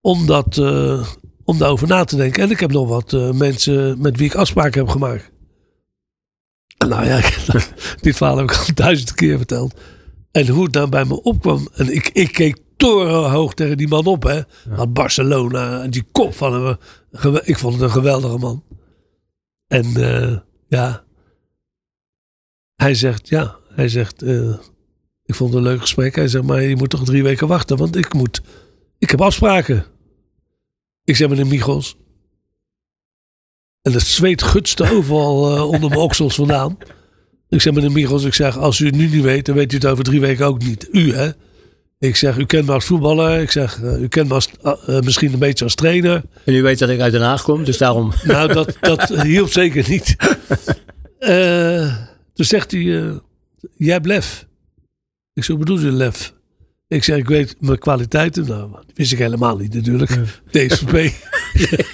om, 0.00 0.26
dat, 0.26 0.58
eh, 0.58 1.06
om 1.44 1.58
daarover 1.58 1.88
na 1.88 2.04
te 2.04 2.16
denken. 2.16 2.42
En 2.42 2.50
ik 2.50 2.60
heb 2.60 2.72
nog 2.72 2.88
wat 2.88 3.32
mensen 3.34 4.00
met 4.00 4.16
wie 4.16 4.26
ik 4.26 4.34
afspraken 4.34 4.80
heb 4.80 4.88
gemaakt. 4.88 5.30
Nou 6.78 7.06
ja, 7.06 7.20
dit 8.00 8.16
verhaal 8.16 8.36
heb 8.36 8.50
ik 8.50 8.56
al 8.56 8.74
duizend 8.74 9.14
keer 9.14 9.36
verteld. 9.36 9.74
En 10.30 10.48
hoe 10.48 10.64
het 10.64 10.74
nou 10.74 10.88
bij 10.88 11.04
me 11.04 11.22
opkwam. 11.22 11.68
En 11.74 11.94
ik, 11.94 12.10
ik 12.12 12.32
keek 12.32 12.56
torenhoog 12.76 13.54
tegen 13.54 13.76
die 13.76 13.88
man 13.88 14.06
op. 14.06 14.22
Hè. 14.22 14.40
Had 14.70 14.92
Barcelona. 14.92 15.82
En 15.82 15.90
die 15.90 16.04
kop 16.12 16.34
van 16.34 16.64
hem. 16.66 16.76
gewe- 17.12 17.42
Ik 17.44 17.58
vond 17.58 17.74
het 17.74 17.82
een 17.82 17.90
geweldige 17.90 18.38
man. 18.38 18.64
En 19.66 19.84
eh, 19.96 20.38
ja. 20.68 21.04
Hij 22.74 22.94
zegt, 22.94 23.28
ja. 23.28 23.56
Hij 23.74 23.88
zegt, 23.88 24.22
eh, 24.22 24.54
ik 25.24 25.34
vond 25.34 25.50
het 25.54 25.58
een 25.62 25.68
leuk 25.68 25.80
gesprek. 25.80 26.14
Hij 26.14 26.28
zegt, 26.28 26.44
maar 26.44 26.62
je 26.62 26.76
moet 26.76 26.90
toch 26.90 27.04
drie 27.04 27.22
weken 27.22 27.48
wachten. 27.48 27.76
Want 27.76 27.96
ik 27.96 28.14
moet, 28.14 28.40
ik 28.98 29.10
heb 29.10 29.20
afspraken. 29.20 29.84
Ik 31.04 31.16
zeg, 31.16 31.28
meneer 31.28 31.46
Michels. 31.46 31.96
En 33.82 33.92
het 33.92 34.02
zweet 34.02 34.42
gutste 34.42 34.90
overal 34.90 35.56
eh, 35.56 35.62
onder 35.70 35.88
mijn 35.88 36.00
oksels 36.00 36.34
vandaan. 36.34 36.78
Ik 37.48 37.60
zeg, 37.60 37.72
meneer 37.74 37.92
Michels, 37.92 38.24
ik 38.24 38.34
zeg, 38.34 38.58
als 38.58 38.78
u 38.78 38.86
het 38.86 38.94
nu 38.94 39.08
niet 39.08 39.22
weet, 39.22 39.46
dan 39.46 39.54
weet 39.54 39.72
u 39.72 39.74
het 39.76 39.86
over 39.86 40.04
drie 40.04 40.20
weken 40.20 40.46
ook 40.46 40.62
niet. 40.62 40.88
U, 40.92 41.12
hè? 41.14 41.30
Ik 41.98 42.16
zeg, 42.16 42.36
u 42.36 42.46
kent 42.46 42.66
me 42.66 42.72
als 42.72 42.84
voetballer. 42.84 43.40
Ik 43.40 43.50
zeg, 43.50 43.82
eh, 43.82 44.02
u 44.02 44.08
kent 44.08 44.28
me 44.28 44.34
als, 44.34 44.50
eh, 44.62 44.72
eh, 44.86 45.04
misschien 45.04 45.32
een 45.32 45.38
beetje 45.38 45.64
als 45.64 45.74
trainer. 45.74 46.22
En 46.44 46.54
u 46.54 46.62
weet 46.62 46.78
dat 46.78 46.88
ik 46.88 47.00
uit 47.00 47.12
Den 47.12 47.22
Haag 47.22 47.42
kom, 47.42 47.64
dus 47.64 47.78
daarom... 47.78 48.12
Nou, 48.24 48.52
dat, 48.52 48.76
dat 48.80 49.22
hielp 49.22 49.50
zeker 49.50 49.88
niet. 49.88 50.16
Toen 52.34 52.44
zegt 52.44 52.70
hij, 52.70 52.82
jij 53.76 53.92
hebt 53.92 54.06
lef. 54.06 54.46
Ik 55.32 55.44
zeg, 55.44 55.58
bedoel 55.58 55.78
je 55.78 55.92
lef? 55.92 56.34
Ik 56.88 57.04
zeg, 57.04 57.16
ik 57.16 57.28
weet 57.28 57.56
mijn 57.60 57.78
kwaliteiten. 57.78 58.46
Nou, 58.46 58.70
dat 58.70 58.84
wist 58.94 59.12
ik 59.12 59.18
helemaal 59.18 59.56
niet 59.56 59.74
natuurlijk. 59.74 60.18
DSVP. 60.50 61.14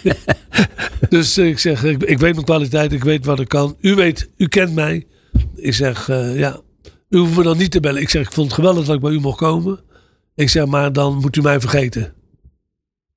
dus 1.08 1.38
ik 1.38 1.58
zeg, 1.58 1.84
ik, 1.84 2.02
ik 2.02 2.18
weet 2.18 2.34
mijn 2.34 2.44
kwaliteiten. 2.44 2.96
Ik 2.96 3.04
weet 3.04 3.24
wat 3.24 3.40
ik 3.40 3.48
kan. 3.48 3.76
U 3.80 3.94
weet, 3.94 4.28
u 4.36 4.48
kent 4.48 4.74
mij. 4.74 5.06
Ik 5.54 5.74
zeg, 5.74 6.06
ja, 6.34 6.60
u 7.08 7.18
hoeft 7.18 7.36
me 7.36 7.42
dan 7.42 7.56
niet 7.56 7.70
te 7.70 7.80
bellen. 7.80 8.02
Ik 8.02 8.10
zeg, 8.10 8.26
ik 8.26 8.32
vond 8.32 8.46
het 8.46 8.56
geweldig 8.56 8.86
dat 8.86 8.94
ik 8.94 9.00
bij 9.00 9.12
u 9.12 9.20
mocht 9.20 9.38
komen. 9.38 9.80
Ik 10.34 10.48
zeg, 10.48 10.66
maar 10.66 10.92
dan 10.92 11.16
moet 11.16 11.36
u 11.36 11.40
mij 11.40 11.60
vergeten. 11.60 12.12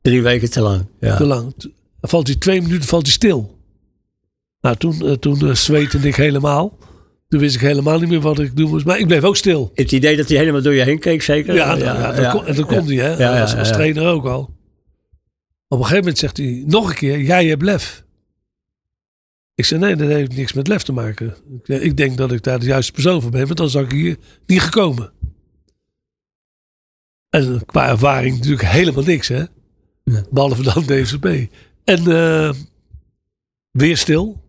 Drie 0.01 0.21
weken 0.21 0.49
te 0.49 0.62
lang. 0.62 0.86
Ja. 0.99 1.15
Te 1.15 1.25
lang. 1.25 1.54
Toen 1.58 1.73
valt 2.01 2.28
hij 2.28 2.36
twee 2.36 2.62
minuten 2.62 2.88
valt 2.88 3.04
hij 3.04 3.12
stil. 3.12 3.58
Nou, 4.62 4.75
toen, 4.75 5.08
eh, 5.08 5.12
toen 5.12 5.47
eh, 5.47 5.56
zweette 5.56 5.97
ik 5.97 6.15
helemaal. 6.15 6.78
Toen 7.28 7.39
wist 7.39 7.56
ik 7.56 7.62
helemaal 7.62 7.99
niet 7.99 8.10
meer 8.10 8.21
wat 8.21 8.39
ik 8.39 8.56
doen 8.56 8.69
moest. 8.69 8.86
Maar 8.86 8.99
ik 8.99 9.08
bleef 9.08 9.23
ook 9.23 9.38
stil. 9.38 9.71
Het 9.73 9.91
idee 9.91 10.17
dat 10.17 10.30
hij 10.30 10.38
helemaal 10.38 10.62
door 10.62 10.73
je 10.73 10.84
heen 10.84 10.99
keek, 10.99 11.21
zeker? 11.21 11.56
Ja, 11.56 11.75
nou, 11.75 11.80
ja, 11.80 12.12
dat, 12.12 12.32
kon, 12.32 12.45
en 12.45 12.56
dat 12.56 12.65
kon 12.65 12.86
hij, 12.86 12.95
hè? 12.95 13.41
Als, 13.41 13.56
als 13.56 13.71
trainer 13.71 14.08
ook 14.08 14.25
al. 14.25 14.39
Op 15.67 15.78
een 15.78 15.78
gegeven 15.78 15.97
moment 15.97 16.17
zegt 16.17 16.38
hij 16.38 16.63
nog 16.67 16.89
een 16.89 16.95
keer: 16.95 17.21
Jij 17.21 17.45
hebt 17.45 17.62
lef. 17.62 18.04
Ik 19.56 19.65
zei: 19.65 19.80
Nee, 19.80 19.95
dat 19.95 20.08
heeft 20.08 20.36
niks 20.36 20.54
met 20.54 20.67
lef 20.67 20.84
te 20.84 20.93
maken. 20.93 21.36
Ik 21.65 21.97
denk 21.97 22.17
dat 22.17 22.32
ik 22.32 22.43
daar 22.43 22.60
de 22.60 22.65
juiste 22.65 22.91
persoon 22.91 23.21
voor 23.21 23.32
ben, 23.32 23.45
want 23.45 23.58
dan 23.58 23.69
zou 23.69 23.86
ik 23.86 23.91
hier 23.91 24.17
niet 24.45 24.62
gekomen. 24.62 25.12
En 27.43 27.65
qua 27.65 27.89
ervaring 27.89 28.36
natuurlijk 28.36 28.67
helemaal 28.67 29.04
niks, 29.04 29.28
hè? 29.28 29.43
Nee. 30.04 30.21
Behalve 30.32 30.63
dan 30.63 30.84
DSP. 30.86 31.26
En 31.84 32.08
eh, 32.08 32.52
weer 33.71 33.98
stil. 33.98 34.43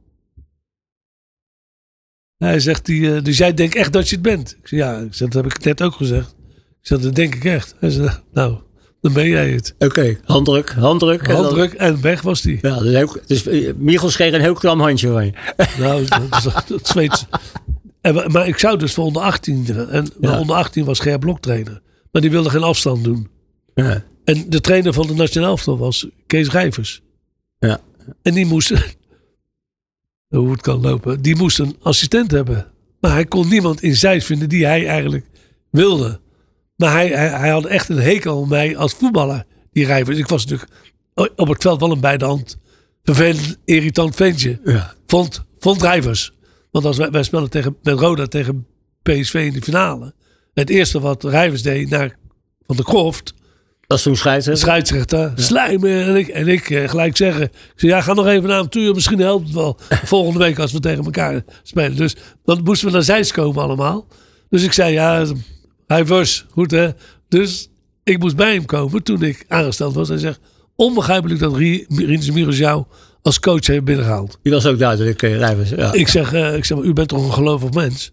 Hij 2.37 2.61
zegt, 2.61 2.87
die, 2.87 3.15
eh, 3.15 3.23
dus 3.25 3.39
jij 3.39 3.55
denkt 3.55 3.75
echt 3.75 3.93
dat 3.93 4.09
je 4.09 4.15
het 4.15 4.25
bent? 4.25 4.57
Ik 4.61 4.69
zeg, 4.69 4.79
ja, 4.79 4.99
ik 4.99 5.15
zeg, 5.15 5.29
dat 5.29 5.45
heb 5.45 5.53
ik 5.55 5.65
net 5.65 5.83
ook 5.83 5.95
gezegd. 5.95 6.35
Ik 6.81 6.87
zeg, 6.93 6.99
dat 7.01 7.15
denk 7.15 7.35
ik 7.35 7.45
echt. 7.45 7.75
Hij 7.81 7.91
zegt, 7.91 8.23
nou, 8.33 8.59
dan 9.01 9.13
ben 9.13 9.29
jij 9.29 9.51
het. 9.51 9.75
Oké, 9.79 10.19
handdruk, 10.25 10.71
handdruk. 10.71 11.21
en 11.23 11.35
dan- 11.35 11.45
Handdruk 11.45 11.73
en 11.73 12.01
weg 12.01 12.23
was 12.23 12.41
die. 12.43 12.59
Ja, 12.63 12.79
dus, 12.79 12.93
heel, 12.95 13.17
dus 13.27 13.45
Michels 13.77 14.15
kreeg 14.15 14.33
een 14.33 14.41
heel 14.41 14.55
klam 14.55 14.81
handje 14.81 15.09
van 15.09 15.25
je. 15.25 15.33
Nou, 15.79 16.05
dat, 16.07 16.65
dat, 16.69 16.87
Zweeds. 16.89 17.27
En, 18.01 18.33
maar 18.33 18.49
ik 18.49 18.59
zou 18.59 18.79
dus 18.79 18.95
voor 18.95 19.05
onder 19.05 19.23
18. 19.23 19.67
En 19.91 20.11
Ja. 20.21 20.39
onder 20.41 20.57
18 20.57 20.85
was 20.85 21.01
Ger 21.01 21.19
Blok 21.19 21.41
trainer. 21.41 21.83
Maar 22.17 22.25
die 22.25 22.35
wilde 22.35 22.51
geen 22.51 22.63
afstand 22.63 23.05
doen. 23.05 23.29
Ja. 23.75 24.05
En 24.25 24.51
de 24.51 24.61
trainer 24.61 24.93
van 24.93 25.07
de 25.07 25.15
nationale 25.15 25.51
elftal 25.51 25.79
was 25.79 26.07
Kees 26.27 26.51
Rijvers. 26.51 27.03
Ja. 27.59 27.81
En 28.23 28.35
die 28.35 28.47
moest, 28.47 28.73
hoe 30.29 30.51
het 30.51 30.61
kan 30.61 30.81
lopen, 30.81 31.23
die 31.23 31.37
moest 31.37 31.59
een 31.59 31.77
assistent 31.83 32.31
hebben. 32.31 32.73
Maar 33.01 33.11
hij 33.11 33.25
kon 33.25 33.49
niemand 33.49 33.83
in 33.83 33.97
Zeist 33.97 34.27
vinden 34.27 34.49
die 34.49 34.67
hij 34.67 34.87
eigenlijk 34.87 35.27
wilde. 35.71 36.21
Maar 36.77 36.93
hij, 36.93 37.09
hij, 37.09 37.29
hij 37.29 37.51
had 37.51 37.65
echt 37.65 37.89
een 37.89 37.99
hekel 37.99 38.43
aan 38.43 38.49
mij 38.49 38.77
als 38.77 38.93
voetballer, 38.93 39.47
die 39.73 39.87
Rijvers. 39.87 40.19
Ik 40.19 40.29
was 40.29 40.47
natuurlijk 40.47 40.73
op 41.37 41.49
het 41.49 41.63
veld 41.63 41.81
wel 41.81 41.91
een 41.91 42.01
bij 42.01 42.17
de 42.17 42.25
hand 42.25 42.59
vervelend, 43.03 43.59
irritant 43.65 44.15
ventje. 44.15 44.61
Ja. 44.65 44.95
Vond, 45.07 45.45
vond 45.59 45.83
Rijvers. 45.83 46.33
Want 46.71 46.85
als 46.85 46.97
wij, 46.97 47.11
wij 47.11 47.23
spelen 47.23 47.51
tegen, 47.51 47.77
met 47.83 47.99
Roda 47.99 48.27
tegen 48.27 48.67
PSV 49.03 49.35
in 49.35 49.53
de 49.53 49.63
finale. 49.63 50.15
Het 50.57 50.71
eerste 50.71 51.01
wat 51.01 51.25
Rijvers 51.25 51.63
deed 51.63 51.91
naar 51.91 52.17
Van 52.67 52.77
de 52.77 52.83
Kroft 52.83 53.35
Dat 53.87 53.99
is 53.99 54.05
toen 54.05 54.17
scheidsrechter. 54.17 54.65
scheidsrechter, 54.65 55.33
slijmen. 55.35 56.05
En 56.05 56.17
ik, 56.17 56.29
en 56.29 56.49
ik 56.49 56.71
eh, 56.71 56.89
gelijk 56.89 57.17
zeggen. 57.17 57.45
Ik 57.45 57.51
zeg, 57.75 57.91
ja, 57.91 58.01
ga 58.01 58.13
nog 58.13 58.27
even 58.27 58.49
naar 58.49 58.59
hem 58.59 58.69
toe. 58.69 58.95
Misschien 58.95 59.19
helpt 59.21 59.47
het 59.47 59.55
wel. 59.55 59.79
Volgende 60.05 60.39
week 60.39 60.59
als 60.59 60.73
we 60.73 60.81
tegen 60.81 61.05
elkaar 61.05 61.45
spelen. 61.63 61.97
Dus 61.97 62.17
dan 62.45 62.61
moesten 62.65 62.87
we 62.87 62.93
naar 62.93 63.03
Zeist 63.03 63.33
komen 63.33 63.63
allemaal. 63.63 64.07
Dus 64.51 64.63
ik 64.63 64.73
zei, 64.73 64.93
ja, 64.93 65.27
hij 65.87 66.05
was 66.05 66.47
goed 66.51 66.71
hè. 66.71 66.89
Dus 67.29 67.69
ik 68.05 68.19
moest 68.19 68.37
bij 68.37 68.53
hem 68.53 68.65
komen 68.65 69.03
toen 69.03 69.23
ik 69.23 69.45
aangesteld 69.49 69.95
was. 69.95 70.09
Hij 70.09 70.19
zegt, 70.19 70.41
onbegrijpelijk 70.77 71.41
dat 71.41 71.57
Rinus 71.57 72.31
Miros 72.31 72.59
jou 72.59 72.85
als 73.23 73.41
coach 73.41 73.67
heeft 73.67 73.85
binnengehaald. 73.85 74.39
Die 74.43 74.53
was 74.53 74.67
ook 74.67 74.79
duidelijk, 74.79 75.23
uh, 75.23 75.37
Rijvers. 75.37 75.71
Ja. 75.71 75.93
Ik 75.93 76.09
zeg, 76.09 76.33
eh, 76.33 76.57
ik 76.57 76.65
zeg, 76.65 76.79
maar 76.79 76.87
u 76.87 76.93
bent 76.93 77.09
toch 77.09 77.25
een 77.27 77.33
gelovig 77.33 77.71
mens? 77.71 78.13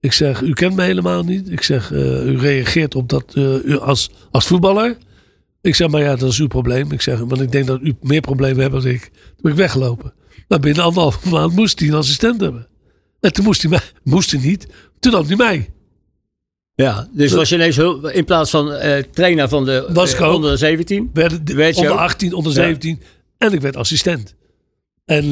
Ik 0.00 0.12
zeg, 0.12 0.40
u 0.40 0.52
kent 0.52 0.76
me 0.76 0.82
helemaal 0.82 1.22
niet. 1.22 1.50
Ik 1.50 1.62
zeg, 1.62 1.92
eh, 1.92 2.26
u 2.26 2.38
reageert 2.38 2.94
op 2.94 3.08
dat 3.08 3.24
eh, 3.34 3.64
u 3.64 3.78
als, 3.78 4.10
als 4.30 4.46
voetballer. 4.46 4.96
Ik 5.60 5.74
zeg, 5.74 5.88
maar 5.88 6.00
ja, 6.00 6.16
dat 6.16 6.30
is 6.32 6.38
uw 6.38 6.46
probleem. 6.46 6.92
Ik 6.92 7.00
zeg, 7.00 7.18
want 7.18 7.40
ik 7.40 7.52
denk 7.52 7.66
dat 7.66 7.80
u 7.82 7.94
meer 8.00 8.20
problemen 8.20 8.60
hebt 8.60 8.72
dan 8.72 8.86
ik. 8.92 9.00
Toen 9.00 9.36
ben 9.42 9.52
ik 9.52 9.58
weggelopen. 9.58 10.12
Maar 10.48 10.60
binnen 10.60 10.84
anderhalve 10.84 11.28
maand 11.34 11.54
moest 11.54 11.78
hij 11.80 11.88
een 11.88 11.94
assistent 11.94 12.40
hebben. 12.40 12.68
En 13.20 13.32
toen 13.32 13.44
moest 13.44 13.62
hij 13.62 13.70
mij, 13.70 13.80
moest 14.14 14.30
hij 14.30 14.40
niet. 14.40 14.66
Toen 15.00 15.12
nam 15.12 15.26
hij 15.26 15.36
mij. 15.36 15.70
ja, 16.74 17.08
dus 17.12 17.32
was 17.32 17.48
je 17.48 17.54
ineens 17.54 17.78
in 18.12 18.24
plaats 18.24 18.50
van 18.50 18.72
eh, 18.72 19.02
trainer 19.02 19.48
van 19.48 19.64
de 19.64 19.88
Was 19.92 20.14
ik 20.14 20.20
ook. 20.20 20.34
onder 20.34 20.50
de 20.50 20.56
17. 20.56 21.10
Werd, 21.12 21.40
je 21.44 21.74
onder 21.76 21.90
ook? 21.92 21.98
18, 21.98 22.32
onder 22.32 22.52
Ja. 22.52 22.58
17. 22.62 23.00
En 23.38 23.52
ik 23.52 23.60
werd 23.60 23.76
assistent. 23.76 24.34
En, 25.04 25.30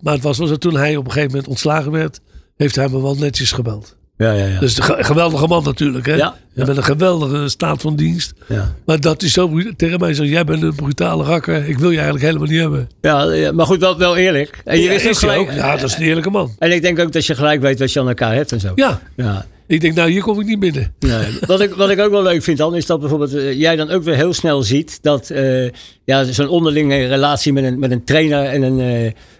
maar 0.00 0.14
het 0.14 0.22
was 0.22 0.36
zo, 0.36 0.56
toen 0.56 0.76
hij 0.76 0.96
op 0.96 1.04
een 1.04 1.10
gegeven 1.10 1.30
moment 1.30 1.48
ontslagen 1.48 1.92
werd, 1.92 2.20
heeft 2.56 2.76
hij 2.76 2.88
me 2.88 3.02
wel 3.02 3.14
netjes 3.14 3.52
gebeld. 3.52 3.96
Ja, 4.22 4.32
ja, 4.32 4.46
ja. 4.46 4.58
Dus 4.60 4.76
een 4.76 4.82
ge- 4.82 5.04
geweldige 5.04 5.46
man 5.46 5.64
natuurlijk. 5.64 6.06
Hè? 6.06 6.14
Ja, 6.14 6.34
Je 6.54 6.64
bent 6.64 6.76
een 6.76 6.84
geweldige 6.84 7.48
staat 7.48 7.80
van 7.80 7.96
dienst. 7.96 8.32
ja. 8.48 8.74
Maar 8.86 9.00
dat 9.00 9.22
is 9.22 9.32
zo 9.32 9.60
tegen 9.76 10.00
mij 10.00 10.14
zo. 10.14 10.24
Jij 10.24 10.44
bent 10.44 10.62
een 10.62 10.74
brutale 10.74 11.24
rakker. 11.24 11.68
Ik 11.68 11.78
wil 11.78 11.90
je 11.90 11.96
eigenlijk 11.96 12.24
helemaal 12.26 12.48
niet 12.48 12.60
hebben. 12.60 12.88
Ja, 13.00 13.32
ja, 13.32 13.52
maar 13.52 13.66
goed, 13.66 13.80
wel, 13.80 13.98
wel 13.98 14.16
eerlijk. 14.16 14.60
En 14.64 14.76
je 14.76 14.82
Ja, 14.82 14.88
wist 14.88 15.04
ook 15.04 15.10
is 15.10 15.20
hij 15.20 15.30
gelijk. 15.30 15.50
ook. 15.50 15.56
Ja, 15.56 15.76
dat 15.76 15.88
is 15.90 15.96
een 15.96 16.02
eerlijke 16.02 16.30
man. 16.30 16.54
En 16.58 16.72
ik 16.72 16.82
denk 16.82 16.98
ook 16.98 17.12
dat 17.12 17.26
je 17.26 17.34
gelijk 17.34 17.60
weet 17.60 17.78
wat 17.78 17.92
je 17.92 18.00
aan 18.00 18.08
elkaar 18.08 18.34
hebt 18.34 18.52
en 18.52 18.60
zo. 18.60 18.72
Ja, 18.74 19.00
Ja. 19.16 19.46
ik 19.66 19.80
denk 19.80 19.94
nou 19.94 20.10
hier 20.10 20.22
kom 20.22 20.40
ik 20.40 20.46
niet 20.46 20.60
binnen. 20.60 20.94
Nee. 21.00 21.38
Wat, 21.46 21.60
ik, 21.60 21.74
wat 21.74 21.90
ik 21.90 22.00
ook 22.00 22.10
wel 22.10 22.22
leuk 22.22 22.42
vind 22.42 22.58
dan, 22.58 22.74
is 22.76 22.86
dat 22.86 23.00
bijvoorbeeld 23.00 23.34
eh, 23.34 23.58
jij 23.58 23.76
dan 23.76 23.90
ook 23.90 24.02
weer 24.02 24.14
heel 24.16 24.32
snel 24.32 24.62
ziet 24.62 24.98
dat 25.02 25.30
eh, 25.30 25.68
ja, 26.04 26.24
zo'n 26.24 26.48
onderlinge 26.48 27.06
relatie 27.06 27.52
met 27.52 27.64
een, 27.64 27.78
met 27.78 27.90
een 27.90 28.04
trainer 28.04 28.44
en 28.44 28.62
een, 28.62 28.80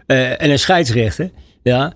eh, 0.07 0.43
en 0.43 0.51
een 0.51 0.59
scheidsrechter. 0.59 1.31
Ja, 1.63 1.93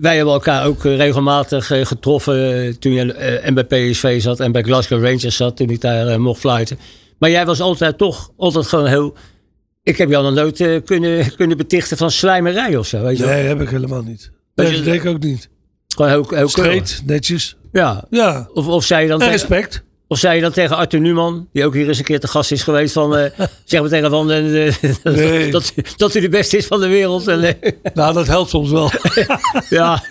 wij 0.00 0.16
hebben 0.16 0.34
elkaar 0.34 0.66
ook 0.66 0.84
eh, 0.84 0.96
regelmatig 0.96 1.70
eh, 1.70 1.86
getroffen 1.86 2.54
eh, 2.66 2.72
toen 2.74 2.92
je 2.92 3.12
eh, 3.12 3.46
en 3.46 3.54
bij 3.54 3.64
PSV 3.64 4.22
zat 4.22 4.40
en 4.40 4.52
bij 4.52 4.62
Glasgow 4.62 5.04
Rangers 5.04 5.36
zat 5.36 5.56
toen 5.56 5.70
ik 5.70 5.80
daar 5.80 6.06
eh, 6.06 6.16
mocht 6.16 6.40
fluiten. 6.40 6.78
Maar 7.18 7.30
jij 7.30 7.46
was 7.46 7.60
altijd 7.60 7.98
toch 7.98 8.30
altijd 8.36 8.66
gewoon 8.66 8.86
heel. 8.86 9.16
Ik 9.82 9.96
heb 9.98 10.08
jou 10.08 10.24
nog 10.24 10.34
nooit 10.34 10.60
eh, 10.60 10.76
kunnen, 10.84 11.30
kunnen 11.36 11.56
betichten 11.56 11.96
van 11.96 12.10
slijmerij 12.10 12.76
of 12.76 12.86
zo. 12.86 13.02
Weet 13.02 13.16
je 13.18 13.24
wel? 13.24 13.32
Nee, 13.34 13.44
heb 13.46 13.60
ik 13.60 13.68
helemaal 13.68 14.02
niet. 14.02 14.30
Dat 14.54 14.64
Nee, 14.66 14.74
je- 14.76 14.82
dat 14.82 14.92
denk 14.92 15.02
ik 15.02 15.08
ook 15.10 15.22
niet. 15.22 15.48
Gewoon 15.88 16.10
heel, 16.10 16.26
heel 16.28 16.48
Streed, 16.48 17.02
netjes. 17.06 17.56
Ja. 17.72 18.04
Ja, 18.10 18.48
Of, 18.54 18.68
of 18.68 18.84
zei 18.84 19.02
je 19.02 19.08
dan 19.08 19.22
en 19.22 19.30
respect. 19.30 19.82
Of 20.14 20.20
zei 20.20 20.34
je 20.36 20.40
dan 20.42 20.52
tegen 20.52 20.76
Arthur 20.76 21.00
Newman, 21.00 21.48
die 21.52 21.64
ook 21.64 21.74
hier 21.74 21.88
eens 21.88 21.98
een 21.98 22.04
keer 22.04 22.20
te 22.20 22.28
gast 22.28 22.52
is 22.52 22.62
geweest, 22.62 22.92
van 22.92 23.16
eh, 23.16 23.30
zeg 23.64 23.80
maar 23.80 23.88
tegen 23.90 24.10
van 24.10 24.30
eh, 24.30 24.74
dat, 25.02 25.14
Nee. 25.14 25.50
dat, 25.50 25.72
dat 25.96 26.12
hij 26.12 26.22
de 26.22 26.28
beste 26.28 26.56
is 26.56 26.66
van 26.66 26.80
de 26.80 26.86
wereld. 26.88 27.28
En, 27.28 27.42
eh, 27.42 27.72
Nou, 27.94 28.14
dat 28.14 28.26
helpt 28.26 28.50
soms 28.50 28.70
wel. 28.70 28.90
ja. 29.70 30.02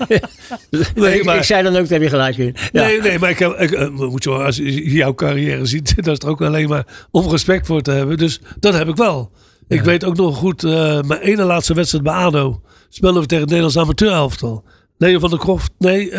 Nee, 0.96 1.18
ik, 1.18 1.24
maar- 1.24 1.36
ik 1.38 1.44
zei 1.44 1.64
dan 1.64 1.76
ook, 1.76 1.82
daar 1.90 2.00
heb 2.00 2.02
je 2.02 2.10
gelijk 2.10 2.38
in. 2.38 2.56
Ja. 2.72 2.84
Nee, 2.86 3.02
nee, 3.02 3.20
maar 3.20 3.30
ik 3.30 3.40
heb, 3.40 3.60
ik, 3.60 3.90
moet 3.92 4.24
je, 4.24 4.30
als 4.30 4.56
je 4.56 4.92
jouw 4.92 5.14
carrière 5.14 5.66
ziet, 5.66 5.96
dat 5.96 6.08
is 6.18 6.18
er 6.24 6.30
ook 6.30 6.42
alleen 6.42 6.70
maar 6.70 6.86
om 7.12 7.30
respect 7.30 7.66
voor 7.66 7.82
te 7.82 7.92
hebben. 7.92 8.18
Dus 8.18 8.40
dat 8.60 8.74
heb 8.74 8.88
ik 8.88 8.96
wel. 8.96 9.32
Ik 9.68 9.82
weet 9.82 10.04
ook 10.06 10.16
nog 10.16 10.38
goed, 10.38 10.62
mijn 11.08 11.20
ene 11.20 11.44
laatste 11.44 11.74
wedstrijd 11.74 12.04
bij 12.04 12.14
ADO 12.14 12.62
speelden 12.90 13.22
we 13.22 13.28
tegen 13.28 13.44
het 13.44 13.52
Nederlands 13.54 13.78
amateurelftal. 13.84 14.64
Leo 14.98 15.20
van 15.20 15.30
der 15.30 15.40
Kroft, 15.40 15.72
nee, 15.78 16.12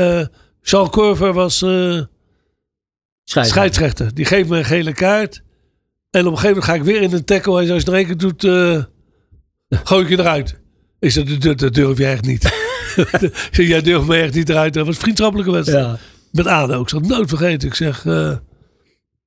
Charles 0.62 0.90
Corver 0.90 1.32
was 1.32 1.64
Scheidsrechter. 3.24 3.74
scheidsrechter. 3.74 4.14
Die 4.14 4.24
geeft 4.24 4.48
me 4.48 4.58
een 4.58 4.64
gele 4.64 4.92
kaart. 4.92 5.42
En 6.10 6.26
op 6.26 6.32
een 6.32 6.38
gegeven 6.38 6.48
moment 6.48 6.64
ga 6.64 6.74
ik 6.74 6.82
weer 6.82 7.02
in 7.02 7.12
een 7.12 7.24
tackle. 7.24 7.56
Zei, 7.56 7.70
als 7.70 7.82
je 7.82 7.90
nog 7.90 7.98
één 7.98 8.06
keer 8.06 8.16
doet, 8.16 8.44
eh, 8.44 8.82
gooi 9.84 10.02
ik 10.02 10.08
je 10.08 10.18
eruit. 10.18 10.60
Ik 10.98 11.10
zei, 11.10 11.38
dat, 11.38 11.58
dat, 11.58 11.74
durf 11.74 11.98
je 11.98 12.06
echt 12.06 12.24
niet. 12.24 12.44
Ik 12.96 13.48
zei, 13.50 13.66
jij 13.66 13.82
durft 13.82 14.06
me 14.06 14.16
echt 14.16 14.34
niet 14.34 14.48
eruit. 14.48 14.74
Dat 14.74 14.86
was 14.86 14.94
een 14.94 15.00
vriendschappelijke 15.00 15.52
wedstrijd. 15.52 15.84
Ja. 15.84 15.98
Met 16.32 16.46
ADO. 16.46 16.80
Ik 16.80 16.88
zal 16.88 17.00
het 17.00 17.08
nooit 17.08 17.28
vergeten. 17.28 17.68
Ik 17.68 17.74
zeg, 17.74 18.06
eh 18.06 18.36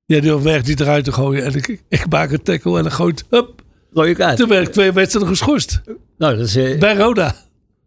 jij 0.05 0.19
durft 0.19 0.43
me 0.43 0.51
echt 0.51 0.67
niet 0.67 0.79
eruit 0.79 1.03
te 1.03 1.11
gooien. 1.11 1.43
En 1.43 1.55
ik, 1.55 1.83
ik 1.89 2.09
maak 2.09 2.31
een 2.31 2.43
tackle 2.43 2.77
en 2.77 2.83
dan 2.83 2.91
gooit, 2.91 3.25
hup. 3.29 3.61
Gooi 3.93 4.09
ik 4.11 4.19
uit. 4.19 4.37
Toen 4.37 4.49
werd 4.49 4.67
ik 4.67 4.73
twee 4.73 4.91
wedstrijden 4.91 5.29
geschorst. 5.29 5.81
Nou, 6.17 6.37
dat 6.37 6.47
is 6.47 6.55
eh, 6.55 6.79
Bij 6.79 6.95
Roda. 6.95 7.35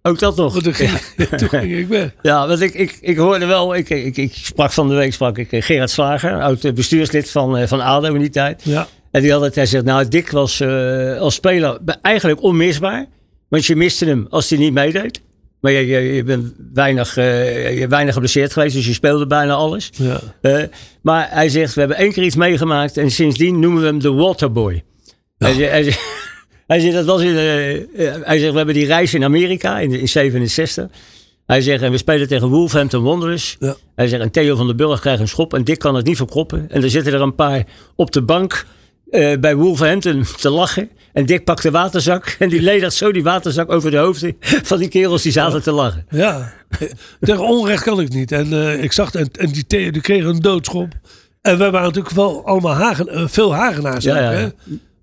Ook 0.02 0.18
dat 0.18 0.36
nog. 0.36 0.52
Want 0.52 0.64
toen 0.64 0.74
ging, 0.74 0.90
toen 1.38 1.48
ging 1.48 1.76
ik 1.76 1.88
weg. 1.88 2.14
Ja, 2.22 2.48
want 2.48 2.60
ik, 2.60 2.74
ik, 2.74 2.98
ik 3.00 3.16
hoorde 3.16 3.46
wel, 3.46 3.74
ik, 3.74 3.90
ik, 3.90 4.16
ik 4.16 4.34
sprak 4.34 4.72
van 4.72 4.88
de 4.88 4.94
week 4.94 5.12
sprak 5.12 5.38
ik 5.38 5.52
eh, 5.52 5.62
Gerard 5.62 5.90
Slager, 5.90 6.40
oud 6.40 6.64
eh, 6.64 6.72
bestuurslid 6.72 7.30
van, 7.30 7.56
eh, 7.56 7.68
van 7.68 7.80
ADO 7.80 8.14
in 8.14 8.20
die 8.20 8.30
tijd. 8.30 8.62
Ja. 8.64 8.88
En 9.10 9.22
die 9.22 9.32
had 9.32 9.40
het, 9.40 9.54
hij 9.54 9.66
zegt, 9.66 9.84
nou, 9.84 10.08
Dick 10.08 10.30
was 10.30 10.62
als 11.18 11.34
speler 11.34 11.78
eigenlijk 12.02 12.42
onmisbaar. 12.42 13.06
Want 13.48 13.66
je 13.66 13.76
miste 13.76 14.04
hem 14.04 14.26
als 14.30 14.50
hij 14.50 14.58
niet 14.58 14.72
meedeed. 14.72 15.22
Maar 15.60 15.72
je, 15.72 15.86
je, 15.86 16.00
je 16.00 16.24
bent 16.24 16.54
weinig, 16.74 17.14
je 17.14 17.86
weinig 17.88 18.12
geblesseerd 18.14 18.52
geweest, 18.52 18.74
dus 18.74 18.86
je 18.86 18.92
speelde 18.92 19.26
bijna 19.26 19.52
alles. 19.52 19.90
Ja. 19.92 20.68
Maar 21.02 21.28
hij 21.30 21.48
zegt, 21.48 21.74
we 21.74 21.80
hebben 21.80 21.98
één 21.98 22.12
keer 22.12 22.22
iets 22.22 22.36
meegemaakt 22.36 22.96
en 22.96 23.10
sindsdien 23.10 23.58
noemen 23.58 23.80
we 23.80 23.86
hem 23.86 24.00
de 24.00 24.12
Waterboy. 24.12 24.82
Zegt, 25.38 25.98
hij 26.70 26.80
zegt, 26.80 26.94
dat 26.94 27.04
was 27.04 27.22
in, 27.22 27.36
eh, 27.36 27.76
eh, 27.76 27.82
hij 28.22 28.38
zegt, 28.38 28.50
we 28.50 28.56
hebben 28.56 28.74
die 28.74 28.86
reis 28.86 29.14
in 29.14 29.24
Amerika 29.24 29.78
in, 29.78 29.92
in 29.92 30.08
67. 30.08 30.88
Hij 31.46 31.60
zegt, 31.60 31.82
en 31.82 31.90
we 31.90 31.96
spelen 31.96 32.28
tegen 32.28 32.48
Wolverhampton 32.48 33.02
Wanderers. 33.02 33.56
Ja. 33.60 33.76
Hij 33.94 34.08
zegt, 34.08 34.22
en 34.22 34.30
Theo 34.30 34.56
van 34.56 34.66
den 34.66 34.76
Burg 34.76 35.00
krijgt 35.00 35.20
een 35.20 35.28
schop 35.28 35.54
en 35.54 35.64
Dick 35.64 35.78
kan 35.78 35.94
het 35.94 36.06
niet 36.06 36.16
verkroppen. 36.16 36.66
En 36.68 36.82
er 36.82 36.90
zitten 36.90 37.12
er 37.12 37.20
een 37.20 37.34
paar 37.34 37.64
op 37.96 38.12
de 38.12 38.22
bank 38.22 38.66
eh, 39.10 39.38
bij 39.40 39.56
Wolverhampton 39.56 40.24
te 40.40 40.50
lachen. 40.50 40.90
En 41.12 41.26
Dick 41.26 41.44
pakt 41.44 41.62
de 41.62 41.70
waterzak 41.70 42.36
en 42.38 42.48
die 42.48 42.62
ledigt 42.62 42.94
zo 42.94 43.12
die 43.12 43.22
waterzak 43.22 43.70
over 43.70 43.90
de 43.90 43.96
hoofden 43.96 44.36
van 44.70 44.78
die 44.78 44.88
kerels 44.88 45.22
die 45.22 45.32
zaten 45.32 45.62
te 45.62 45.72
lachen. 45.72 46.06
Ja, 46.10 46.52
tegen 47.20 47.44
onrecht 47.44 47.82
kan 47.82 48.00
ik 48.00 48.08
niet. 48.08 48.32
En 48.32 48.82
ik 48.82 48.92
zag, 48.92 49.14
en, 49.14 49.28
en 49.32 49.50
die, 49.50 49.66
Theo, 49.66 49.90
die 49.90 50.02
kregen 50.02 50.28
een 50.28 50.40
doodschop. 50.40 50.88
En 51.42 51.58
wij 51.58 51.70
waren 51.70 51.86
natuurlijk 51.86 52.14
wel 52.14 52.46
allemaal 52.46 52.74
hagen, 52.74 53.30
veel 53.30 53.54
Hagenaars. 53.54 54.04
Ja, 54.04 54.16
ja, 54.16 54.32
ja. 54.32 54.38
Hè? 54.38 54.48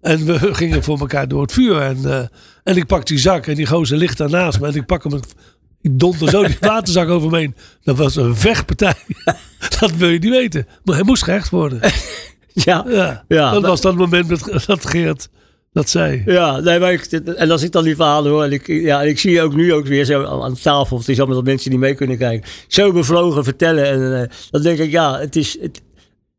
En 0.02 0.26
we 0.26 0.54
gingen 0.54 0.84
voor 0.84 1.00
elkaar 1.00 1.28
door 1.28 1.42
het 1.42 1.52
vuur. 1.52 1.82
En, 1.82 1.98
eh, 2.06 2.20
en 2.64 2.78
ik 2.78 2.86
pak 2.86 3.06
die 3.06 3.18
zak 3.20 3.48
en 3.48 3.56
die 3.56 3.66
gozer 3.66 3.98
ligt 3.98 4.18
daarnaast 4.18 4.60
me. 4.60 4.68
En 4.68 4.76
ik 4.76 4.86
pak 4.86 5.04
hem, 5.04 5.20
Ik 5.82 6.00
donder 6.00 6.30
zo 6.30 6.44
die 6.44 6.58
waterzak 6.70 7.10
over 7.10 7.30
me 7.30 7.38
heen. 7.38 7.56
Dat 7.84 7.98
was 7.98 8.16
een 8.16 8.36
vechtpartij. 8.36 8.94
dat 9.80 9.92
wil 9.92 10.10
je 10.10 10.20
niet 10.20 10.30
weten. 10.32 10.68
Maar 10.84 10.96
hij 10.96 11.04
moest 11.04 11.24
gerecht 11.24 11.50
worden. 11.50 11.80
Ja, 12.54 12.86
Ja, 12.90 13.24
Ja, 13.28 13.52
dat 13.52 13.62
dat- 13.62 13.70
was 13.72 13.82
dat 13.82 13.96
moment 13.96 14.28
met, 14.28 14.64
dat 14.68 14.86
Geert 14.86 15.30
dat 15.74 15.90
zei. 15.90 16.24
ja 16.26 16.60
nee, 16.60 16.80
maar 16.80 16.94
ik, 16.94 17.02
en 17.12 17.52
als 17.52 17.64
ik 17.64 17.72
dan 17.72 17.84
die 17.84 17.96
verhalen 17.96 18.32
hoor. 18.32 18.44
En 18.44 18.52
ik, 18.52 18.68
ja, 18.68 19.02
en 19.02 19.08
ik 19.08 19.20
zie 19.20 19.32
je 19.32 19.42
ook 19.42 19.54
nu 19.54 19.74
ook 19.74 19.86
weer 19.88 20.06
zo 20.06 20.24
aan, 20.42 20.54
tafel. 20.56 20.96
Of 20.96 21.02
het 21.02 21.10
is 21.10 21.18
allemaal 21.18 21.36
dat 21.36 21.46
mensen 21.46 21.70
die 21.70 21.80
mee 21.80 21.94
kunnen 21.96 22.18
kijken. 22.18 22.50
Zo 22.68 22.92
bevlogen 22.92 23.44
vertellen. 23.44 23.86
En 23.86 24.22
eh, 24.22 24.30
dan 24.52 24.62
denk 24.62 24.80
ik, 24.80 24.92
ja, 24.92 25.20
het 25.20 25.36
is. 25.36 25.58
Het, 25.62 25.82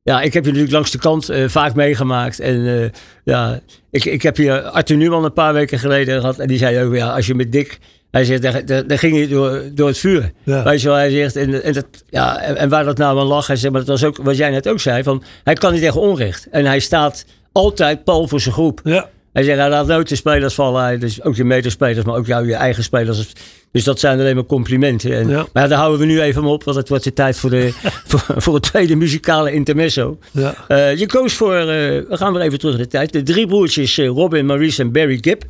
ja, 0.08 0.20
ik 0.20 0.32
heb 0.32 0.44
je 0.44 0.50
natuurlijk 0.50 0.74
langs 0.74 0.90
de 0.90 0.98
kant 0.98 1.28
eh, 1.28 1.48
vaak 1.48 1.74
meegemaakt. 1.74 2.40
En 2.40 2.66
eh, 2.66 2.88
ja, 3.24 3.60
ik, 3.90 4.04
ik 4.04 4.22
heb 4.22 4.36
hier 4.36 4.62
Arthur 4.62 4.96
Newman 4.96 5.24
een 5.24 5.32
paar 5.32 5.52
weken 5.52 5.78
geleden 5.78 6.20
gehad. 6.20 6.38
En 6.38 6.48
die 6.48 6.58
zei 6.58 6.84
ook, 6.84 6.94
ja, 6.94 7.14
als 7.14 7.26
je 7.26 7.34
met 7.34 7.52
Dick... 7.52 7.78
Hij 8.10 8.24
zegt, 8.24 8.42
daar, 8.42 8.64
daar, 8.64 8.86
daar 8.86 8.98
ging 8.98 9.18
je 9.18 9.28
door, 9.28 9.62
door 9.72 9.88
het 9.88 9.98
vuur. 9.98 10.32
Ja. 10.42 10.64
Weet 10.64 10.80
je 10.80 10.88
wel, 10.88 10.96
hij 10.96 11.10
zegt, 11.10 11.36
en, 11.36 11.62
en, 11.62 11.72
dat, 11.72 11.86
ja, 12.10 12.40
en, 12.40 12.56
en 12.56 12.68
waar 12.68 12.84
dat 12.84 12.98
nou 12.98 13.18
aan 13.18 13.26
lag, 13.26 13.46
hij 13.46 13.56
zegt, 13.56 13.72
maar 13.72 13.84
dat 13.84 14.00
was 14.00 14.04
ook 14.04 14.16
wat 14.16 14.36
jij 14.36 14.50
net 14.50 14.68
ook 14.68 14.80
zei, 14.80 15.02
van, 15.02 15.22
hij 15.44 15.54
kan 15.54 15.72
niet 15.72 15.82
tegen 15.82 16.00
onrecht. 16.00 16.48
En 16.50 16.64
hij 16.64 16.78
staat 16.78 17.24
altijd 17.52 18.04
pal 18.04 18.28
voor 18.28 18.40
zijn 18.40 18.54
groep. 18.54 18.80
Ja, 18.84 19.08
Hij 19.38 19.46
zegt, 19.46 19.58
hij 19.58 19.68
laat 19.68 19.86
nooit 19.86 20.08
de 20.08 20.16
spelers 20.16 20.54
vallen, 20.54 21.00
dus 21.00 21.22
ook 21.22 21.36
je 21.36 21.44
medespelers, 21.44 22.04
maar 22.04 22.16
ook 22.16 22.26
jou, 22.26 22.46
je 22.46 22.54
eigen 22.54 22.82
spelers. 22.82 23.32
Dus 23.70 23.84
dat 23.84 23.98
zijn 24.00 24.18
alleen 24.18 24.34
maar 24.34 24.44
complimenten. 24.44 25.16
En, 25.16 25.28
Ja. 25.28 25.46
Maar 25.52 25.68
daar 25.68 25.78
houden 25.78 26.00
we 26.00 26.06
nu 26.06 26.20
even 26.20 26.44
op, 26.44 26.64
want 26.64 26.76
het 26.76 26.88
wordt 26.88 27.04
de 27.04 27.12
tijd 27.12 27.36
voor, 27.36 27.50
de, 27.50 27.70
voor, 28.10 28.24
voor 28.36 28.54
het 28.54 28.62
tweede 28.62 28.96
muzikale 28.96 29.52
intermezzo. 29.52 30.18
ja. 30.32 30.54
Eh, 30.68 30.96
je 30.96 31.06
koos 31.06 31.34
voor, 31.34 31.54
eh, 31.54 31.66
we 31.66 32.06
gaan 32.08 32.32
weer 32.32 32.42
even 32.42 32.58
terug 32.58 32.74
in 32.74 32.80
de 32.80 32.86
tijd, 32.86 33.12
de 33.12 33.22
drie 33.22 33.46
broertjes 33.46 33.98
eh, 33.98 34.06
Robin, 34.06 34.46
Maurice 34.46 34.82
en 34.82 34.92
Barry 34.92 35.18
Gibb. 35.20 35.42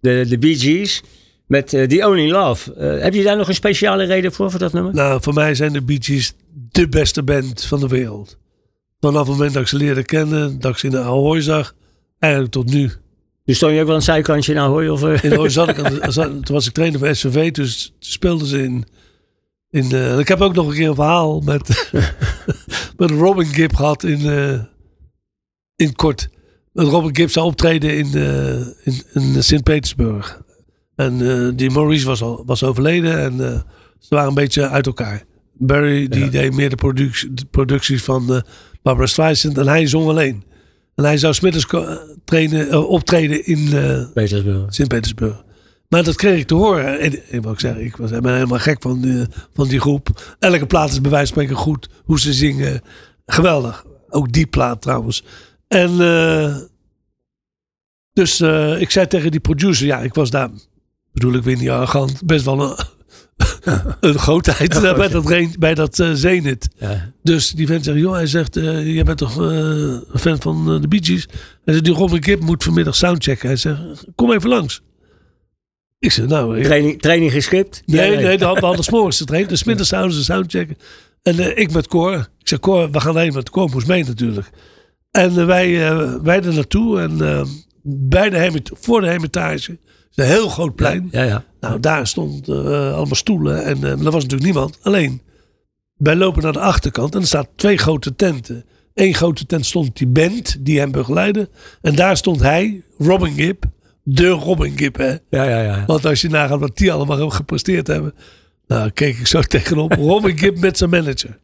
De, 0.00 0.24
de 0.28 0.38
Bee 0.38 0.58
Gees. 0.58 1.02
Met 1.46 1.68
The 1.68 2.04
Only 2.06 2.30
Love. 2.30 2.72
Heb 3.00 3.14
je 3.14 3.22
daar 3.22 3.36
nog 3.36 3.48
een 3.48 3.54
speciale 3.54 4.04
reden 4.04 4.32
voor, 4.32 4.50
voor 4.50 4.60
dat 4.60 4.72
nummer? 4.72 4.94
Nou, 4.94 5.22
voor 5.22 5.34
mij 5.34 5.54
zijn 5.54 5.72
de 5.72 5.82
Bee 5.82 5.98
Gees 6.00 6.32
de 6.70 6.88
beste 6.88 7.22
band 7.22 7.64
van 7.64 7.80
de 7.80 7.88
wereld. 7.88 8.38
Vanaf 9.00 9.20
het 9.20 9.30
moment 9.30 9.52
dat 9.52 9.62
ik 9.62 9.68
ze 9.68 9.76
leerde 9.76 10.02
kennen, 10.02 10.60
dat 10.60 10.70
ik 10.70 10.78
ze 10.78 10.86
in 10.86 10.92
de 10.92 10.98
Ahoy 10.98 11.40
zag, 11.40 11.74
eigenlijk 12.18 12.52
tot 12.52 12.70
nu. 12.70 12.90
Dus 13.48 13.56
stond 13.56 13.72
je 13.74 13.80
ook 13.80 13.86
wel 13.86 13.96
een 13.96 14.02
zijkantje 14.02 14.54
nou 14.54 14.68
hoor? 14.70 14.92
Of, 14.92 15.02
eh? 15.02 15.24
In 15.24 15.32
Ahoy 15.32 15.48
zat 15.48 15.68
ik, 15.68 15.78
aan 15.78 15.94
de- 15.94 16.10
zat- 16.12 16.30
toen 16.30 16.54
was 16.54 16.66
ik 16.66 16.72
trainer 16.72 16.98
van 16.98 17.14
SVV, 17.14 17.50
dus 17.52 17.94
speelden 17.98 18.46
ze 18.46 18.62
in... 18.62 18.84
in 19.70 20.18
ik 20.18 20.28
heb 20.28 20.40
ook 20.40 20.54
nog 20.54 20.68
een 20.68 20.74
keer 20.74 20.88
een 20.88 20.94
verhaal 20.94 21.40
met, 21.40 21.90
met 22.96 23.10
Robin 23.10 23.46
Gibb 23.46 23.74
gehad 23.74 24.02
in, 24.04 24.26
eh, 24.26 24.60
in 25.76 25.94
kort. 25.94 26.28
Dat 26.72 26.86
Robin 26.88 27.16
Gibb 27.16 27.30
zou 27.30 27.46
optreden 27.46 27.96
in, 27.96 28.14
eh, 28.14 28.56
in, 28.84 29.02
in 29.12 29.42
Sint-Petersburg. 29.42 30.42
En 30.96 31.56
die 31.56 31.70
Maurice 31.70 32.06
was, 32.06 32.22
al, 32.22 32.42
was 32.46 32.62
overleden 32.62 33.18
en 33.18 33.64
ze 33.98 34.14
waren 34.14 34.28
een 34.28 34.34
beetje 34.34 34.68
uit 34.68 34.86
elkaar. 34.86 35.24
Barry 35.52 36.08
die 36.08 36.28
deed 36.28 36.54
meer 36.54 36.70
de, 36.70 36.76
productie, 36.76 37.34
de 37.34 37.44
producties 37.50 38.02
van 38.02 38.42
Barbara 38.82 39.06
Streisand 39.06 39.58
en 39.58 39.68
hij 39.68 39.86
zong 39.86 40.08
alleen. 40.08 40.44
En 40.98 41.04
hij 41.04 41.18
zou 41.18 41.34
smiddags 41.34 41.66
trainen, 42.24 42.70
eh, 42.70 42.90
optreden 42.90 43.46
in 43.46 43.72
eh, 43.72 44.02
Petersburg. 44.14 44.74
Sint-Petersburg. 44.74 45.44
Maar 45.88 46.04
dat 46.04 46.16
kreeg 46.16 46.40
ik 46.40 46.46
te 46.46 46.54
horen. 46.54 47.00
En, 47.00 47.22
en 47.30 47.42
wat 47.42 47.52
ik 47.52 47.60
zeg, 47.60 47.76
ik 47.76 47.96
was 47.96 48.10
ben 48.10 48.32
helemaal 48.34 48.58
gek 48.58 48.82
van 48.82 49.00
die, 49.00 49.26
van 49.54 49.68
die 49.68 49.80
groep. 49.80 50.36
Elke 50.38 50.66
plaat 50.66 50.90
is 50.90 51.00
bij 51.00 51.10
wijze 51.10 51.32
van 51.32 51.42
spreken 51.42 51.62
goed. 51.62 51.88
Hoe 52.04 52.20
ze 52.20 52.32
zingen. 52.32 52.80
Geweldig. 53.26 53.84
Ook 54.08 54.32
die 54.32 54.46
plaat 54.46 54.82
trouwens. 54.82 55.24
En 55.68 56.00
eh, 56.00 56.56
dus 58.12 58.40
eh, 58.40 58.80
ik 58.80 58.90
zei 58.90 59.06
tegen 59.06 59.30
die 59.30 59.40
producer, 59.40 59.86
ja, 59.86 59.98
ik 59.98 60.14
was 60.14 60.30
daar, 60.30 60.50
bedoel 61.12 61.34
ik 61.34 61.42
weer 61.42 61.56
niet 61.56 61.70
arrogant, 61.70 62.24
best 62.24 62.44
wel 62.44 62.60
een, 62.60 62.76
een 64.00 64.18
grootheid 64.18 64.80
bij 64.96 65.08
dat, 65.08 65.56
bij 65.58 65.74
dat 65.74 65.98
eh, 65.98 66.10
Zenit. 66.12 66.68
Ja. 66.76 67.12
Dus 67.22 67.50
die 67.50 67.66
vent 67.66 67.84
zegt, 67.84 67.98
joh, 67.98 68.12
hij 68.12 68.26
zegt, 68.26 68.56
eh 68.56 68.94
jij 68.94 69.04
bent 69.04 69.18
toch 69.18 69.40
eh, 69.42 69.48
een 69.48 70.18
fan 70.18 70.40
van 70.40 70.80
de 70.80 70.88
Bee 70.88 71.04
Gees? 71.04 71.26
Hij 71.64 71.74
zegt, 71.74 71.84
die 71.84 71.94
Robin 71.94 72.24
Gibb 72.24 72.42
moet 72.42 72.64
vanmiddag 72.64 72.94
soundchecken. 72.94 73.48
Hij 73.48 73.56
zegt, 73.56 73.80
kom 74.14 74.32
even 74.32 74.48
langs. 74.48 74.82
Ik 75.98 76.12
zeg, 76.12 76.26
nou... 76.26 76.58
Ik, 76.58 76.64
Training, 76.64 77.00
training 77.00 77.32
geschikt? 77.32 77.82
nee, 77.86 78.10
Ja, 78.12 78.20
nee, 78.20 78.38
de 78.38 78.44
hadden 78.44 78.60
we 78.60 78.66
hadden 78.66 78.84
's 78.84 78.90
morgens 78.90 79.18
getraind. 79.24 79.48
Dus 79.48 79.64
middags 79.64 79.88
zouden 79.88 80.12
ze 80.12 80.24
soundchecken. 80.24 80.76
En 81.22 81.58
ik 81.58 81.72
met 81.72 81.88
Cor. 81.88 82.14
Ik 82.14 82.48
zeg, 82.48 82.58
Cor, 82.58 82.90
we 82.90 83.00
gaan 83.00 83.18
heen, 83.18 83.32
want 83.32 83.50
Cor 83.50 83.70
moest 83.70 83.86
mee 83.86 84.04
natuurlijk. 84.04 84.50
En 85.10 85.46
wij, 85.46 85.92
wij 86.22 86.42
er 86.42 86.54
naartoe. 86.54 87.00
En 87.00 87.16
bij 87.82 88.30
de 88.30 88.62
voor 88.80 89.00
de 89.00 89.06
Hermitage, 89.06 89.78
een 90.18 90.26
heel 90.26 90.48
groot 90.48 90.74
plein. 90.74 91.08
Ja, 91.10 91.22
ja. 91.22 91.44
Nou, 91.60 91.80
daar 91.80 92.06
stond 92.06 92.48
eh, 92.48 92.56
allemaal 92.94 93.14
stoelen 93.14 93.64
en 93.64 93.84
eh, 93.84 93.90
er 93.90 93.96
was 94.10 94.22
natuurlijk 94.22 94.42
niemand. 94.42 94.78
Alleen, 94.82 95.22
wij 95.96 96.16
lopen 96.16 96.42
naar 96.42 96.52
de 96.52 96.58
achterkant 96.60 97.14
en 97.14 97.20
er 97.20 97.26
staan 97.26 97.46
twee 97.56 97.76
grote 97.76 98.14
tenten. 98.14 98.64
Eén 98.94 99.14
grote 99.14 99.46
tent 99.46 99.66
stond 99.66 99.96
die 99.96 100.06
band 100.06 100.56
die 100.60 100.78
hem 100.78 100.90
begeleidde. 100.90 101.48
En 101.82 101.94
daar 101.94 102.16
stond 102.16 102.40
hij, 102.40 102.82
Robin 102.98 103.32
Gibb, 103.34 103.64
de 104.02 104.28
Robin 104.28 104.78
Gibb. 104.78 104.96
Hè? 104.96 105.08
Ja, 105.30 105.44
ja, 105.44 105.62
ja. 105.62 105.84
Want 105.86 106.06
als 106.06 106.20
je 106.20 106.28
nagaat 106.28 106.60
wat 106.60 106.76
die 106.76 106.92
allemaal 106.92 107.30
gepresteerd 107.30 107.86
hebben. 107.86 108.14
Nou, 108.66 108.90
keek 108.90 109.18
ik 109.18 109.26
zo 109.26 109.40
tegenop. 109.54 109.92
Robin 109.92 110.38
Gibb 110.38 110.58
met 110.58 110.78
zijn 110.78 110.90
manager. 110.90 111.38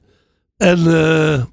En, 0.57 0.79
eh, 0.79 1.45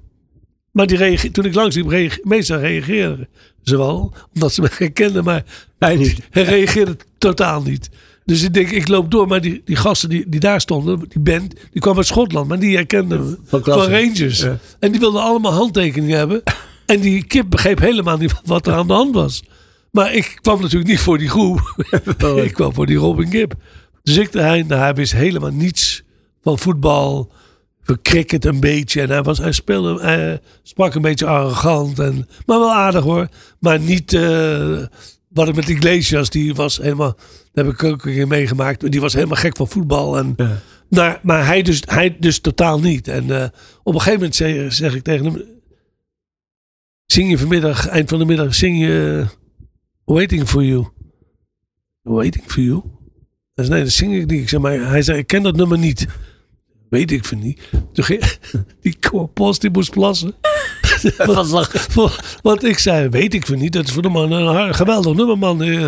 maar 0.72 0.86
die 0.86 0.96
reage- 0.96 1.30
toen 1.30 1.44
ik 1.44 1.54
langs 1.54 1.76
liep, 1.76 1.86
reage- 1.88 2.20
meestal 2.22 2.58
reageerden 2.58 3.28
ze 3.62 3.76
wel. 3.76 4.12
Omdat 4.34 4.52
ze 4.52 4.60
me 4.60 4.68
herkenden, 4.78 5.24
maar 5.24 5.44
hij 5.78 6.16
reageerde 6.30 6.96
totaal 7.22 7.62
niet. 7.62 7.90
Dus 8.24 8.42
ik 8.42 8.54
denk, 8.54 8.70
ik 8.70 8.88
loop 8.88 9.10
door. 9.10 9.26
Maar 9.26 9.40
die, 9.40 9.62
die 9.64 9.76
gasten 9.76 10.08
die, 10.08 10.28
die 10.28 10.40
daar 10.40 10.60
stonden, 10.60 10.98
die 11.08 11.20
band, 11.20 11.54
die 11.72 11.80
kwam 11.80 11.96
uit 11.96 12.06
Schotland. 12.06 12.48
Maar 12.48 12.58
die 12.58 12.76
herkenden 12.76 13.24
me 13.24 13.38
Van. 13.44 13.62
Rangers. 13.62 14.40
Ja. 14.40 14.58
En 14.78 14.90
die 14.90 15.00
wilden 15.00 15.22
allemaal 15.22 15.52
handtekeningen 15.52 16.18
hebben. 16.18 16.42
En 16.86 17.00
die 17.00 17.24
kip 17.24 17.50
begreep 17.50 17.78
helemaal 17.78 18.16
niet 18.16 18.34
wat 18.44 18.66
er 18.66 18.72
aan 18.72 18.86
de 18.86 18.92
hand 18.92 19.14
was. 19.14 19.42
Maar 19.90 20.14
ik 20.14 20.38
kwam 20.40 20.60
natuurlijk 20.60 20.90
niet 20.90 21.00
voor 21.00 21.18
die 21.18 21.28
groep. 21.28 21.74
ik 22.44 22.52
kwam 22.52 22.74
voor 22.74 22.86
die 22.86 22.96
Robin 22.96 23.30
Gibb. 23.30 23.52
Dus 24.02 24.16
ik. 24.16 24.32
Nou, 24.32 24.74
hij 24.74 24.94
wist 24.94 25.12
helemaal 25.12 25.50
niets 25.50 26.02
van 26.42 26.58
voetbal. 26.58 27.32
Van 27.82 28.02
cricket 28.02 28.44
een 28.44 28.60
beetje. 28.60 29.00
En 29.00 29.10
hij, 29.10 29.22
was, 29.22 29.38
hij 29.38 29.52
speelde, 29.52 30.02
hij 30.02 30.40
sprak 30.62 30.94
een 30.94 31.02
beetje 31.02 31.26
arrogant. 31.26 31.98
En, 31.98 32.28
maar 32.46 32.58
wel 32.58 32.72
aardig 32.72 33.02
hoor. 33.02 33.28
Maar 33.58 33.80
niet 33.80 34.12
eh, 34.12 34.78
wat 35.32 35.48
ik 35.48 35.54
met 35.54 35.68
Iglesias. 35.68 36.30
Die 36.30 36.54
was 36.54 36.76
helemaal, 36.76 37.16
dat 37.52 37.64
heb 37.64 37.74
ik 37.74 37.82
ook 37.84 38.04
een 38.04 38.12
keer 38.12 38.26
meegemaakt. 38.26 38.90
Die 38.90 39.00
was 39.00 39.12
helemaal 39.12 39.36
gek 39.36 39.56
van 39.56 39.68
voetbal. 39.68 40.18
En, 40.18 40.34
Ja. 40.36 40.58
maar, 40.88 41.20
maar 41.22 41.46
hij, 41.46 41.62
dus, 41.62 41.82
hij 41.84 42.16
dus 42.20 42.40
totaal 42.40 42.80
niet. 42.80 43.08
En 43.08 43.30
eh, 43.40 43.48
op 43.82 43.94
een 43.94 44.00
gegeven 44.00 44.18
moment 44.18 44.34
zeg, 44.34 44.72
zeg 44.72 44.94
ik 44.94 45.02
tegen 45.02 45.24
hem. 45.24 45.42
Zing 47.06 47.30
je 47.30 47.38
vanmiddag, 47.38 47.86
eind 47.88 48.08
van 48.08 48.18
de 48.18 48.24
middag, 48.24 48.54
zing 48.54 48.78
je 48.78 49.24
Waiting 50.04 50.48
for 50.48 50.64
You. 50.64 50.86
Waiting 52.02 52.44
for 52.46 52.62
You? 52.62 52.82
Zei, 53.54 53.68
nee, 53.68 53.82
dat 53.82 53.92
zing 53.92 54.14
ik 54.14 54.30
niet. 54.30 54.40
Ik 54.40 54.48
zeg, 54.48 54.60
maar 54.60 54.88
hij 54.88 55.02
zei, 55.02 55.18
ik 55.18 55.26
ken 55.26 55.42
dat 55.42 55.56
nummer 55.56 55.78
niet. 55.78 56.06
Weet 56.92 57.10
ik 57.12 57.24
van 57.24 57.38
niet. 57.38 57.60
Toen 57.92 58.04
ging, 58.04 58.22
die 58.82 58.98
post 59.34 59.60
die 59.60 59.70
moest 59.70 59.90
plassen. 59.90 60.34
Want 62.42 62.64
ik 62.64 62.78
zei, 62.78 63.08
weet 63.08 63.34
ik 63.34 63.46
van 63.46 63.58
niet. 63.58 63.72
Dat 63.72 63.84
is 63.84 63.92
voor 63.92 64.02
de 64.02 64.08
man 64.08 64.32
een 64.32 64.74
geweldig 64.74 65.14
nummer, 65.14 65.38
man. 65.38 65.62
Eh, 65.62 65.86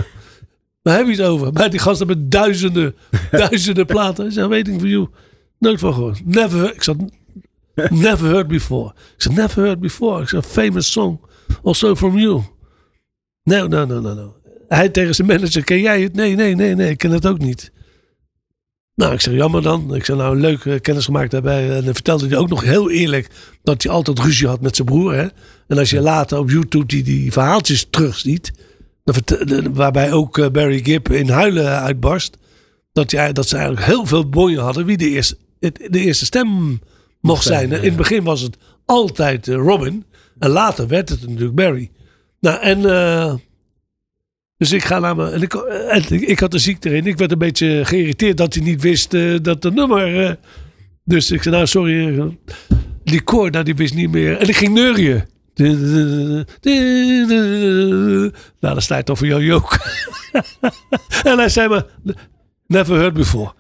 Waar 0.82 0.96
heb 0.96 1.06
je 1.06 1.12
het 1.12 1.20
over? 1.20 1.52
Maar 1.52 1.70
die 1.70 1.80
gasten 1.80 2.06
met 2.06 2.30
duizenden, 2.30 2.94
duizenden 3.30 3.86
platen. 3.86 4.26
Ik 4.26 4.32
zei, 4.32 4.48
Waiting 4.48 4.80
for 4.80 4.88
You. 4.88 5.08
Nooit 5.58 5.80
van 5.80 5.94
gehoord. 5.94 6.26
Never. 6.26 6.74
Ik 6.74 6.82
zei, 6.82 6.96
never 7.90 8.28
heard 8.28 8.46
before. 8.46 8.88
Ik 9.16 9.22
zei, 9.22 9.34
never 9.34 9.62
heard 9.62 9.80
before. 9.80 10.22
Ik 10.22 10.28
zei, 10.28 10.42
famous 10.42 10.92
song. 10.92 11.20
Also 11.62 11.94
from 11.94 12.18
you. 12.18 12.42
No, 13.42 13.66
no, 13.66 13.84
no, 13.84 14.00
no, 14.00 14.14
no. 14.14 14.36
Hij 14.68 14.88
tegen 14.88 15.14
zijn 15.14 15.28
manager, 15.28 15.64
ken 15.64 15.80
jij 15.80 16.02
het? 16.02 16.14
Nee, 16.14 16.34
nee, 16.34 16.54
nee, 16.54 16.74
nee, 16.74 16.90
ik 16.90 16.98
ken 16.98 17.10
het 17.10 17.26
ook 17.26 17.38
niet. 17.38 17.72
Nou, 18.94 19.12
ik 19.12 19.20
zeg, 19.20 19.34
jammer 19.34 19.62
dan. 19.62 19.94
Ik 19.94 20.04
zeg, 20.04 20.16
nou, 20.16 20.36
leuk 20.40 20.64
eh, 20.64 20.80
kennis 20.80 21.04
gemaakt 21.04 21.30
daarbij. 21.30 21.70
En 21.76 21.84
dan 21.84 21.94
vertelde 21.94 22.28
hij 22.28 22.36
ook 22.36 22.48
nog 22.48 22.62
heel 22.62 22.90
eerlijk 22.90 23.28
dat 23.62 23.82
hij 23.82 23.92
altijd 23.92 24.18
ruzie 24.18 24.46
had 24.46 24.60
met 24.60 24.76
zijn 24.76 24.88
broer. 24.88 25.14
Hè? 25.14 25.26
En 25.66 25.78
als 25.78 25.90
je 25.90 26.00
later 26.00 26.38
op 26.38 26.50
YouTube 26.50 26.86
die, 26.86 27.02
die 27.02 27.32
verhaaltjes 27.32 27.86
terugziet, 27.90 28.52
dan 29.04 29.14
de- 29.24 29.70
waarbij 29.72 30.12
ook 30.12 30.38
eh, 30.38 30.46
Barry 30.50 30.84
Gibb 30.84 31.08
in 31.10 31.28
huilen 31.28 31.80
uitbarst, 31.80 32.36
dat, 32.92 33.10
hij, 33.10 33.32
dat 33.32 33.48
ze 33.48 33.56
eigenlijk 33.56 33.86
heel 33.86 34.06
veel 34.06 34.28
bonje 34.28 34.60
hadden 34.60 34.84
wie 34.86 34.96
de 34.96 35.08
eerste, 35.08 35.36
de 35.58 35.98
eerste 35.98 36.24
stem 36.24 36.80
mocht 37.20 37.44
zijn. 37.44 37.70
hè. 37.70 37.76
In 37.78 37.84
het 37.84 37.96
begin 37.96 38.24
was 38.24 38.40
het 38.40 38.56
altijd 38.84 39.48
eh, 39.48 39.54
Robin. 39.54 40.04
En 40.38 40.50
later 40.50 40.86
werd 40.88 41.08
het 41.08 41.26
natuurlijk 41.28 41.54
Barry. 41.54 41.90
Nou, 42.40 42.60
en... 42.60 42.80
dus 44.70 44.72
ik 44.72 44.84
ga 44.84 44.98
naar 44.98 45.16
me. 45.16 45.30
En 45.30 45.42
ik, 45.42 45.54
ik, 46.20 46.40
had 46.40 46.50
de 46.50 46.58
ziekte 46.58 46.88
erin. 46.88 47.06
Ik 47.06 47.18
werd 47.18 47.32
een 47.32 47.38
beetje 47.38 47.80
geïrriteerd 47.84 48.36
dat 48.36 48.54
hij 48.54 48.62
niet 48.62 48.82
wist 48.82 49.14
eh, 49.14 49.34
dat 49.42 49.62
de 49.62 49.70
nummer. 49.70 50.24
eh, 50.26 50.32
dus 51.04 51.30
ik 51.30 51.42
zei, 51.42 51.54
nou 51.54 51.66
sorry. 51.66 52.18
eh, 52.18 52.24
Die 53.04 53.20
koor, 53.22 53.50
nou, 53.50 53.64
die 53.64 53.74
wist 53.74 53.94
niet 53.94 54.10
meer. 54.10 54.36
En 54.38 54.48
ik 54.48 54.56
ging 54.56 54.74
neurien. 54.74 55.24
Nou, 58.60 58.74
dan 58.74 58.82
sta 58.82 58.96
je 58.96 59.02
toch 59.02 59.18
voor 59.18 59.26
jou 59.26 59.44
jook. 59.44 59.78
en 61.24 61.38
hij 61.38 61.48
zei 61.48 61.68
me, 61.68 61.86
never 62.66 62.96
heard 62.96 63.14
before. 63.14 63.52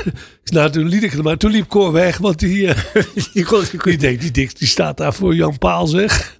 nou, 0.44 0.70
toen 0.70 0.88
liet 0.88 1.02
ik 1.02 1.12
het 1.12 1.22
maar. 1.22 1.36
Toen 1.36 1.50
liep 1.50 1.68
Cor 1.68 1.92
weg, 1.92 2.18
want 2.18 2.38
die, 2.38 2.66
Die 2.66 2.74
die 3.32 3.44
kon- 3.44 3.64
die 3.98 4.30
die 4.30 4.48
staat 4.68 4.96
daar 4.96 5.14
voor 5.14 5.34
Jan 5.34 5.58
Paal, 5.58 5.86
zeg. 5.86 6.36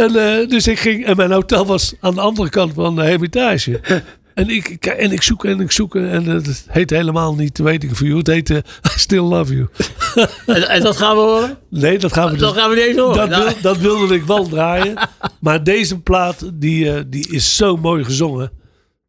En 0.00 0.16
eh, 0.16 0.48
dus 0.48 0.66
ik 0.66 0.78
ging, 0.78 1.04
en 1.06 1.16
mijn 1.16 1.32
hotel 1.32 1.66
was 1.66 1.94
aan 2.00 2.14
de 2.14 2.20
andere 2.20 2.48
kant 2.48 2.72
van 2.74 2.94
de 2.96 3.02
Hermitage. 3.02 3.80
En 4.34 4.48
ik, 4.48 4.86
en 4.86 5.12
ik 5.12 5.22
zoek 5.22 5.44
en 5.44 5.60
ik 5.60 5.70
zoek 5.72 5.94
en 5.96 6.24
het 6.24 6.64
heet 6.68 6.90
helemaal 6.90 7.34
niet 7.34 7.58
Weet 7.58 7.82
ik 7.82 7.96
voor 7.96 8.06
you. 8.06 8.18
Het 8.18 8.26
heette 8.26 8.54
I 8.96 8.98
Still 8.98 9.20
Love 9.20 9.54
You. 9.54 9.68
en, 10.46 10.68
en 10.68 10.82
dat 10.82 10.96
gaan 10.96 11.16
we 11.16 11.22
horen? 11.22 11.58
Nee, 11.70 11.98
dat 11.98 12.12
gaan 12.12 12.30
we 12.30 12.36
Dat 12.36 12.52
dus 12.54 12.62
gaan 12.62 12.70
we 12.70 12.76
niet 12.76 12.84
eens 12.84 12.96
horen. 12.98 13.16
Dat, 13.16 13.28
Nou, 13.28 13.44
wil- 13.44 13.52
dat 13.62 13.76
wilde 13.78 14.14
ik 14.14 14.22
wel 14.22 14.48
draaien. 14.48 14.94
Maar 15.40 15.64
deze 15.64 15.98
plaat, 16.00 16.50
die, 16.54 16.92
eh, 16.92 17.02
die 17.06 17.28
is 17.30 17.56
zo 17.56 17.76
mooi 17.76 18.04
gezongen. 18.04 18.50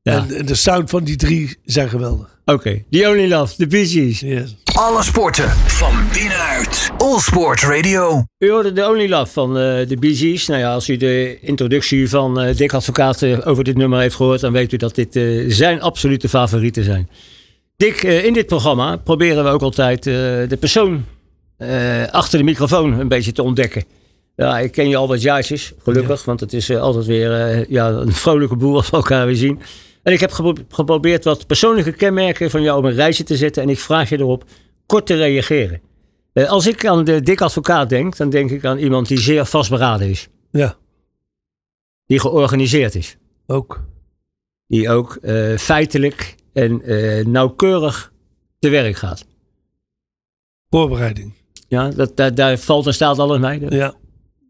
Ja. 0.02 0.14
En, 0.14 0.36
en 0.36 0.46
de 0.46 0.56
sound 0.56 0.90
van 0.90 1.04
die 1.04 1.16
drie 1.16 1.58
zijn 1.66 1.90
geweldig. 1.90 2.40
Oké, 2.46 2.84
The 2.90 3.08
Only 3.10 3.28
Love, 3.30 3.56
The 3.56 3.68
Bee 3.68 3.88
Gees. 3.88 4.20
Yes. 4.20 4.56
Alle 4.82 5.04
sporten 5.04 5.50
van 5.50 5.94
binnenuit. 6.14 6.92
All 6.98 7.20
Sports 7.20 7.64
Radio. 7.64 8.24
U 8.38 8.50
hoorde 8.52 8.72
The 8.72 8.88
Only 8.90 9.10
Love 9.10 9.32
van 9.32 9.58
eh, 9.58 9.88
de 9.88 9.98
Bee 10.00 10.16
Gees. 10.16 10.48
Nou 10.48 10.60
ja, 10.60 10.74
als 10.74 10.90
u 10.90 10.98
de 10.98 11.38
introductie 11.42 12.10
van 12.10 12.40
eh 12.40 12.56
Dick 12.56 12.74
Advocaat 12.74 13.46
over 13.46 13.64
dit 13.64 13.78
nummer 13.78 14.00
heeft 14.00 14.16
gehoord... 14.16 14.40
dan 14.40 14.52
weet 14.52 14.72
u 14.72 14.78
dat 14.78 14.96
dit 14.96 15.16
eh, 15.16 15.44
zijn 15.48 15.82
absolute 15.82 16.30
favorieten 16.30 16.84
zijn. 16.84 17.10
Dick, 17.78 18.04
eh, 18.04 18.26
in 18.26 18.34
dit 18.34 18.46
programma 18.46 18.98
proberen 18.98 19.44
we 19.44 19.50
ook 19.50 19.62
altijd 19.62 20.08
eh, 20.08 20.14
de 20.48 20.58
persoon 20.60 21.06
eh, 21.58 22.08
achter 22.12 22.38
de 22.38 22.44
microfoon 22.44 23.00
een 23.00 23.08
beetje 23.08 23.32
te 23.32 23.44
ontdekken. 23.44 23.84
Ja, 24.36 24.60
ik 24.60 24.72
ken 24.72 24.90
je 24.90 24.96
al 24.98 25.08
wat 25.08 25.22
jaartjes, 25.22 25.72
gelukkig. 25.84 26.26
Want 26.26 26.40
het 26.40 26.54
is 26.54 26.70
eh, 26.70 26.82
altijd 26.82 27.06
weer 27.06 27.34
eh, 27.34 27.66
ja, 27.70 27.88
een 27.90 28.14
vrolijke 28.14 28.56
boel 28.56 28.76
als 28.76 28.90
we 28.90 28.96
elkaar 28.96 29.26
weer 29.26 29.36
zien. 29.36 29.60
En 30.04 30.14
ik 30.14 30.20
heb 30.20 30.32
gepro- 30.32 30.64
geprobeerd 30.70 31.24
wat 31.24 31.48
persoonlijke 31.48 31.92
kenmerken 31.92 32.50
van 32.50 32.62
jou 32.62 32.78
op 32.78 32.84
een 32.84 32.96
rijtje 32.96 33.24
te 33.24 33.36
zetten. 33.38 33.64
En 33.64 33.70
ik 33.70 33.80
vraag 33.80 34.10
je 34.10 34.20
erop 34.20 34.44
kort 34.92 35.06
te 35.06 35.16
reageren. 35.16 35.82
Eh, 36.34 36.50
als 36.50 36.68
ik 36.68 36.86
aan 36.86 37.04
de 37.04 37.22
dik 37.22 37.42
advocaat 37.42 37.90
denk, 37.90 38.18
dan 38.18 38.30
denk 38.30 38.52
ik 38.52 38.66
aan 38.66 38.78
iemand 38.78 39.08
die 39.08 39.20
zeer 39.20 39.46
vastberaden 39.46 40.10
is. 40.10 40.30
Ja, 40.52 40.76
Die 42.06 42.20
georganiseerd 42.20 42.96
is. 42.96 43.18
ook. 43.48 43.84
Die 44.68 44.90
ook 44.90 45.16
eh, 45.16 45.58
feitelijk 45.58 46.36
en 46.54 46.82
eh, 46.82 47.26
nauwkeurig 47.26 48.12
te 48.60 48.70
werk 48.70 48.96
gaat. 48.96 49.26
Voorbereiding. 50.70 51.34
Ja, 51.68 51.90
dat, 51.90 52.18
daar, 52.18 52.36
daar 52.36 52.58
valt 52.58 52.88
en 52.88 52.94
staat 52.94 53.20
alles 53.20 53.40
mee. 53.40 53.70
Ja, 53.70 53.94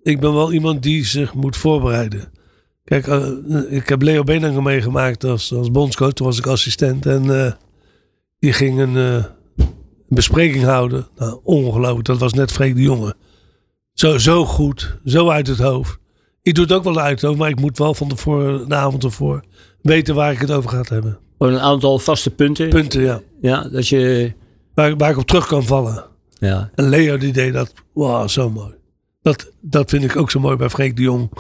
ik 0.02 0.20
ben 0.20 0.34
wel 0.34 0.54
iemand 0.54 0.84
die 0.84 1.06
zich 1.06 1.34
moet 1.34 1.58
voorbereiden. 1.58 2.32
Kijk, 2.84 3.08
ik 3.70 3.90
heb 3.90 4.02
Leo 4.02 4.24
Benanger 4.24 4.62
meegemaakt 4.62 5.24
als, 5.24 5.54
als 5.54 5.72
bondscoach. 5.72 6.14
Toen 6.14 6.28
was 6.28 6.38
ik 6.38 6.46
assistent. 6.48 7.06
En 7.06 7.58
die 8.40 8.54
ging 8.54 8.80
een 8.80 9.26
eh, 10.12 10.16
bespreking 10.16 10.64
houden. 10.64 11.08
Nou, 11.18 11.40
ongelooflijk. 11.44 12.06
Dat 12.06 12.18
was 12.18 12.34
net 12.34 12.52
Freek 12.52 12.76
de 12.76 12.82
Jonge. 12.82 13.16
Zo, 13.94 14.18
zo 14.18 14.46
goed. 14.46 14.98
Zo 15.06 15.30
uit 15.30 15.48
het 15.48 15.60
hoofd. 15.60 15.98
Ik 16.42 16.56
doe 16.56 16.64
het 16.64 16.74
ook 16.74 16.84
wel 16.84 17.00
uit 17.00 17.12
het 17.12 17.22
hoofd. 17.22 17.40
Maar 17.40 17.50
ik 17.50 17.60
moet 17.60 17.78
wel 17.78 17.94
van 17.94 18.08
tevoren, 18.08 18.70
de 18.70 18.76
avond 18.76 19.04
ervoor, 19.04 19.44
weten 19.82 20.16
waar 20.16 20.32
ik 20.32 20.40
het 20.40 20.52
over 20.52 20.70
ga 20.70 20.84
hebben. 20.84 21.20
Gewoon 21.38 21.54
een 21.54 21.60
aantal 21.60 22.00
vaste 22.00 22.32
punten. 22.32 22.70
Punten, 22.70 23.02
ja. 23.02 23.22
Ja, 23.42 23.70
dat 23.70 23.88
je... 23.88 24.34
Waar, 24.74 24.98
waar 24.98 25.10
ik 25.10 25.18
op 25.18 25.28
terug 25.28 25.48
kan 25.48 25.64
vallen. 25.64 26.06
Ja, 26.40 26.70
En 26.76 26.90
Leo 26.90 27.18
die 27.18 27.34
deed 27.34 27.54
dat. 27.54 27.74
Wauw, 27.94 28.28
zo 28.28 28.50
mooi. 28.50 28.74
Dat, 29.22 29.52
dat 29.62 29.90
vind 29.90 30.04
ik 30.04 30.16
ook 30.16 30.32
zo 30.32 30.40
mooi 30.40 30.56
bij 30.56 30.70
Freek 30.70 30.96
de 30.96 31.02
Jong. 31.02 31.32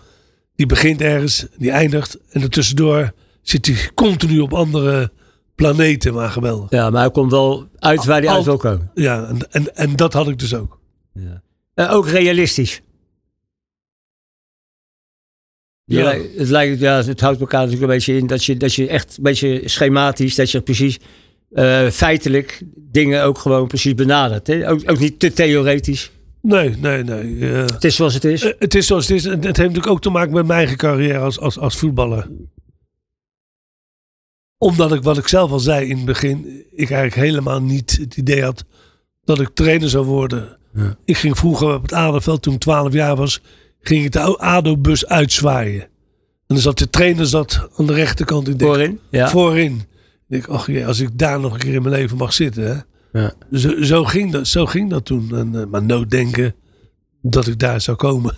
Die 0.56 0.66
begint 0.66 1.02
ergens, 1.02 1.48
die 1.58 1.72
eindigt. 1.72 2.18
En 2.30 2.42
ertussendoor 2.42 3.14
zit 3.42 3.66
hij 3.66 3.90
continu 3.96 4.40
op 4.40 4.54
andere 4.54 5.12
planeten. 5.62 6.14
Maar 6.14 6.30
geweldig. 6.30 6.70
ja, 6.70 6.90
maar 6.90 7.02
hij 7.02 7.12
komt 7.12 7.32
wel 7.32 7.68
uit 7.80 8.06
waar 8.06 8.22
hij 8.22 8.30
uit 8.30 8.46
wil 8.46 8.58
komen. 8.58 8.92
Ja, 8.94 9.28
en, 9.28 9.52
en, 9.52 9.76
en 9.76 9.96
dat 9.96 10.14
had 10.14 10.28
ik 10.28 10.40
dus 10.40 10.56
ook. 10.56 10.80
Eh, 11.74 11.94
ook 11.94 12.08
realistisch. 12.08 12.82
Ja. 15.86 16.12
Ja. 16.12 16.22
het, 16.38 16.50
lijkt, 16.50 16.80
ja, 16.80 17.04
het 17.04 17.22
houdt 17.22 17.40
elkaar 17.40 17.60
natuurlijk 17.60 17.90
een 17.92 17.96
beetje 17.98 18.16
in 18.18 18.28
dat 18.28 18.44
je, 18.46 18.58
dat 18.58 18.74
je 18.74 18.88
echt 18.88 19.18
een 19.18 19.24
beetje 19.24 19.62
schematisch, 19.66 20.36
dat 20.36 20.52
je 20.52 20.62
precies 20.62 21.00
eh, 21.52 21.88
feitelijk 21.90 22.62
dingen 22.76 23.24
ook 23.24 23.38
gewoon 23.38 23.68
precies 23.68 23.96
benadert. 23.96 24.48
Hè? 24.48 24.70
Ook, 24.70 24.82
ook 24.86 25.00
niet 25.00 25.20
te 25.20 25.34
theoretisch. 25.34 26.12
Nee, 26.42 26.70
nee, 26.80 27.04
nee. 27.04 27.44
Het 27.44 27.84
is 27.84 27.96
zoals 27.96 28.14
het 28.14 28.24
is. 28.26 28.44
eh, 28.44 28.52
het 28.60 28.76
is 28.76 28.88
zoals 28.88 29.08
het 29.08 29.18
is. 29.18 29.26
En 29.26 29.32
het 29.32 29.44
heeft 29.44 29.58
natuurlijk 29.58 29.88
ook 29.88 30.02
te 30.02 30.10
maken 30.10 30.34
met 30.34 30.46
mijn 30.46 30.60
eigen 30.60 30.78
carrière 30.78 31.18
als, 31.20 31.40
als, 31.40 31.60
als 31.60 31.78
voetballer. 31.78 32.28
Omdat 34.62 34.94
ik, 34.94 35.04
wat 35.04 35.18
ik 35.18 35.28
zelf 35.28 35.52
al 35.52 35.60
zei 35.60 35.90
in 35.90 35.96
het 35.96 36.06
begin, 36.06 36.66
ik 36.72 36.92
eigenlijk 36.92 37.28
helemaal 37.28 37.62
niet 37.62 37.98
het 38.02 38.18
idee 38.18 38.44
had 38.44 38.66
dat 39.24 39.40
ik 39.40 39.50
trainer 39.54 39.90
zou 39.90 40.06
worden. 40.06 40.58
Ja. 40.74 40.96
Ik 41.06 41.18
ging 41.18 41.38
vroeger 41.38 41.74
op 41.74 41.82
het 41.82 41.94
Aderveld, 41.94 42.42
toen 42.42 42.54
ik 42.54 42.60
12 42.60 42.94
jaar 42.94 43.16
was, 43.16 43.42
ging 43.80 44.06
ik 44.06 44.12
de 44.12 44.20
ADO-bus 44.38 45.06
uitzwaaien. 45.06 45.82
En 45.82 45.90
dan 46.48 46.58
zat 46.58 46.78
de 46.78 46.90
trainer 46.90 47.26
zat 47.26 47.70
aan 47.76 47.86
de 47.86 47.94
rechterkant. 47.94 48.48
Ik 48.48 48.60
denk, 48.60 48.72
Voorin. 48.72 49.00
Ja. 49.10 49.30
Voorin. 49.30 49.76
Ik 49.76 50.26
denk, 50.28 50.48
ach 50.48 50.68
jee, 50.68 50.88
als 50.88 51.00
ik 51.00 51.18
daar 51.18 51.40
nog 51.40 51.54
een 51.54 51.60
keer 51.60 51.74
in 51.74 51.82
mijn 51.82 51.96
leven 51.96 52.18
mag 52.18 52.34
zitten. 52.34 52.68
Hè? 52.68 53.20
Ja. 53.20 53.34
Zo, 53.54 53.84
zo, 53.84 54.04
ging 54.04 54.32
dat, 54.32 54.48
zo 54.48 54.66
ging 54.66 54.90
dat 54.90 55.06
toen. 55.06 55.36
En, 55.36 55.56
eh, 55.56 55.66
maar 55.66 55.84
nooit 55.84 56.10
denken 56.10 56.56
dat 57.22 57.48
ik 57.48 57.60
daar 57.60 57.82
zou 57.82 57.98
komen. 57.98 58.38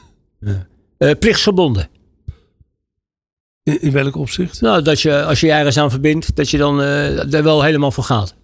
Eh, 0.98 1.12
plichtsgebonden. 1.20 1.90
In, 3.64 3.82
in 3.82 3.92
welk 3.92 4.16
opzicht? 4.16 4.62
Nou, 4.62 4.82
dat 4.82 5.02
je 5.02 5.24
als 5.24 5.40
je 5.40 5.46
je 5.48 5.52
ergens 5.54 5.78
aan 5.78 5.90
verbindt, 5.92 6.36
dat 6.36 6.50
je 6.50 6.58
dan 6.58 6.82
eh 6.82 7.34
er 7.34 7.44
wel 7.44 7.64
helemaal 7.64 7.92
voor 7.92 8.04
gaat. 8.04 8.36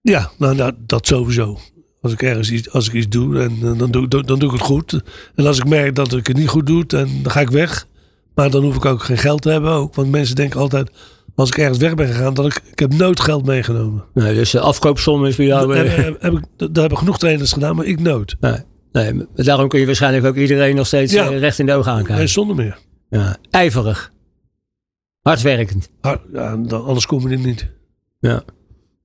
Ja, 0.00 0.30
nou, 0.38 0.54
nou 0.56 0.72
dat 0.86 1.06
sowieso. 1.06 1.58
Als 2.00 2.12
ik 2.12 2.22
ergens 2.22 2.50
iets, 2.50 2.70
als 2.70 2.86
ik 2.86 2.92
iets 2.92 3.08
doe, 3.08 3.38
en, 3.40 3.50
eh, 3.62 3.78
dan, 3.78 3.90
doe, 3.90 4.08
dan, 4.08 4.22
dan 4.22 4.38
doe 4.38 4.48
ik 4.48 4.54
het 4.54 4.64
goed. 4.66 5.00
En 5.34 5.46
als 5.46 5.58
ik 5.58 5.68
merk 5.68 5.94
dat 5.94 6.12
ik 6.12 6.26
het 6.26 6.36
niet 6.36 6.48
goed 6.48 6.66
doe, 6.66 6.86
dan, 6.86 7.08
dan 7.22 7.32
ga 7.32 7.40
ik 7.40 7.50
weg. 7.50 7.86
Maar 8.34 8.50
dan 8.50 8.62
hoef 8.62 8.76
ik 8.76 8.84
ook 8.84 9.02
geen 9.02 9.18
geld 9.18 9.42
te 9.42 9.50
hebben. 9.50 9.70
Ook, 9.70 9.94
want 9.94 10.10
mensen 10.10 10.36
denken 10.36 10.60
altijd, 10.60 10.90
als 11.34 11.48
ik 11.48 11.58
ergens 11.58 11.78
weg 11.78 11.94
ben 11.94 12.06
gegaan, 12.06 12.34
dat 12.34 12.46
ik, 12.46 12.60
ik 12.72 12.78
heb 12.78 12.92
nooit 12.94 13.20
geld 13.20 13.46
meegenomen. 13.46 14.04
Nee, 14.14 14.34
dus 14.34 14.50
de 14.50 14.60
afkoopsom 14.60 15.24
is 15.26 15.36
bij 15.36 15.46
jou... 15.46 15.74
eh, 15.76 15.94
heb, 15.96 16.22
heb 16.22 16.32
ik, 16.32 16.44
dat 16.56 16.76
hebben 16.76 16.98
genoeg 16.98 17.18
trainers 17.18 17.52
gedaan, 17.52 17.76
maar 17.76 17.86
ik 17.86 18.00
nooit. 18.00 18.36
nee, 18.40 18.56
nee, 18.92 19.26
daarom 19.34 19.68
kun 19.68 19.80
je 19.80 19.86
waarschijnlijk 19.86 20.24
ook 20.24 20.36
iedereen 20.36 20.76
nog 20.76 20.86
steeds 20.86 21.12
Ja. 21.12 21.30
eh, 21.30 21.38
recht 21.38 21.58
in 21.58 21.66
de 21.66 21.74
ogen 21.74 21.92
aankijken. 21.92 22.16
Nee, 22.16 22.26
zonder 22.26 22.56
meer. 22.56 22.78
Ja. 23.10 23.36
Ijverig. 23.50 24.12
Hardwerkend. 25.24 25.90
Ja, 26.02 26.20
dan, 26.56 26.84
anders 26.84 27.06
kom 27.06 27.28
je 27.28 27.34
er 27.34 27.42
niet. 27.42 27.70
Ja. 28.20 28.44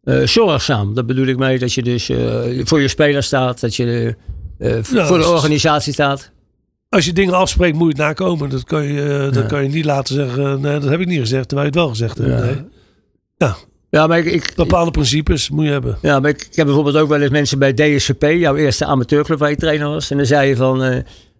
Eh, 0.03 0.21
zorgzaam, 0.21 0.93
dat 0.93 1.05
bedoel 1.05 1.25
ik 1.25 1.37
mee 1.37 1.59
dat 1.59 1.73
je 1.73 1.83
dus 1.83 2.09
eh, 2.09 2.41
voor 2.63 2.81
je 2.81 2.87
speler 2.87 3.23
staat, 3.23 3.59
dat 3.59 3.75
je 3.75 4.15
eh, 4.57 4.83
Ja, 4.83 5.05
voor 5.05 5.17
de 5.17 5.27
organisatie 5.27 5.93
staat. 5.93 6.31
Als 6.89 7.05
je 7.05 7.13
dingen 7.13 7.33
afspreekt, 7.33 7.75
moet 7.75 7.95
je 7.95 8.03
het 8.03 8.17
nakomen. 8.17 8.49
Dat 8.49 8.63
kan 8.63 8.83
je, 8.83 9.29
dat 9.31 9.45
kan 9.45 9.63
je 9.63 9.69
niet 9.69 9.85
laten 9.85 10.15
zeggen. 10.15 10.61
Nee, 10.61 10.79
dat 10.79 10.89
heb 10.89 10.99
ik 10.99 11.07
niet 11.07 11.19
gezegd, 11.19 11.47
terwijl 11.47 11.69
je 11.69 11.73
het 11.73 11.83
wel 11.83 11.89
gezegd 11.89 12.17
hebt. 12.17 12.29
Ja. 12.29 12.45
Nee. 13.37 13.53
Ja, 13.89 14.07
maar 14.07 14.17
ik, 14.19 14.25
ik, 14.25 14.53
Bepaalde 14.55 14.91
principes 14.91 15.49
moet 15.49 15.65
je 15.65 15.71
hebben. 15.71 15.97
ja, 16.01 16.19
maar 16.19 16.29
ik, 16.29 16.41
ik 16.41 16.55
heb 16.55 16.65
bijvoorbeeld 16.65 16.97
ook 16.97 17.09
wel 17.09 17.21
eens 17.21 17.31
mensen 17.31 17.59
bij 17.59 17.73
DSCP, 17.73 18.23
jouw 18.23 18.55
eerste 18.55 18.85
amateurclub 18.85 19.39
waar 19.39 19.49
je 19.49 19.55
trainer 19.55 19.87
was. 19.87 20.11
En 20.11 20.17
dan 20.17 20.25
zei 20.25 20.47
je 20.47 20.55
van, 20.55 20.81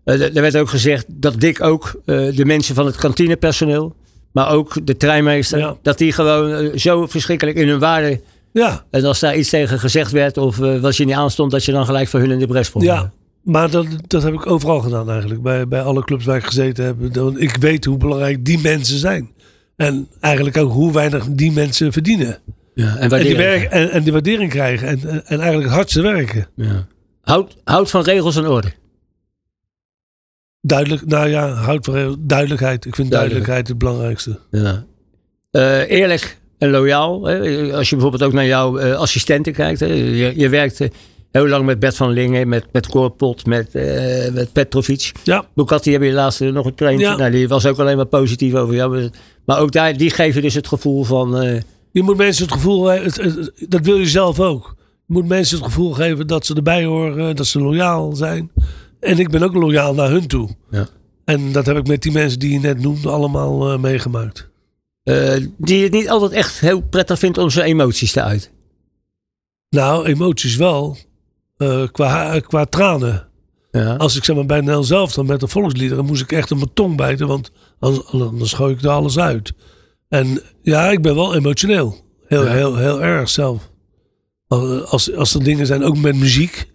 er 0.04 0.32
werd 0.34 0.58
ook 0.58 0.70
gezegd 0.70 1.06
dat 1.08 1.40
Dick 1.40 1.62
ook 1.64 2.02
de 2.06 2.46
mensen 2.46 2.76
van 2.76 2.86
het 2.86 2.96
kantinepersoneel, 2.96 3.96
maar 4.32 4.50
ook 4.52 4.86
de 4.86 4.98
treinmeester, 4.98 5.60
Ja. 5.60 5.76
dat 5.82 5.98
die 5.98 6.12
gewoon 6.12 6.52
eh, 6.54 6.78
zo 6.78 7.08
verschrikkelijk 7.08 7.58
in 7.58 7.68
hun 7.68 7.80
waarde. 7.80 8.22
Ja, 8.54 8.84
En 8.92 9.04
als 9.06 9.20
daar 9.20 9.36
iets 9.36 9.50
tegen 9.50 9.80
gezegd 9.80 10.12
werd 10.12 10.38
of 10.38 10.60
eh, 10.62 10.80
was 10.80 10.98
je 10.98 11.06
niet 11.06 11.16
aanstond, 11.16 11.52
dat 11.52 11.66
je 11.66 11.72
dan 11.72 11.86
gelijk 11.86 12.08
voor 12.08 12.20
hun 12.20 12.32
in 12.32 12.40
de 12.40 12.48
bres 12.48 12.68
sprong. 12.68 12.86
ja. 12.86 13.12
Maar 13.44 13.70
dat, 13.72 13.86
dat 14.08 14.24
heb 14.24 14.34
ik 14.34 14.48
overal 14.52 14.80
gedaan 14.80 15.10
eigenlijk. 15.10 15.42
Bij, 15.42 15.68
bij 15.68 15.82
alle 15.82 16.04
clubs 16.04 16.26
waar 16.26 16.38
ik 16.38 16.44
gezeten 16.44 16.86
heb. 16.86 17.14
Dan- 17.14 17.40
Ik 17.40 17.56
weet 17.56 17.86
hoe 17.86 17.98
belangrijk 17.98 18.46
die 18.46 18.60
mensen 18.60 18.98
zijn. 18.98 19.30
En 19.76 20.08
eigenlijk 20.20 20.58
ook 20.58 20.72
hoe 20.72 20.92
weinig 20.94 21.26
die 21.30 21.52
mensen 21.52 21.92
verdienen. 21.92 22.38
Ja, 22.76 22.86
en 22.86 22.92
En 22.96 23.00
die, 23.00 23.10
waardering. 23.10 23.38
werk, 23.38 23.64
en, 23.64 23.92
en 23.92 24.04
die 24.04 24.12
waardering 24.12 24.50
krijgen. 24.50 24.88
En, 24.88 25.00
en, 25.10 25.26
en 25.26 25.38
eigenlijk 25.40 25.64
het 25.64 25.74
hardste 25.74 26.02
werken. 26.02 26.48
Ja. 26.56 26.88
Houd, 27.22 27.58
houd 27.64 27.90
van 27.90 28.02
regels 28.04 28.36
en 28.38 28.48
orde. 28.48 28.72
Duidelijk, 30.70 31.05
nou 31.05 31.30
ja, 31.30 31.49
houd 31.53 31.86
van 31.86 32.15
duidelijkheid. 32.20 32.86
Ik 32.86 32.95
vind 32.95 33.11
Duidelijk. 33.11 33.45
duidelijkheid 33.45 33.67
het 33.67 33.78
belangrijkste. 33.78 34.39
Ja. 34.51 34.86
Eh, 35.51 35.89
eerlijk 35.99 36.38
en 36.57 36.70
loyaal. 36.70 37.24
Hè? 37.26 37.74
Als 37.74 37.89
je 37.89 37.95
bijvoorbeeld 37.95 38.24
ook 38.24 38.34
naar 38.34 38.45
jouw 38.45 38.78
eh, 38.78 38.95
assistenten 38.95 39.53
kijkt. 39.53 39.80
Hè? 39.80 39.86
Je, 39.86 40.34
je 40.36 40.49
werkte 40.49 40.91
heel 41.32 41.47
lang 41.47 41.65
met 41.65 41.80
Bert 41.80 41.95
van 41.95 42.11
Lingen, 42.11 42.47
met, 42.47 42.65
met 42.72 42.88
Korpot, 42.88 43.45
met, 43.45 43.76
eh 43.76 44.32
met 44.34 44.51
Petrovic. 44.53 45.11
Ja, 45.24 45.45
Bukati 45.55 45.91
heb 45.91 46.01
je 46.01 46.11
laatst 46.11 46.39
nog 46.39 46.65
een 46.65 46.76
trainer. 46.76 47.05
Ja. 47.05 47.15
Nou, 47.15 47.32
die 47.32 47.47
was 47.47 47.65
ook 47.65 47.80
alleen 47.80 47.95
maar 47.97 48.05
positief 48.05 48.53
over 48.53 48.76
jou. 48.76 49.09
Maar 49.45 49.59
ook 49.59 49.72
daar, 49.72 49.97
die 49.97 50.09
geven 50.09 50.41
dus 50.41 50.53
het 50.53 50.67
gevoel 50.67 51.03
van... 51.03 51.38
eh, 51.41 51.61
Je 51.91 52.01
moet 52.03 52.17
mensen 52.17 52.43
het 52.45 52.53
gevoel 52.53 52.86
het, 52.86 53.15
het- 53.22 53.51
dat 53.67 53.86
wil 53.86 53.97
je 53.97 54.05
zelf 54.07 54.39
ook. 54.39 54.76
Je 55.05 55.13
moet 55.13 55.28
mensen 55.28 55.57
het 55.57 55.65
gevoel 55.65 55.91
geven 55.91 56.28
dat 56.28 56.45
ze 56.45 56.53
erbij 56.55 56.84
horen, 56.86 57.36
dat 57.36 57.45
ze 57.47 57.59
loyaal 57.59 58.15
zijn. 58.15 58.51
En 59.00 59.20
ik 59.20 59.30
ben 59.30 59.43
ook 59.43 59.54
loyaal 59.54 59.93
naar 59.93 60.10
hun 60.10 60.28
toe. 60.28 60.50
Ja. 60.70 60.88
En 61.26 61.52
dat 61.52 61.66
heb 61.66 61.78
ik 61.78 61.88
met 61.88 62.02
die 62.02 62.12
mensen 62.12 62.39
die 62.39 62.52
je 62.52 62.60
net 62.60 62.80
noemde 62.82 63.10
allemaal 63.10 63.72
eh, 63.72 63.80
meegemaakt. 63.80 64.50
eh, 65.04 65.34
die 65.58 65.84
het 65.84 65.91
niet 65.91 66.10
altijd 66.10 66.32
echt 66.32 66.60
heel 66.60 66.82
prettig 66.82 67.20
vindt 67.20 67.38
om 67.38 67.50
zijn 67.50 67.66
emoties 67.66 68.12
te 68.12 68.22
uiten. 68.24 68.50
Nou, 69.70 70.06
emoties 70.06 70.56
wel. 70.56 70.97
eh, 71.58 71.84
qua, 71.91 72.39
qua 72.39 72.66
tranen. 72.66 73.28
Ja. 73.72 73.95
Als 73.95 74.16
ik 74.16 74.24
zeg 74.24 74.36
maar 74.36 74.45
bij 74.45 74.62
Nel 74.62 74.84
zelf 74.84 75.14
dan 75.14 75.26
met 75.26 75.39
de 75.39 75.47
volksliederen 75.47 76.06
moest 76.06 76.22
ik 76.22 76.32
echt 76.32 76.52
op 76.52 76.58
mijn 76.58 76.74
tong 76.74 76.95
bijten, 76.97 77.28
want 77.28 77.52
anders, 77.80 78.06
anders 78.12 78.54
gooi 78.54 78.74
ik 78.74 78.82
er 78.84 78.89
alles 78.89 79.18
uit. 79.20 79.54
En 80.08 80.41
ja, 80.62 80.89
ik 80.91 81.02
ben 81.02 81.16
wel 81.16 81.36
emotioneel. 81.36 81.95
Heel, 82.28 82.45
Ja. 82.45 82.52
heel, 82.52 82.76
heel 82.76 83.02
erg 83.04 83.30
zelf. 83.30 83.70
Als, 84.86 85.14
als 85.16 85.34
er 85.34 85.43
dingen 85.43 85.66
zijn, 85.66 85.84
ook 85.84 85.97
met 85.97 86.16
muziek 86.16 86.68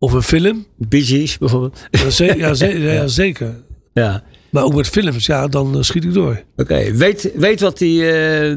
of 0.00 0.12
een 0.12 0.22
film. 0.22 0.66
Bee 0.76 1.04
Gees 1.04 1.38
bijvoorbeeld. 1.38 1.80
Ja, 1.90 2.10
ze- 2.10 2.36
ja, 2.36 2.54
ze- 2.54 2.78
ja, 2.92 3.06
zeker. 3.06 3.54
Ja. 3.92 4.22
Maar 4.50 4.64
ook 4.64 4.74
met 4.74 4.88
films, 4.88 5.26
ja, 5.26 5.48
dan 5.48 5.74
eh, 5.76 5.82
schiet 5.82 6.04
ik 6.04 6.12
door. 6.12 6.42
Oké, 6.56 6.92
weet, 6.92 7.32
weet, 7.34 7.60
wat 7.60 7.78
die, 7.78 8.02
eh, 8.10 8.50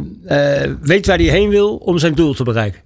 eh, 0.64 0.72
weet 0.82 1.06
waar 1.06 1.18
hij 1.18 1.26
heen 1.28 1.50
wil 1.50 1.76
om 1.76 1.98
zijn 1.98 2.16
doel 2.16 2.34
te 2.34 2.44
bereiken. 2.44 2.82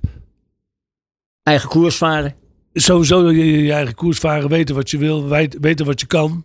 Eigen 1.43 1.69
koers 1.69 1.95
varen. 1.95 2.35
Sowieso 2.73 3.31
je, 3.31 3.63
je 3.63 3.71
eigen 3.73 3.95
koers 3.95 4.17
varen, 4.19 4.49
weten 4.49 4.75
wat 4.75 4.89
je 4.89 4.97
wil, 4.97 5.27
weten 5.59 5.85
wat 5.85 5.99
je 5.99 6.05
kan. 6.07 6.43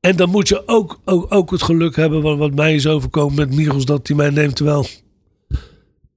En 0.00 0.16
dan 0.16 0.30
moet 0.30 0.48
je 0.48 0.62
ook, 0.68 1.00
ook, 1.04 1.26
ook 1.34 1.50
het 1.50 1.62
geluk 1.62 1.96
hebben, 1.96 2.22
wat, 2.22 2.38
wat 2.38 2.54
mij 2.54 2.74
is 2.74 2.86
overkomen 2.86 3.34
met 3.34 3.54
Michels, 3.54 3.84
dat 3.84 4.06
hij 4.06 4.16
mij 4.16 4.30
neemt 4.30 4.56
terwijl 4.56 4.86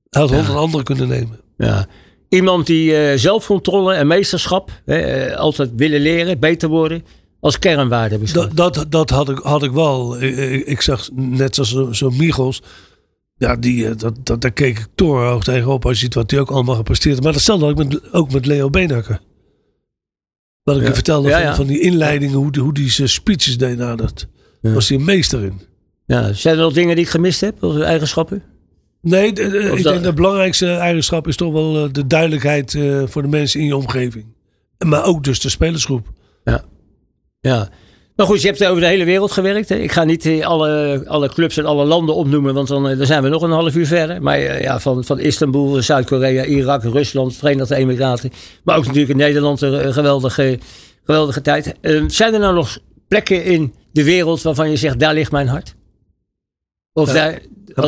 hij 0.10 0.22
had 0.22 0.30
honderd 0.30 0.56
anderen 0.58 0.86
kunnen 0.86 1.08
nemen. 1.08 1.40
Ja. 1.58 1.88
Iemand 2.30 2.66
die 2.66 2.96
eh, 2.98 3.18
zelfcontrole 3.18 3.94
en 3.94 4.08
meesterschap, 4.08 4.72
hè, 4.86 4.98
eh, 4.98 5.38
altijd 5.38 5.70
willen 5.76 6.02
leren, 6.02 6.40
beter 6.40 6.70
worden, 6.70 7.04
als 7.40 7.60
kernwaarde 7.60 8.18
beschouwt. 8.18 8.58
Dat, 8.58 8.74
dat, 8.74 8.92
dat 8.92 9.10
had, 9.10 9.30
ik, 9.30 9.38
had 9.38 9.64
ik 9.64 9.72
wel. 9.72 10.22
Ik, 10.22 10.66
ik, 10.66 10.82
zag 10.82 11.10
net 11.16 11.56
zoals 11.56 11.70
zo'n 11.72 11.96
zo 11.96 12.10
Michels. 12.10 12.62
Ja, 13.38 13.56
die, 13.56 13.88
eh, 13.88 13.98
dat, 13.98 14.16
dat, 14.24 14.42
daar 14.42 14.52
keek 14.52 14.80
ik 14.80 14.88
torenhoog 14.96 15.44
tegenop. 15.44 15.86
Als 15.86 15.94
je 15.94 16.04
ziet 16.04 16.14
wat 16.14 16.32
hij 16.32 16.40
ook 16.40 16.52
allemaal 16.52 16.76
gepresteerd. 16.76 17.24
Maar 17.24 17.32
datzelfde 17.34 17.66
had 17.66 17.80
ik 17.80 17.88
met, 17.88 18.14
ook 18.14 18.32
met 18.32 18.46
Leo 18.46 18.70
Beenhakker. 18.70 19.20
Wat 20.64 20.76
ik 20.76 20.82
Ja. 20.82 20.88
je 20.88 20.94
vertelde 20.94 21.30
Ja, 21.30 21.36
van, 21.38 21.44
ja. 21.46 21.56
van 21.56 21.66
die 21.68 21.80
inleidingen. 21.80 22.36
Hoe, 22.36 22.52
die- 22.52 22.62
hoe 22.62 22.74
die 22.74 22.90
zijn 22.92 23.10
speeches 23.10 23.58
deed. 23.58 23.78
Dat 23.78 24.28
Ja. 24.62 24.74
was 24.74 24.90
hij 24.90 24.98
een 24.98 25.04
meester 25.06 25.44
in. 25.44 25.60
Ja, 26.06 26.34
zijn 26.34 26.56
er 26.56 26.62
nog 26.62 26.74
dingen 26.74 26.96
die 26.96 27.04
ik 27.06 27.12
gemist 27.12 27.42
heb, 27.42 27.64
als 27.64 27.80
eigenschappen? 27.80 28.44
Nee, 29.10 29.34
de- 29.34 29.42
ik 29.76 29.84
dat- 29.84 29.94
denk 29.94 30.04
de 30.04 30.14
belangrijkste 30.14 30.68
eigenschap 30.72 31.28
is 31.28 31.36
toch 31.36 31.54
wel 31.54 31.84
eh, 31.84 31.90
de 31.92 32.08
duidelijkheid 32.08 32.74
eh, 32.74 33.02
voor 33.06 33.22
de 33.22 33.28
mensen 33.28 33.60
in 33.60 33.66
je 33.66 33.76
omgeving. 33.76 34.26
Maar 34.86 35.06
ook 35.06 35.24
dus 35.24 35.40
de 35.40 35.50
spelersgroep. 35.50 36.08
Ja. 37.42 37.70
Maar 38.16 38.26
goed, 38.26 38.42
je 38.42 38.48
hebt 38.48 38.66
over 38.66 38.82
de 38.82 38.88
hele 38.88 39.04
wereld 39.04 39.32
gewerkt. 39.32 39.70
Hè? 39.70 39.76
Ik 39.76 39.92
ga 39.92 40.04
niet 40.04 40.26
eh, 40.26 40.46
alle, 40.46 41.04
alle 41.08 41.30
clubs 41.30 41.58
en 41.58 41.66
alle 41.66 41.86
landen 41.86 42.16
opnoemen, 42.16 42.54
want 42.54 42.68
dan, 42.68 42.84
dan 42.84 43.06
zijn 43.06 43.24
we 43.24 43.30
nog 43.30 43.42
een 43.42 43.52
half 43.52 43.76
uur 43.76 43.86
verder. 43.88 44.22
Maar 44.22 44.62
ja, 44.62 44.80
van, 44.80 45.04
van 45.04 45.20
Istanbul, 45.20 45.82
Zuid-Korea, 45.82 46.44
Irak, 46.46 46.84
Rusland, 46.84 47.36
Verenigde 47.36 47.76
Emiraten. 47.76 48.32
Maar 48.64 48.78
ook 48.78 48.86
natuurlijk 48.86 49.12
in 49.12 49.18
Nederland 49.18 49.62
een, 49.62 49.94
geweldige, 49.94 50.60
geweldige 51.04 51.42
tijd. 51.42 51.74
Eh, 51.82 52.04
zijn 52.08 52.34
er 52.34 52.40
nou 52.40 52.54
nog 52.54 52.78
plekken 53.08 53.44
in 53.44 53.74
de 53.92 54.04
wereld 54.04 54.42
waarvan 54.42 54.70
je 54.70 54.78
zegt, 54.78 55.00
daar 55.00 55.14
ligt 55.14 55.32
mijn 55.32 55.48
hart? 55.48 55.76
Of 56.98 57.12
daar, 57.12 57.42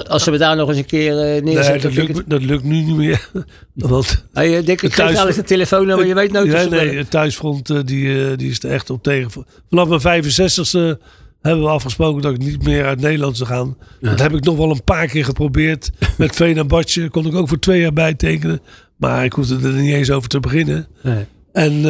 als 0.08 0.24
ze 0.24 0.32
me 0.32 0.38
daar 0.38 0.56
nog 0.56 0.70
eens 0.70 0.78
een 0.78 0.86
keer 0.86 1.12
eh, 1.12 1.24
Nee, 1.24 1.42
neerzetten. 1.42 1.96
dat, 1.96 2.08
lukt, 2.08 2.30
dat 2.30 2.42
lukt 2.44 2.64
nu 2.64 2.82
niet 2.82 2.96
meer. 2.96 3.30
Want 3.74 4.26
Ah, 4.34 4.44
je 4.50 4.62
denkt, 4.64 4.84
ik 4.84 4.94
Thuis- 4.94 5.18
geef 5.20 5.28
eens 5.28 5.38
een 5.38 5.44
telefoonnummer, 5.44 6.06
je 6.08 6.14
weet 6.14 6.32
nooit 6.32 6.48
Nee, 6.48 6.56
nee, 6.60 6.70
bellen. 6.70 6.98
het 6.98 7.10
thuisfront 7.10 7.70
eh, 7.70 7.80
die, 7.86 8.26
eh, 8.30 8.38
die 8.38 8.50
is 8.50 8.64
er 8.64 8.72
echt 8.72 8.90
op 8.90 9.04
tegen. 9.04 9.32
Vanaf 9.70 9.88
mijn 9.88 10.24
65ste 10.24 11.02
hebben 11.42 11.64
we 11.64 11.70
afgesproken 11.70 12.22
dat 12.22 12.32
ik 12.34 12.38
niet 12.40 12.64
meer 12.64 12.86
uit 12.86 13.02
Nederland 13.02 13.38
zou 13.38 13.50
gaan. 13.50 13.78
Dat 14.00 14.20
heb 14.20 14.34
ik 14.34 14.44
nog 14.44 14.58
wel 14.58 14.72
een 14.72 14.84
paar 14.84 15.08
keer 15.08 15.26
geprobeerd. 15.26 15.90
Met 16.18 16.36
Vena 16.36 16.64
Badje 16.64 17.10
kon 17.10 17.26
ik 17.26 17.36
ook 17.36 17.48
voor 17.48 17.60
twee 17.60 17.82
jaar 17.82 17.94
bijtekenen. 17.94 18.62
Maar 18.96 19.24
ik 19.26 19.34
hoefde 19.34 19.56
er 19.68 19.74
niet 19.74 19.94
eens 19.94 20.12
over 20.12 20.30
te 20.30 20.40
beginnen. 20.40 20.88
Nee. 21.04 21.26
En, 21.54 21.86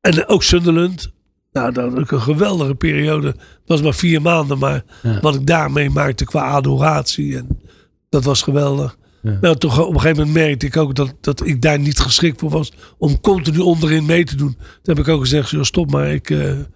en 0.00 0.26
ook 0.28 0.42
Sunderland. 0.42 1.10
Nou, 1.52 1.72
dat 1.72 1.90
was 1.92 2.00
ook 2.00 2.10
een 2.10 2.20
geweldige 2.20 2.74
periode. 2.74 3.26
Het 3.26 3.38
was 3.66 3.82
maar 3.82 3.94
vier 3.94 4.22
maanden, 4.22 4.58
maar 4.58 4.84
Ja. 5.02 5.20
wat 5.20 5.34
ik 5.34 5.46
daarmee 5.46 5.90
maakte 5.90 6.24
qua 6.24 6.40
adoratie. 6.50 7.36
En 7.36 7.60
dat 8.08 8.24
was 8.24 8.42
geweldig. 8.42 8.98
Ja. 9.22 9.38
Nou, 9.40 9.56
toch 9.56 9.78
op 9.86 9.94
een 9.94 10.00
gegeven 10.00 10.26
moment 10.26 10.44
merkte 10.46 10.66
ik 10.66 10.76
ook 10.76 10.94
dat, 10.94 11.14
dat 11.20 11.46
ik 11.46 11.62
daar 11.62 11.78
niet 11.78 11.98
geschikt 11.98 12.40
voor 12.40 12.50
was 12.50 12.72
om 12.98 13.20
continu 13.20 13.58
onderin 13.58 14.06
mee 14.06 14.24
te 14.24 14.36
doen. 14.36 14.52
Toen 14.56 14.94
heb 14.96 14.98
ik 14.98 15.08
ook 15.08 15.20
gezegd, 15.20 15.50
joh, 15.50 15.62
stop 15.62 15.90
maar, 15.90 16.12
ik, 16.12 16.30
eh, 16.30 16.50
ik 16.50 16.66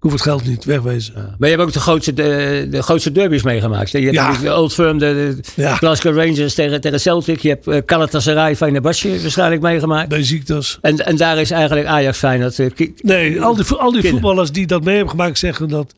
hoef 0.00 0.12
het 0.12 0.20
geld 0.22 0.44
niet, 0.46 0.64
wegwezen. 0.64 1.14
Maar 1.14 1.48
je 1.48 1.54
hebt 1.56 1.66
ook 1.68 1.72
de 1.72 1.80
grootste, 1.80 2.12
de, 2.12 2.66
de 2.70 2.82
grootste 2.82 3.12
derbies 3.12 3.42
meegemaakt. 3.42 3.92
hè? 3.92 3.98
Je 3.98 4.04
hebt 4.04 4.16
Ja. 4.16 4.36
de 4.38 4.54
Old 4.56 4.72
Firm, 4.74 4.98
de, 4.98 5.36
de 5.54 5.62
Ja. 5.62 5.74
Glasgow 5.76 6.16
Rangers 6.16 6.54
tegen, 6.54 6.80
tegen 6.80 7.00
Celtic. 7.00 7.40
Je 7.40 7.48
hebt 7.48 7.66
uh, 7.66 7.78
Galatasaray, 7.86 8.56
Fenerbahce 8.56 9.20
waarschijnlijk 9.20 9.62
meegemaakt. 9.62 10.08
Bij 10.08 10.22
ziektes. 10.24 10.78
En, 10.80 11.06
en 11.06 11.16
daar 11.16 11.38
is 11.38 11.50
eigenlijk 11.50 11.86
Ajax 11.86 12.18
Feyenoord. 12.18 12.58
eh, 12.58 12.70
ki- 12.74 12.94
Nee, 12.96 13.42
al 13.42 13.54
die, 13.56 13.64
al 13.74 13.92
die 13.92 14.08
voetballers 14.08 14.52
die 14.52 14.66
dat 14.66 14.84
mee 14.84 14.94
hebben 14.94 15.10
gemaakt 15.10 15.38
zeggen 15.38 15.68
dat 15.68 15.94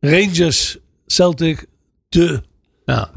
Rangers, 0.00 0.78
Celtic, 1.06 1.64
de, 2.08 2.40
Ja. 2.84 3.10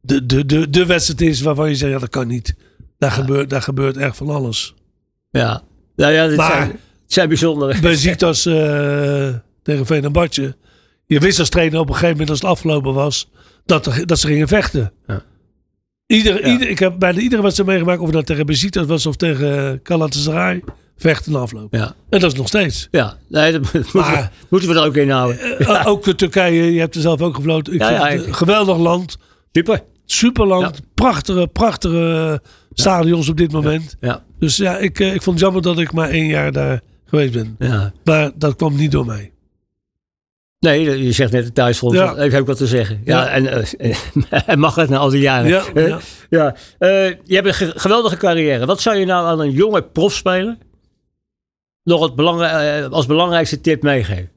de, 0.00 0.26
de, 0.26 0.46
de, 0.46 0.70
de 0.70 0.86
wedstrijd 0.86 1.20
is 1.20 1.40
waarvan 1.40 1.68
je 1.68 1.74
zegt, 1.74 1.92
ja, 1.92 1.98
dat 1.98 2.08
kan 2.08 2.26
niet. 2.26 2.54
Daar, 2.98 3.10
gebeurt, 3.10 3.50
daar 3.50 3.62
gebeurt 3.62 3.96
echt 3.96 4.16
van 4.16 4.28
alles. 4.30 4.74
Ja. 5.30 5.62
Nou 5.96 6.12
ja, 6.12 6.26
dit 6.26 6.36
Maar- 6.36 6.50
zijn, 6.52 6.68
het 6.70 7.12
zijn 7.12 7.28
bijzondere. 7.28 7.80
Bij 7.80 7.94
ziektes 7.96 8.46
eh 8.46 9.28
tegen 9.62 9.86
Venerbahce. 9.86 10.56
Je 11.06 11.18
wist 11.20 11.38
als 11.38 11.48
trainer 11.48 11.78
op 11.80 11.86
een 11.88 11.92
gegeven 11.94 12.12
moment 12.12 12.30
als 12.30 12.40
het 12.40 12.48
afgelopen 12.50 12.94
was, 12.94 13.30
dat, 13.66 13.86
er, 13.86 14.06
dat 14.06 14.18
ze 14.18 14.26
gingen 14.26 14.48
vechten. 14.48 14.92
Ja. 15.06 15.22
Ieder, 16.06 16.46
Ja. 16.46 16.52
ieder, 16.52 16.68
ik 16.68 16.78
heb 16.78 16.98
bijna 16.98 17.18
iedere 17.18 17.42
wedstrijd 17.42 17.70
meegemaakt, 17.70 17.98
of 17.98 18.04
het 18.04 18.14
nou 18.14 18.24
tegen 18.26 18.46
Besiktas 18.46 18.86
was 18.86 19.06
of 19.06 19.16
tegen 19.16 19.80
Galatasaray, 19.82 20.62
vechten 20.96 21.34
en 21.34 21.40
afloop. 21.40 21.74
Ja. 21.74 21.94
En 22.08 22.20
dat 22.20 22.32
is 22.32 22.38
nog 22.38 22.48
steeds. 22.48 22.88
Ja, 22.90 23.16
nee, 23.28 23.52
dat 23.52 23.60
moeten, 23.72 23.92
we, 23.92 24.28
moeten 24.48 24.68
we 24.68 24.74
er 24.74 24.84
ook 24.86 24.96
in 24.96 25.10
houden. 25.10 25.58
Eh, 25.58 25.86
Ook 25.86 26.04
de 26.04 26.14
Turkije, 26.14 26.72
je 26.72 26.80
hebt 26.80 26.94
er 26.94 27.00
zelf 27.00 27.20
ook 27.20 27.34
gefloten. 27.34 27.72
Ik 27.74 27.80
Ja, 27.80 27.86
vind 27.88 28.00
ja, 28.00 28.08
het 28.08 28.20
ik- 28.20 28.26
een 28.26 28.34
geweldig 28.34 28.76
land. 28.78 29.16
Super. 29.52 29.82
Superland. 30.06 30.80
Prachtige, 30.94 31.48
prachtige 31.52 32.40
stadions 32.72 33.28
op 33.28 33.36
dit 33.36 33.52
moment. 33.52 33.96
Ja. 34.00 34.22
Dus 34.38 34.56
ja, 34.56 34.78
ik, 34.78 35.00
eh, 35.00 35.14
ik 35.14 35.22
vond 35.22 35.36
het 35.36 35.44
jammer 35.44 35.62
dat 35.62 35.78
ik 35.78 35.92
maar 35.92 36.08
één 36.08 36.26
jaar 36.26 36.52
daar 36.52 36.80
geweest 37.04 37.32
ben. 37.32 37.56
ja. 37.58 37.92
Maar 38.04 38.30
dat 38.34 38.56
kwam 38.56 38.76
niet 38.76 38.90
door 38.92 39.06
mij. 39.06 39.32
Nee, 40.60 41.04
je 41.04 41.12
zegt 41.12 41.32
net 41.32 41.44
het 41.44 41.54
thuisfront. 41.54 41.94
Ja. 41.94 42.14
Heeft 42.16 42.36
ook 42.36 42.46
wat 42.46 42.56
te 42.56 42.66
zeggen. 42.66 43.00
Ja, 43.04 43.18
Ja. 43.24 43.28
En, 43.28 43.46
eh, 43.78 43.96
en 44.46 44.58
mag 44.58 44.74
het 44.74 44.88
na 44.88 44.96
al 44.98 45.08
die 45.10 45.20
jaren. 45.20 45.48
Ja, 45.50 45.64
Eh, 45.74 45.88
ja. 45.88 45.98
ja. 46.30 46.56
Eh, 46.78 47.08
je 47.24 47.34
hebt 47.34 47.46
een 47.46 47.54
ge- 47.54 47.72
geweldige 47.78 48.16
carrière. 48.16 48.66
Wat 48.66 48.80
zou 48.80 48.96
je 48.96 49.04
nou 49.06 49.26
aan 49.26 49.40
een 49.40 49.50
jonge 49.50 49.82
profspeler 49.82 50.58
nog 51.84 52.02
het 52.02 52.14
belangrij- 52.14 52.88
als 52.88 53.06
belangrijkste 53.06 53.60
tip 53.60 53.82
meegeven? 53.82 54.30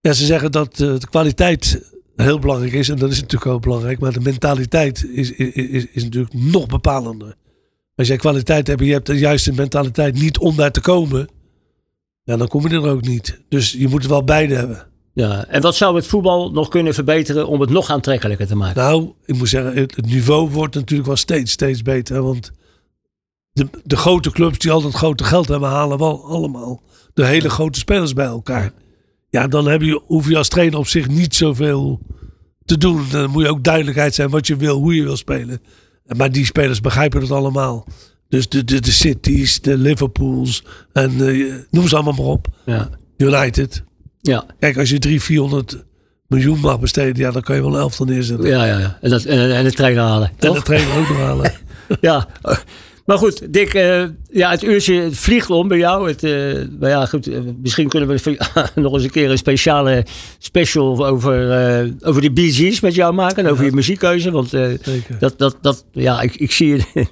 Ja, 0.00 0.12
ze 0.12 0.24
zeggen 0.24 0.52
dat 0.52 0.76
de 0.76 0.98
kwaliteit 1.10 1.92
heel 2.16 2.38
belangrijk 2.38 2.72
is. 2.72 2.88
En 2.88 2.96
dat 2.96 3.10
is 3.10 3.20
natuurlijk 3.20 3.50
ook 3.50 3.62
belangrijk. 3.62 3.98
Maar 3.98 4.12
de 4.12 4.20
mentaliteit 4.20 5.04
is, 5.12 5.30
is, 5.32 5.52
is, 5.54 5.86
is 5.92 6.02
natuurlijk 6.04 6.34
nog 6.34 6.66
bepalender. 6.66 7.34
Als 7.96 8.08
jij 8.08 8.16
kwaliteit 8.16 8.66
hebt 8.66 8.80
en 8.80 8.86
je 8.86 8.92
hebt 8.92 9.06
de 9.06 9.18
juiste 9.18 9.52
mentaliteit 9.52 10.14
niet 10.14 10.38
om 10.38 10.56
daar 10.56 10.70
te 10.72 10.80
komen. 10.80 11.28
Ja, 12.30 12.36
dan 12.36 12.48
kom 12.48 12.68
je 12.68 12.74
er 12.74 12.88
ook 12.88 13.06
niet. 13.06 13.40
Dus 13.48 13.72
je 13.72 13.88
moet 13.88 14.02
er 14.02 14.08
wel 14.08 14.24
beide 14.24 14.54
hebben. 14.54 14.86
Ja. 15.12 15.46
En 15.46 15.60
wat 15.60 15.76
zou 15.76 15.96
het 15.96 16.06
voetbal 16.06 16.50
nog 16.50 16.68
kunnen 16.68 16.94
verbeteren 16.94 17.46
om 17.46 17.60
het 17.60 17.70
nog 17.70 17.90
aantrekkelijker 17.90 18.46
te 18.46 18.56
maken? 18.56 18.82
Nou, 18.82 19.12
ik 19.24 19.36
moet 19.36 19.48
zeggen, 19.48 19.74
het, 19.74 19.96
het 19.96 20.06
niveau 20.06 20.50
wordt 20.50 20.74
natuurlijk 20.74 21.08
wel 21.08 21.16
steeds, 21.16 21.52
steeds 21.52 21.82
beter. 21.82 22.22
Want 22.22 22.50
de, 23.52 23.68
de 23.84 23.96
grote 23.96 24.30
clubs 24.30 24.58
die 24.58 24.70
altijd 24.70 24.94
grote 24.94 25.24
geld 25.24 25.48
hebben, 25.48 25.68
halen 25.68 25.98
wel 25.98 26.24
allemaal 26.24 26.82
de 27.14 27.26
hele 27.26 27.50
grote 27.50 27.78
spelers 27.78 28.12
bij 28.12 28.26
elkaar. 28.26 28.72
Ja, 29.28 29.46
dan 29.46 29.68
heb 29.68 29.82
je, 29.82 30.02
hoef 30.06 30.28
je 30.28 30.36
als 30.36 30.48
trainer 30.48 30.78
op 30.78 30.86
zich 30.86 31.08
niet 31.08 31.34
zoveel 31.34 32.00
te 32.64 32.78
doen. 32.78 33.06
Dan 33.10 33.30
moet 33.30 33.42
je 33.42 33.50
ook 33.50 33.64
duidelijkheid 33.64 34.14
zijn 34.14 34.30
wat 34.30 34.46
je 34.46 34.56
wil, 34.56 34.78
hoe 34.78 34.94
je 34.94 35.02
wil 35.02 35.16
spelen. 35.16 35.62
Maar 36.16 36.32
die 36.32 36.44
spelers 36.44 36.80
begrijpen 36.80 37.20
het 37.20 37.30
allemaal. 37.30 37.86
Dus 38.30 38.48
de, 38.48 38.64
de, 38.64 38.80
de 38.80 38.90
Cities, 38.90 39.60
de 39.60 39.76
Liverpools 39.78 40.64
en 40.92 41.28
eh, 41.28 41.54
noem 41.70 41.88
ze 41.88 41.94
allemaal 41.94 42.12
maar 42.12 42.26
op. 42.26 42.48
Ja. 42.66 42.88
United. 43.16 43.82
Ja. 44.20 44.44
Kijk, 44.58 44.78
als 44.78 44.90
je 44.90 44.98
300, 44.98 45.26
400 45.26 45.84
miljoen 46.26 46.60
mag 46.60 46.80
besteden, 46.80 47.16
ja, 47.16 47.30
dan 47.30 47.42
kan 47.42 47.56
je 47.56 47.62
wel 47.62 47.74
een 47.74 47.80
elftal 47.80 48.06
neerzetten. 48.06 48.48
Ja, 48.48 48.64
ja, 48.64 48.78
ja. 48.78 48.98
En, 49.00 49.10
dat, 49.10 49.24
en, 49.24 49.54
en 49.54 49.64
de 49.64 49.72
trainer 49.72 50.02
halen. 50.02 50.30
En 50.38 50.52
de 50.52 50.62
trainer 50.62 50.98
ook 50.98 51.08
nog 51.08 51.18
halen. 51.18 51.52
Ja. 52.00 52.28
Maar 53.06 53.18
goed, 53.18 53.52
Dick, 53.52 53.74
eh, 53.74 54.02
ja, 54.30 54.50
het 54.50 54.62
uurtje 54.62 55.08
vliegt 55.12 55.50
om 55.50 55.68
bij 55.68 55.78
jou. 55.78 56.08
Het, 56.08 56.22
eh, 56.22 56.32
maar 56.80 56.90
ja, 56.90 57.06
goed, 57.06 57.30
misschien 57.62 57.88
kunnen 57.88 58.08
we 58.08 58.36
nog 58.74 58.92
eens 58.92 59.04
een 59.04 59.10
keer 59.10 59.30
een 59.30 59.38
speciale 59.38 60.06
special 60.38 61.06
over, 61.06 61.34
over 62.00 62.22
de 62.22 62.32
Bee 62.32 62.52
Gees 62.52 62.80
met 62.80 62.94
jou 62.94 63.14
maken. 63.14 63.44
En 63.44 63.50
over 63.50 63.64
je 63.64 63.72
muziekkeuze. 63.72 64.30
Want 64.30 64.50
dat, 65.18 65.38
dat, 65.38 65.56
dat, 65.60 65.84
ja, 65.92 66.20
ik, 66.20 66.36
ik 66.36 66.52
zie 66.52 66.68
je 66.68 67.06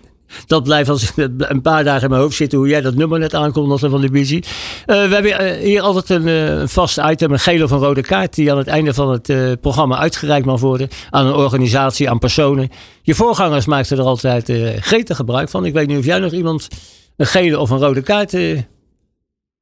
dat 0.46 0.62
blijft 0.62 0.88
als 0.88 1.12
een 1.38 1.62
paar 1.62 1.84
dagen 1.84 2.02
in 2.02 2.08
mijn 2.08 2.20
hoofd 2.20 2.36
zitten 2.36 2.58
hoe 2.58 2.68
jij 2.68 2.80
dat 2.80 2.94
nummer 2.94 3.18
net 3.18 3.34
aankondigde 3.34 3.90
van 3.90 4.00
de 4.00 4.10
Busy. 4.10 4.34
Uh, 4.34 4.42
we 4.86 5.14
hebben 5.14 5.58
hier 5.58 5.80
altijd 5.80 6.10
een, 6.10 6.26
een, 6.26 6.68
vast 6.68 6.98
item, 6.98 7.32
een 7.32 7.38
gele 7.38 7.64
of 7.64 7.70
een 7.70 7.78
rode 7.78 8.02
kaart, 8.02 8.34
die 8.34 8.52
aan 8.52 8.58
het 8.58 8.66
einde 8.66 8.94
van 8.94 9.10
het 9.10 9.60
programma 9.60 9.98
uitgereikt 9.98 10.46
mag 10.46 10.60
worden 10.60 10.88
aan 11.10 11.26
een 11.26 11.34
organisatie, 11.34 12.10
aan 12.10 12.18
personen. 12.18 12.68
Je 13.02 13.14
voorgangers 13.14 13.66
maakten 13.66 13.98
er 13.98 14.04
altijd 14.04 14.52
gretig 14.80 15.16
gebruik 15.16 15.48
van. 15.48 15.64
Ik 15.64 15.72
weet 15.72 15.86
niet 15.86 15.98
of 15.98 16.04
jij 16.04 16.18
nog 16.18 16.32
iemand 16.32 16.68
een 17.16 17.26
gele 17.26 17.58
of 17.58 17.70
een 17.70 17.78
rode 17.78 18.02
kaart. 18.02 18.32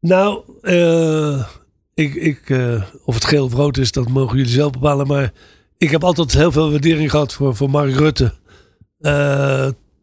Nou, 0.01 0.41
ik, 1.95 2.15
ik, 2.15 2.59
of 3.05 3.15
het 3.15 3.25
geel 3.25 3.45
of 3.45 3.53
rood 3.53 3.79
is, 3.79 3.93
dat 3.93 4.09
mogen 4.09 4.37
jullie 4.37 4.53
zelf 4.53 4.71
bepalen. 4.71 5.07
Maar 5.07 5.33
ik 5.79 5.91
heb 5.91 6.05
altijd 6.05 6.33
heel 6.33 6.53
veel 6.53 6.71
waardering 6.71 7.11
gehad 7.11 7.33
voor, 7.33 7.57
voor 7.57 7.71
Mark 7.71 7.95
Rutte. 7.95 8.33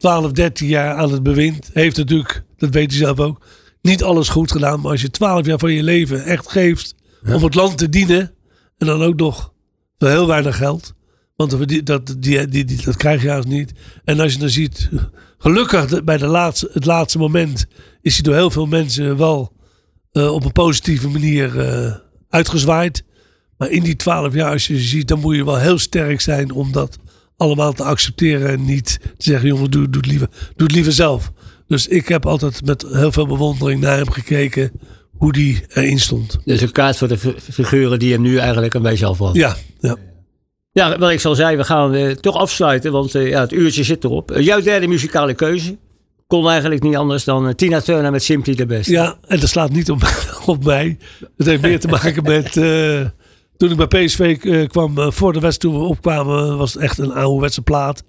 Uh, 0.03 0.11
12, 0.11 0.31
13 0.31 0.67
jaar 0.67 0.95
aan 0.95 1.11
het 1.11 1.23
bewind. 1.23 1.69
Heeft 1.73 1.97
natuurlijk, 1.97 2.43
dat 2.57 2.73
weet 2.73 2.91
hij 2.91 2.99
zelf 2.99 3.19
ook, 3.19 3.45
niet 3.81 4.03
alles 4.03 4.29
goed 4.29 4.51
gedaan. 4.51 4.81
Maar 4.81 4.91
als 4.91 5.01
je 5.01 5.09
12 5.09 5.45
jaar 5.45 5.59
van 5.59 5.71
je 5.71 5.83
leven 5.83 6.23
echt 6.23 6.51
geeft 6.51 6.95
om 7.25 7.43
het 7.43 7.55
land 7.55 7.77
te 7.77 7.89
dienen. 7.89 8.33
En 8.77 8.87
dan 8.87 9.03
ook 9.03 9.15
nog 9.15 9.53
voor 9.97 10.09
heel 10.09 10.27
weinig 10.27 10.57
geld. 10.57 10.93
Want 11.35 11.51
dat, 11.51 11.85
dat, 11.85 12.15
die, 12.19 12.47
die, 12.47 12.65
die, 12.65 12.81
dat 12.83 12.95
krijg 12.95 13.21
je 13.21 13.27
juist 13.27 13.47
niet. 13.47 13.71
En 14.03 14.19
als 14.19 14.33
je 14.33 14.39
dan 14.39 14.49
ziet, 14.49 14.89
gelukkig 15.37 16.03
bij 16.03 16.17
de 16.17 16.27
laatste, 16.27 16.69
het 16.73 16.85
laatste 16.85 17.17
moment 17.17 17.65
is 18.01 18.13
hij 18.13 18.23
door 18.23 18.35
heel 18.35 18.51
veel 18.51 18.65
mensen 18.65 19.17
wel 19.17 19.53
uh, 20.11 20.33
op 20.33 20.45
een 20.45 20.51
positieve 20.51 21.09
manier 21.09 21.55
uh, 21.55 21.95
uitgezwaaid. 22.29 23.03
Maar 23.57 23.69
in 23.69 23.83
die 23.83 23.95
twaalf 23.95 24.33
jaar, 24.33 24.51
als 24.51 24.67
je 24.67 24.79
ziet, 24.79 25.07
dan 25.07 25.19
moet 25.19 25.35
je 25.35 25.45
wel 25.45 25.59
heel 25.59 25.77
sterk 25.77 26.21
zijn 26.21 26.51
om 26.51 26.71
dat 26.71 26.97
allemaal 27.43 27.73
te 27.73 27.83
accepteren. 27.83 28.49
En 28.49 28.65
niet 28.65 28.99
te 29.01 29.23
zeggen, 29.23 29.47
jongen, 29.47 29.71
doe, 29.71 29.89
doe, 29.89 30.01
het, 30.01 30.05
liever, 30.05 30.27
doe 30.55 30.67
het 30.67 30.75
liever 30.75 30.93
zelf. 30.93 31.31
Dus 31.67 31.87
ik 31.87 32.07
heb 32.07 32.25
altijd 32.25 32.65
met 32.65 32.85
heel 32.91 33.11
veel 33.11 33.27
bewondering 33.27 33.81
naar 33.81 33.97
hem 33.97 34.11
gekeken 34.11 34.71
hoe 35.17 35.31
die 35.31 35.63
erin 35.67 35.99
stond. 35.99 36.39
Dus 36.45 36.61
een 36.61 36.71
kaart 36.71 36.97
voor 36.97 37.07
de 37.07 37.17
figuren 37.51 37.99
die 37.99 38.11
hem 38.11 38.21
nu 38.21 38.37
eigenlijk 38.37 38.73
een 38.73 38.81
beetje 38.81 39.05
afvallen. 39.05 39.35
Ja, 39.35 39.55
ja. 39.79 39.95
Ja, 40.71 40.97
wat 40.97 41.11
ik 41.11 41.19
zal 41.19 41.35
zeggen, 41.35 41.57
we 41.57 41.63
gaan 41.63 41.95
uh, 41.95 42.11
toch 42.11 42.35
afsluiten, 42.35 42.91
want 42.91 43.15
uh, 43.15 43.29
ja, 43.29 43.41
het 43.41 43.51
uurtje 43.51 43.83
zit 43.83 44.03
erop. 44.03 44.31
Uh, 44.31 44.43
jouw 44.43 44.61
derde 44.61 44.87
muzikale 44.87 45.33
keuze 45.33 45.77
kon 46.27 46.49
eigenlijk 46.49 46.83
niet 46.83 46.95
anders 46.95 47.23
dan 47.23 47.55
Tina 47.55 47.81
Turner 47.81 48.11
met 48.11 48.23
Simply 48.23 48.55
the 48.55 48.65
Best. 48.65 48.89
Ja, 48.89 49.17
en 49.27 49.39
dat 49.39 49.49
slaat 49.49 49.71
niet 49.71 49.91
op, 49.91 50.01
op 50.45 50.63
mij. 50.63 50.97
Het 51.37 51.47
heeft 51.47 51.61
meer 51.61 51.79
te 51.79 51.87
maken 51.87 52.23
met 52.23 52.55
toen 53.63 53.79
ik 53.79 53.89
bij 53.89 54.05
PSV 54.05 54.37
uh, 54.41 54.67
kwam, 54.67 54.97
uh, 54.97 55.11
voor 55.11 55.33
de 55.33 55.39
wedstrijd 55.39 55.73
toen 55.73 55.83
we 55.83 55.89
opkwamen, 55.89 56.57
was 56.57 56.73
het 56.73 56.81
echt 56.81 56.97
een 56.97 57.11
ouderwetse 57.11 57.61
plaat. 57.61 58.03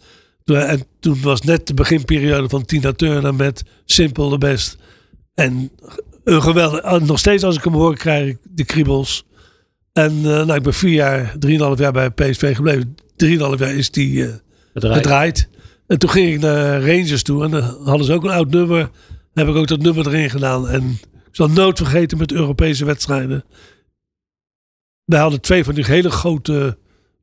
En 0.44 0.82
toen 1.00 1.22
was 1.22 1.40
net 1.40 1.66
de 1.66 1.74
beginperiode 1.74 2.48
van 2.48 2.64
Tina 2.64 2.92
Turner 2.92 3.34
met 3.34 3.64
Simple 3.84 4.30
the 4.30 4.38
Best. 4.38 4.76
En 5.34 5.70
een 6.24 6.42
geweldig, 6.42 6.80
eh, 6.80 7.00
nog 7.00 7.18
steeds 7.18 7.42
als 7.42 7.56
ik 7.56 7.64
hem 7.64 7.72
hoor, 7.72 7.96
krijg 7.96 8.28
ik 8.28 8.38
de 8.50 8.64
kriebels. 8.64 9.24
En 9.92 10.20
nou, 10.20 10.54
ik 10.54 10.62
ben 10.62 10.74
vier 10.74 10.92
jaar, 10.92 11.34
drieënhalf 11.38 11.78
jaar 11.78 11.92
bij 11.92 12.10
PSV 12.10 12.54
gebleven. 12.54 12.94
Drieënhalf 13.16 13.58
jaar 13.58 13.74
is 13.74 13.90
die 13.90 14.12
uh, 14.12 14.28
gedraaid. 14.74 15.48
En 15.86 15.98
toen 15.98 16.10
ging 16.10 16.32
ik 16.34 16.40
naar 16.40 16.80
Rangers 16.80 17.22
toe 17.22 17.44
en 17.44 17.50
dan 17.50 17.62
hadden 17.84 18.06
ze 18.06 18.12
ook 18.12 18.24
een 18.24 18.30
oud 18.30 18.50
nummer. 18.50 18.78
Dan 19.34 19.46
heb 19.46 19.48
ik 19.48 19.60
ook 19.60 19.68
dat 19.68 19.82
nummer 19.82 20.06
erin 20.06 20.30
gedaan. 20.30 20.68
En 20.68 20.98
ik 21.12 21.36
zal 21.36 21.48
nooit 21.48 21.78
vergeten 21.78 22.18
met 22.18 22.32
Europese 22.32 22.84
wedstrijden. 22.84 23.44
Wij 25.04 25.20
hadden 25.20 25.40
twee 25.40 25.64
van 25.64 25.74
die 25.74 25.84
hele 25.84 26.10
grote 26.10 26.78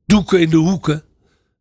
doeken 0.06 0.40
in 0.40 0.50
de 0.50 0.58
hoeken. 0.58 1.04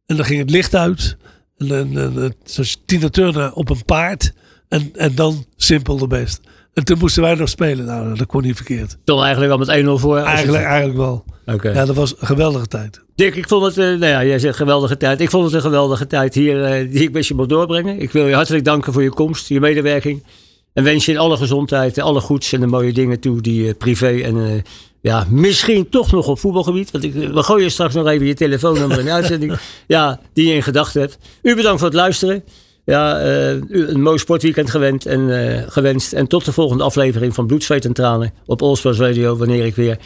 En 0.06 0.16
dan 0.16 0.24
ging 0.24 0.40
het 0.40 0.50
licht 0.50 0.74
uit. 0.74 1.16
En, 1.56 1.70
en, 1.70 1.96
en 1.96 2.34
zoals 2.44 2.82
Tina 2.86 3.08
Turner 3.08 3.52
op 3.52 3.70
een 3.70 3.84
paard. 3.84 4.32
En, 4.68 4.90
en 4.94 5.14
dan 5.14 5.44
simpel 5.56 5.96
de 5.96 6.06
best. 6.06 6.40
En 6.74 6.84
toen 6.84 6.98
moesten 6.98 7.22
wij 7.22 7.34
nog 7.34 7.48
spelen. 7.48 7.84
Nou, 7.84 8.16
dat 8.16 8.26
kon 8.26 8.42
niet 8.42 8.56
verkeerd. 8.56 8.96
Toen 9.04 9.22
eigenlijk 9.22 9.52
al 9.52 9.58
met 9.58 9.98
1-0 9.98 10.00
voor? 10.00 10.18
Eigenlijk, 10.18 10.64
eigenlijk 10.64 10.98
wel. 10.98 11.24
Okay. 11.46 11.74
Ja, 11.74 11.84
dat 11.84 11.96
was 11.96 12.14
een 12.20 12.26
geweldige 12.26 12.66
tijd. 12.66 13.02
Dick, 13.14 13.34
ik 13.34 13.48
vond 13.48 13.64
het, 13.64 13.76
uh, 13.76 13.84
nou 13.84 14.06
ja, 14.06 14.24
jij 14.24 14.38
zegt 14.38 14.56
geweldige 14.56 14.96
tijd. 14.96 15.20
Ik 15.20 15.30
vond 15.30 15.44
het 15.44 15.54
een 15.54 15.60
geweldige 15.60 16.06
tijd 16.06 16.34
hier 16.34 16.82
uh, 16.82 16.92
die 16.92 17.02
ik 17.02 17.12
met 17.12 17.26
je 17.26 17.34
moet 17.34 17.48
doorbrengen. 17.48 18.00
Ik 18.00 18.12
wil 18.12 18.26
je 18.26 18.34
hartelijk 18.34 18.64
danken 18.64 18.92
voor 18.92 19.02
je 19.02 19.10
komst, 19.10 19.48
je 19.48 19.60
medewerking. 19.60 20.24
En 20.72 20.84
wens 20.84 21.04
je 21.04 21.12
in 21.12 21.18
alle 21.18 21.36
gezondheid, 21.36 21.98
alle 21.98 22.20
goeds 22.20 22.52
en 22.52 22.60
de 22.60 22.66
mooie 22.66 22.92
dingen 22.92 23.20
toe 23.20 23.40
die 23.40 23.64
uh, 23.64 23.72
privé 23.78 24.20
en 24.20 24.64
ja, 25.00 25.26
misschien 25.30 25.88
toch 25.88 26.12
nog 26.12 26.26
op 26.26 26.38
voetbalgebied. 26.38 26.90
Want 26.90 27.04
ik, 27.04 27.14
we 27.14 27.42
gooien 27.42 27.70
straks 27.70 27.94
nog 27.94 28.06
even 28.06 28.26
je 28.26 28.34
telefoonnummer 28.34 28.98
in 28.98 29.10
uitzending. 29.18 29.58
Ja, 29.86 30.20
die 30.32 30.48
je 30.48 30.54
in 30.54 30.62
gedachten 30.62 31.00
hebt. 31.00 31.18
U 31.42 31.54
bedankt 31.54 31.78
voor 31.78 31.88
het 31.88 31.96
luisteren. 31.96 32.44
Ja, 32.84 33.20
een 33.20 34.02
mooi 34.02 34.18
sportweekend 34.18 34.70
gewend 34.70 35.06
en, 35.06 35.64
gewenst. 35.68 36.12
En 36.12 36.26
tot 36.26 36.44
de 36.44 36.52
volgende 36.52 36.84
aflevering 36.84 37.34
van 37.34 37.46
Bloed, 37.46 37.64
Zweet 37.64 37.84
en 37.84 37.92
Tranen 37.92 38.32
op 38.46 38.62
Allsports 38.62 38.98
Radio. 38.98 39.36
Wanneer 39.36 39.64
ik 39.64 39.74
weer 39.74 39.98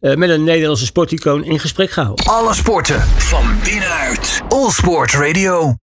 met 0.00 0.30
een 0.30 0.44
Nederlandse 0.44 0.84
sporticoon 0.84 1.44
in 1.44 1.58
gesprek 1.58 1.90
ga. 1.90 2.12
Alle 2.24 2.54
sporten 2.54 3.00
van 3.00 3.44
binnenuit. 3.64 4.40
Allsport 4.48 5.12
Radio. 5.12 5.76